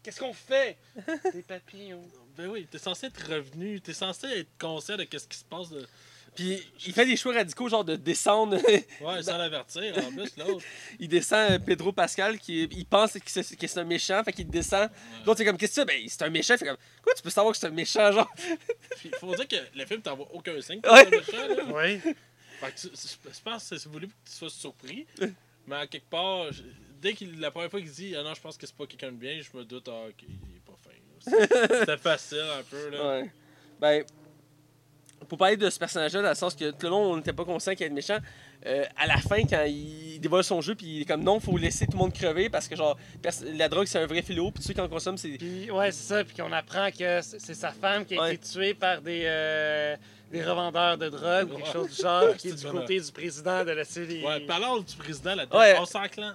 [0.02, 0.76] Qu'est-ce qu'on fait?
[1.34, 2.02] Des papillons.
[2.36, 5.68] Ben oui, t'es censé être revenu, t'es censé être conscient de ce qui se passe
[5.70, 5.86] de-
[6.34, 8.56] Puis il fait des choix radicaux, genre de descendre.
[9.00, 10.64] Ouais, sans l'avertir, en plus, l'autre.
[10.98, 14.32] il descend euh, Pedro Pascal, qui il pense que c'est que c'est un méchant, fait
[14.32, 14.90] qu'il descend.
[15.24, 15.84] L'autre, c'est comme, qu'est-ce que c'est?
[16.00, 16.54] Ben, c'est un méchant.
[16.54, 18.30] Il fait comme, quoi, tu peux savoir que c'est un méchant, genre?
[18.98, 20.80] Puis il faut dire que le film t'envoie aucun signe.
[20.90, 21.06] Ouais.
[21.06, 21.64] que c'est un méchant, là.
[21.74, 22.00] Oui.
[22.60, 22.80] Fait que
[23.32, 25.06] je pense que c'est voulu que tu sois surpris.
[25.66, 26.62] Mais à quelque part, je-
[27.00, 29.12] dès qu'il la première fois qu'il dit Ah non, je pense que c'est pas quelqu'un
[29.12, 31.78] de bien, je me doute, ah, ok, il est pas fin.
[31.80, 32.88] C'était facile un peu.
[32.90, 33.08] Là.
[33.20, 33.30] Ouais.
[33.80, 34.04] Ben,
[35.24, 37.44] pour parler de ce personnage-là, dans le sens que tout le long, on n'était pas
[37.44, 38.18] conscient qu'il était méchant.
[38.66, 41.56] euh, à la fin, quand il dévoile son jeu, puis il est comme non, faut
[41.58, 42.96] laisser tout le monde crever parce que, genre,
[43.54, 45.36] la drogue, c'est un vrai fléau, puis ceux qui en consomment, c'est.
[45.36, 46.24] Puis, ouais, c'est ça.
[46.24, 48.34] Puis qu'on apprend que c'est sa femme qui a Ouais.
[48.34, 49.96] été tuée par des, euh,
[50.32, 53.12] des revendeurs de drogue ou quelque chose du genre, qui est C'est du côté du
[53.12, 54.24] président de la série.
[54.24, 55.58] Ouais, parlons du président là-dedans.
[55.58, 55.76] Ouais.
[55.78, 55.84] On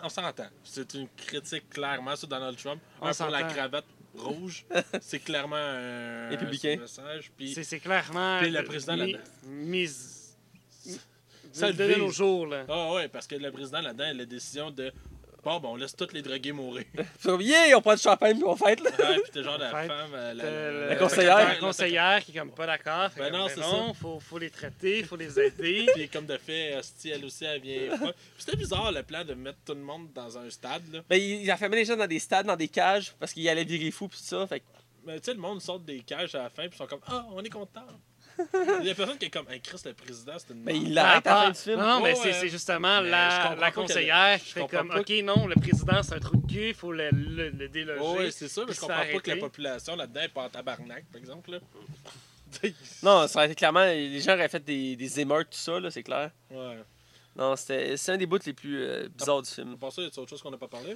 [0.09, 0.45] s'entend.
[0.63, 2.79] C'est une critique clairement sur Donald Trump.
[3.01, 3.53] On un pour la s'entend.
[3.53, 3.85] cravate
[4.19, 4.65] rouge.
[5.01, 7.31] c'est clairement un, message.
[7.37, 8.39] Puis C'est c'est clairement.
[8.41, 9.19] Puis le président là-dedans.
[9.45, 10.37] Mise.
[11.51, 12.65] Ça le de nos jours, là.
[12.69, 14.91] Ah ouais, parce que le président là-dedans a la décision de
[15.43, 16.85] bon, ben on laisse tous les drogués mourir.
[17.23, 18.89] Comme, yeah, on prend du champagne, puis on fête, là.
[18.91, 21.37] ouais, puis t'es genre la Fait, femme, euh, la, Euh, La conseillère.
[21.47, 23.09] La conseillère qui est comme pas d'accord.
[23.17, 25.85] Ben non, ben c'est non, faut, faut les traiter, faut les aider.
[25.95, 27.97] Puis comme de fait, hostie, elle aussi, elle vient.
[27.97, 30.83] Puis c'était bizarre le plan de mettre tout le monde dans un stade.
[30.93, 31.01] Là.
[31.09, 33.91] Ben, il, enfermait les gens dans des stades, dans des cages, parce qu'il allait virer
[33.91, 34.45] fou, puis tout ça.
[34.47, 34.65] Fait que-
[35.05, 36.99] Mais tu sais, le monde sort des cages à la fin, puis ils sont comme
[37.07, 37.87] Ah, on est content.
[38.81, 40.77] Il y a personne qui est comme Hey, Chris, le président, c'est une merde.
[40.81, 41.79] il l'arrête à la fin du film.
[41.79, 44.99] Non, mais Ouais, c'est justement Mais la, la conseillère qui je fait comprends comme pas
[45.01, 47.99] Ok, non, le président c'est un trou de cul, faut le, le, le déloger.
[48.23, 51.05] Ouais, c'est ça, mais je comprends pas que la population là-dedans est pas en tabarnak,
[51.11, 51.51] par exemple.
[51.51, 51.59] Là.
[53.03, 53.83] Non, ça aurait été clairement.
[53.85, 56.31] Les gens auraient fait des, des émeutes, tout ça, là, c'est clair.
[56.49, 56.79] Ouais.
[57.35, 59.77] Non, c'était c'est un des bouts les plus euh, bizarres du film.
[59.77, 60.91] Pour ça, y a autre chose qu'on n'a pas parlé?
[60.91, 60.95] Euh,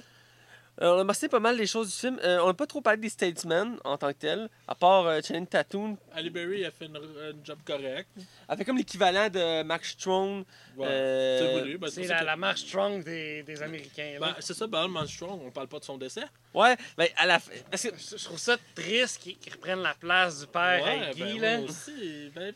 [0.80, 2.18] on a mentionné pas mal des choses du film.
[2.24, 5.20] Euh, on n'a pas trop parlé des Statesmen en tant que tel, à part euh,
[5.22, 5.96] Channing Tatum.
[6.12, 8.08] Ali Berry a fait une, une job correcte.
[8.48, 10.44] Elle fait comme l'équivalent de Max Strong.
[10.76, 10.86] Ouais.
[10.88, 11.78] euh, c'est voulu.
[11.78, 14.16] Ben, C'est la, que- la marche strong des, des Américains.
[14.20, 16.24] Ben, c'est ça, Balman Strong, on parle pas de son décès.
[16.52, 17.52] Ouais, ben à la fin.
[17.70, 21.20] Parce que je, trouve ça triste qu'ils reprennent la place du père à Guy.
[21.38, 21.58] ben, là.
[21.58, 22.30] moi aussi.
[22.34, 22.52] Ben,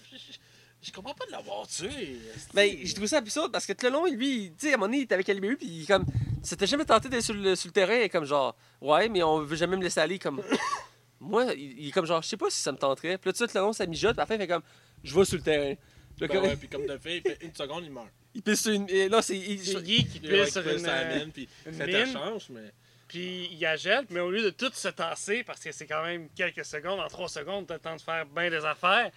[0.83, 2.19] je- comprends pas de l'avoir tué.
[2.55, 4.77] Ben, j'ai trouvé ça absurde parce que tout le long, lui, tu sais, à un
[4.79, 6.05] moment donné, il était avec Ali Berry, puis il, comme,
[6.43, 9.41] s'était jamais tenté d'être sur le, sur le terrain, et comme genre, ouais, mais on
[9.41, 10.43] veut jamais me laisser aller, comme,
[11.21, 13.19] moi, il, il est comme genre, je sais pas si ça me tenterait.
[13.19, 14.63] Puis là, tout le long, ça mijote, puis à la fin, il fait comme,
[15.03, 15.75] je vais sur le terrain.
[15.75, 18.09] Puis là, Ben comme- ouais, puis comme de fait, il fait une seconde, il meurt.
[18.35, 18.89] il pisse sur une.
[18.91, 19.37] et Là, c'est.
[19.39, 22.39] il- C'est Guy qui Il pisse sur une, sa euh, mine, puis une ça mine.
[22.51, 22.73] mais.
[23.07, 26.29] Puis il agèle, mais au lieu de tout se tasser, parce que c'est quand même
[26.35, 29.11] quelques secondes, en trois secondes, t'as le temps de faire bien des affaires.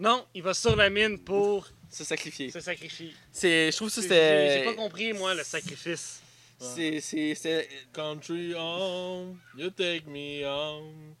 [0.00, 2.50] Non, il va sur la mine pour se sacrifier.
[2.50, 3.12] se sacrifier.
[3.30, 4.64] C'est, je trouve que ça, J'ai j'ai c'était.
[4.64, 6.22] pas compris, moi, le sacrifice.
[6.58, 11.14] C'est, c'est, c'est- Country home, you take me home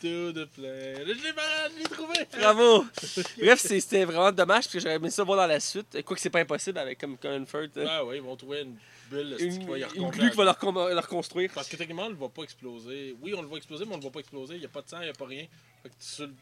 [0.00, 0.94] to the play.
[1.06, 2.14] Je l'ai malade, je l'ai trouvé!
[2.38, 2.84] Bravo!
[3.38, 6.02] Bref, c'est- c'était vraiment dommage parce que j'aurais aimé ça voir dans la suite.
[6.02, 7.76] Quoique c'est pas impossible avec comme Colin Firth.
[7.76, 7.84] hein.
[7.88, 8.76] Ah ouais, ils vont trouver une
[9.10, 11.50] bulle Une, qui va y une recombler glu qui va leur, construire.
[11.54, 13.16] Parce que techniquement, on le voit pas exploser.
[13.20, 14.54] Oui, on le voit exploser, mais on le voit pas exploser.
[14.54, 15.46] Il n'y a pas de sang, il n'y a pas rien.
[15.82, 16.32] Fait que tu-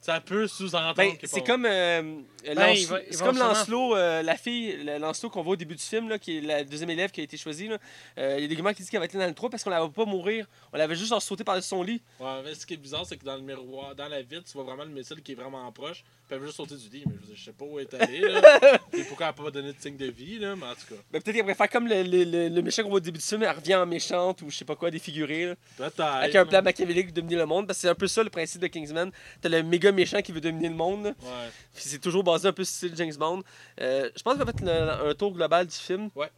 [0.00, 0.94] Ça peut sous-entendre.
[0.94, 4.84] Ben, c'est pas- comme, euh, Lance- Ben, va- c'est va comme Lancelot, euh, la fille,
[4.84, 7.20] la- Lancelot qu'on voit au début du film, là, qui est la deuxième élève qui
[7.20, 7.66] a été choisie.
[7.68, 7.78] là.
[8.18, 9.50] Euh, Il y a des gamins qui disent qu'elle va être là dans le 3
[9.50, 10.46] parce qu'on la voit pas mourir.
[10.72, 12.00] On l'avait juste genre sauté par-dessus son lit.
[12.20, 14.52] Ouais, mais ce qui est bizarre, c'est que dans le miroir, dans la vitre, tu
[14.52, 16.04] vois vraiment le missile qui est vraiment proche.
[16.26, 18.18] Puis elle veut juste sauter du lit, mais je, sais pas où elle est allée.
[18.20, 18.58] Là.
[18.92, 21.00] Et pourquoi elle n'a pas donné de signe de vie, là, mais en tout cas.
[21.12, 23.18] Ben, peut-être qu'elle pourrait faire comme le, le- le- le méchant qu'on voit au début
[23.18, 25.54] du film, elle revient en méchante ou je sais pas quoi, défigurée.
[25.76, 26.00] Peut-être.
[26.00, 27.66] Avec un plan machiavélique de dominer le monde.
[27.68, 29.10] Parce que c'est un peu ça le principe de Kingsman.
[29.40, 31.04] T'as le méga méchant qui veut dominer le monde.
[31.04, 31.10] là.
[31.22, 31.50] Ouais.
[31.74, 33.42] Puis c'est toujours basé un peu sur James Bond.
[33.80, 36.10] Euh, je pense qu'on va faire un tour global du film.
[36.16, 36.28] Ouais.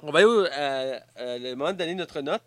[0.00, 2.42] On va aller au le moment de donner notre note.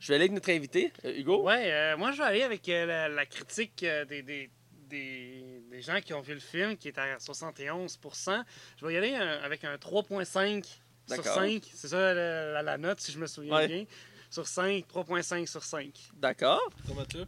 [0.00, 1.42] Je vais aller avec notre invité, euh, Hugo.
[1.44, 4.48] Ouais, euh, moi je vais aller avec euh, la, la critique euh, des, des,
[4.88, 8.42] des, des gens qui ont vu le film, qui est à 71%.
[8.80, 11.34] Je vais y aller euh, avec un 3.5 sur D'accord.
[11.34, 11.62] 5.
[11.74, 13.68] C'est ça la, la- la note, si je me souviens Ouais.
[13.68, 13.84] bien.
[14.30, 15.90] Sur 5, 3.5 sur 5.
[16.16, 16.60] D'accord.
[16.88, 17.18] Comment tu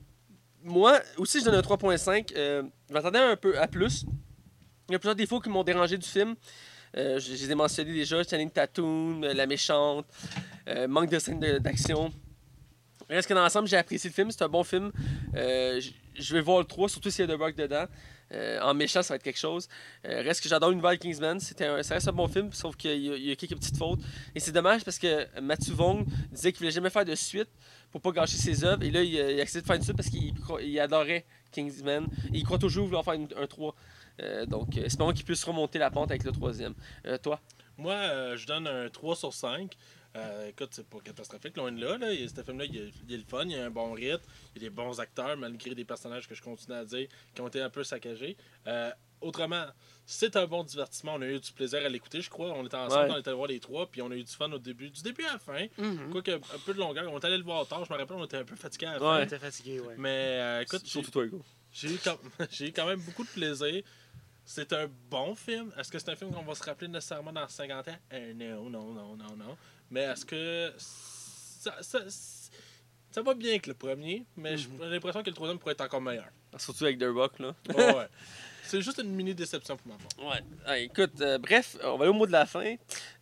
[0.63, 2.33] Moi aussi, je donne un 3.5.
[2.37, 4.05] Euh, je m'attendais un peu à plus.
[4.89, 6.35] Il y a plusieurs défauts qui m'ont dérangé du film.
[6.97, 8.23] Euh, je, je les ai mentionnés déjà.
[8.25, 10.07] Channing Tatum, euh, La Méchante,
[10.69, 12.13] euh, manque de scènes d'action.
[13.09, 14.31] Reste que dans l'ensemble, j'ai apprécié le film.
[14.31, 14.91] C'est un bon film.
[15.37, 15.81] Euh,
[16.19, 17.87] je- vais voir le 3, surtout s'il y a The Rock dedans.
[18.33, 19.69] Euh, en méchant, ça va être quelque chose.
[20.05, 21.39] Euh, reste que j'adore l'univers de Kingsman.
[21.61, 24.01] Un, ça reste un bon film, sauf qu'il y, a- quelques petites fautes.
[24.35, 27.49] Et c'est dommage parce que Matthew Vaughn disait qu'il voulait jamais faire de suite
[27.93, 28.83] pour pas gâcher ses œuvres.
[28.83, 32.07] Et là, il, a- accepté de faire une suite parce qu'il adorait Kingsman.
[32.33, 33.75] Il croit toujours vouloir faire une- un 3.
[34.23, 36.75] Euh, donc, espérons qu'il puisse remonter la pente avec le troisième.
[37.23, 37.41] Toi?
[37.79, 39.73] Moi, je donne un 3 sur 5.
[40.17, 41.99] Euh, écoute, c'est pas catastrophique, loin de là.
[41.99, 42.13] là.
[42.13, 43.93] Il- Ce film-là, il, y a- il est le fun, il y a un bon
[43.93, 44.25] rythme,
[44.55, 47.41] il y a des bons acteurs, malgré des personnages que je continue à dire qui
[47.41, 48.37] ont été un peu saccagés.
[48.67, 48.91] Euh,
[49.21, 49.67] autrement,
[50.07, 51.15] c'est un bon divertissement.
[51.15, 52.53] On a eu du plaisir à l'écouter, je crois.
[52.53, 53.17] On était ensemble, Ouais.
[53.17, 55.03] on était allé voir les trois, puis on a eu du fun au début, du
[55.03, 55.67] début à la fin.
[55.79, 56.11] Mhm.
[56.13, 57.13] Quoique, un peu de longueur.
[57.13, 58.93] On est allé le voir tard, je me rappelle, on était un peu fatigué à
[58.93, 59.01] la Ouais.
[59.05, 59.21] fin.
[59.21, 59.95] On était fatigué, ouais.
[59.99, 61.43] Mais euh, écoute, j'ai Surtout toi, Hugo.
[61.73, 62.17] j'ai eu, quand...
[62.51, 63.83] j'ai eu quand même beaucoup de plaisir.
[64.49, 65.73] C'est un bon film.
[65.77, 67.97] Est-ce que c'est un film qu'on va se rappeler nécessairement dans 50 ans?
[68.13, 69.57] Euh, non, non, non, non, non.
[69.91, 72.01] Mais est-ce que ça, ça,
[73.11, 76.01] ça va bien que le premier, mais j'ai l'impression que le troisième pourrait être encore
[76.03, 76.29] meilleur.
[76.59, 77.55] Surtout avec The Rock, là.
[77.75, 78.09] Ouais, ouais.
[78.67, 80.29] C'est juste une mini déception pour ma part.
[80.29, 80.45] Ouais.
[80.67, 82.75] Ah, écoute, euh, bref, on va aller au mot de la fin.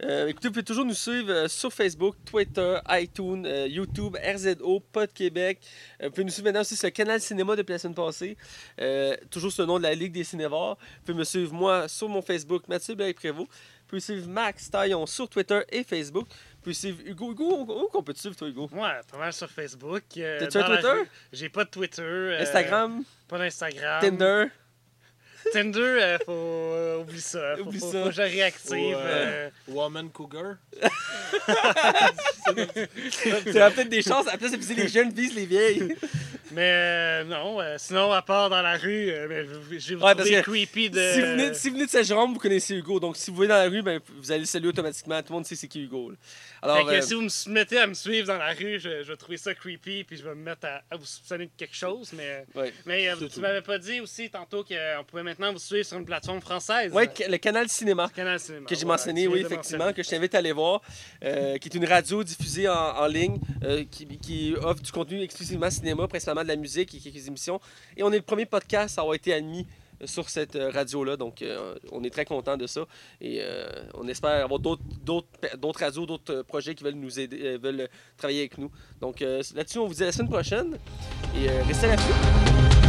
[0.02, 4.80] Euh, écoutez, vous pouvez toujours nous suivre euh, sur Facebook, Twitter, iTunes, euh, YouTube, RZO,
[4.90, 5.60] Pod Québec.
[6.00, 8.38] Euh, vous pouvez nous suivre maintenant aussi sur le canal cinéma depuis la semaine passée.
[8.80, 10.78] Euh, toujours sur le nom de la Ligue des Cinévores.
[10.78, 13.48] Vous pouvez me suivre moi sur mon Facebook, Mathieu Blake-Prévost.
[13.48, 16.26] Vous pouvez suivre Max Taillon sur Twitter et Facebook.
[16.64, 17.30] Pouvez suivre Hugo.
[17.32, 18.68] Hugo, où qu'on peut te suivre, toi, Hugo?
[18.72, 20.02] Ouais, pas mal sur Facebook.
[20.16, 21.10] euh, un la Twitter?
[21.32, 22.02] J'ai pas de Twitter.
[22.02, 24.00] euh, Instagram, Pas d'Instagram.
[24.00, 24.46] Tinder?
[25.52, 26.32] Tinder, euh, faut.
[26.32, 27.56] euh, oublie ça.
[27.56, 28.02] Faut, Oublie faut, ça.
[28.02, 28.72] faut que je réactive.
[28.78, 28.94] Ouais.
[28.96, 30.56] euh, Woman Cougar.
[32.54, 35.94] Tu as peut-être des chances, de viser les jeunes, vise les vieilles.
[36.52, 39.94] mais euh, non, euh, sinon, à part dans la rue, euh, ben, je- je vais
[39.94, 40.98] vous Ouais, creepy de.
[41.14, 43.00] Si vous, venez, si vous venez de Saint-Jérôme, vous connaissez Hugo.
[43.00, 45.20] Donc, si vous venez dans la rue, ben, vous allez le saluer automatiquement.
[45.22, 46.10] Tout le monde sait c'est qui Hugo.
[46.10, 46.16] là.
[46.62, 49.02] Alors, Fait que euh, si vous me mettez à me suivre dans la rue, je,
[49.02, 51.50] je vais trouver ça creepy, puis je vais me mettre à, à vous soupçonner de
[51.56, 52.10] quelque chose.
[52.14, 52.72] Mais, ouais.
[52.86, 55.98] mais euh, C'est tu m'avais pas dit aussi tantôt qu'on pouvait maintenant vous suivre sur
[55.98, 56.92] une plateforme française.
[56.92, 58.66] Que- le canal cinéma Canal Cinéma.
[58.66, 60.80] que j'ai Voilà, mentionné, oui, effectivement, que je t'invite à aller voir,
[61.24, 65.20] euh, qui est une radio diffusée en, en ligne, euh, qui, qui offre du contenu
[65.22, 67.60] exclusivement cinéma, principalement de la musique et quelques émissions.
[67.96, 69.66] Et on est le premier podcast à avoir été admis
[70.02, 72.82] euh, sur cette radio-là, donc euh, on est très content de ça.
[73.20, 77.20] Et euh, on espère avoir d'autres d'autres pe- d'autres radios, d'autres projets qui veulent nous
[77.20, 78.70] aider, veulent travailler avec nous.
[79.00, 80.78] Donc euh, là-dessus, on vous dit à la semaine prochaine
[81.36, 82.83] et restez à l'affût.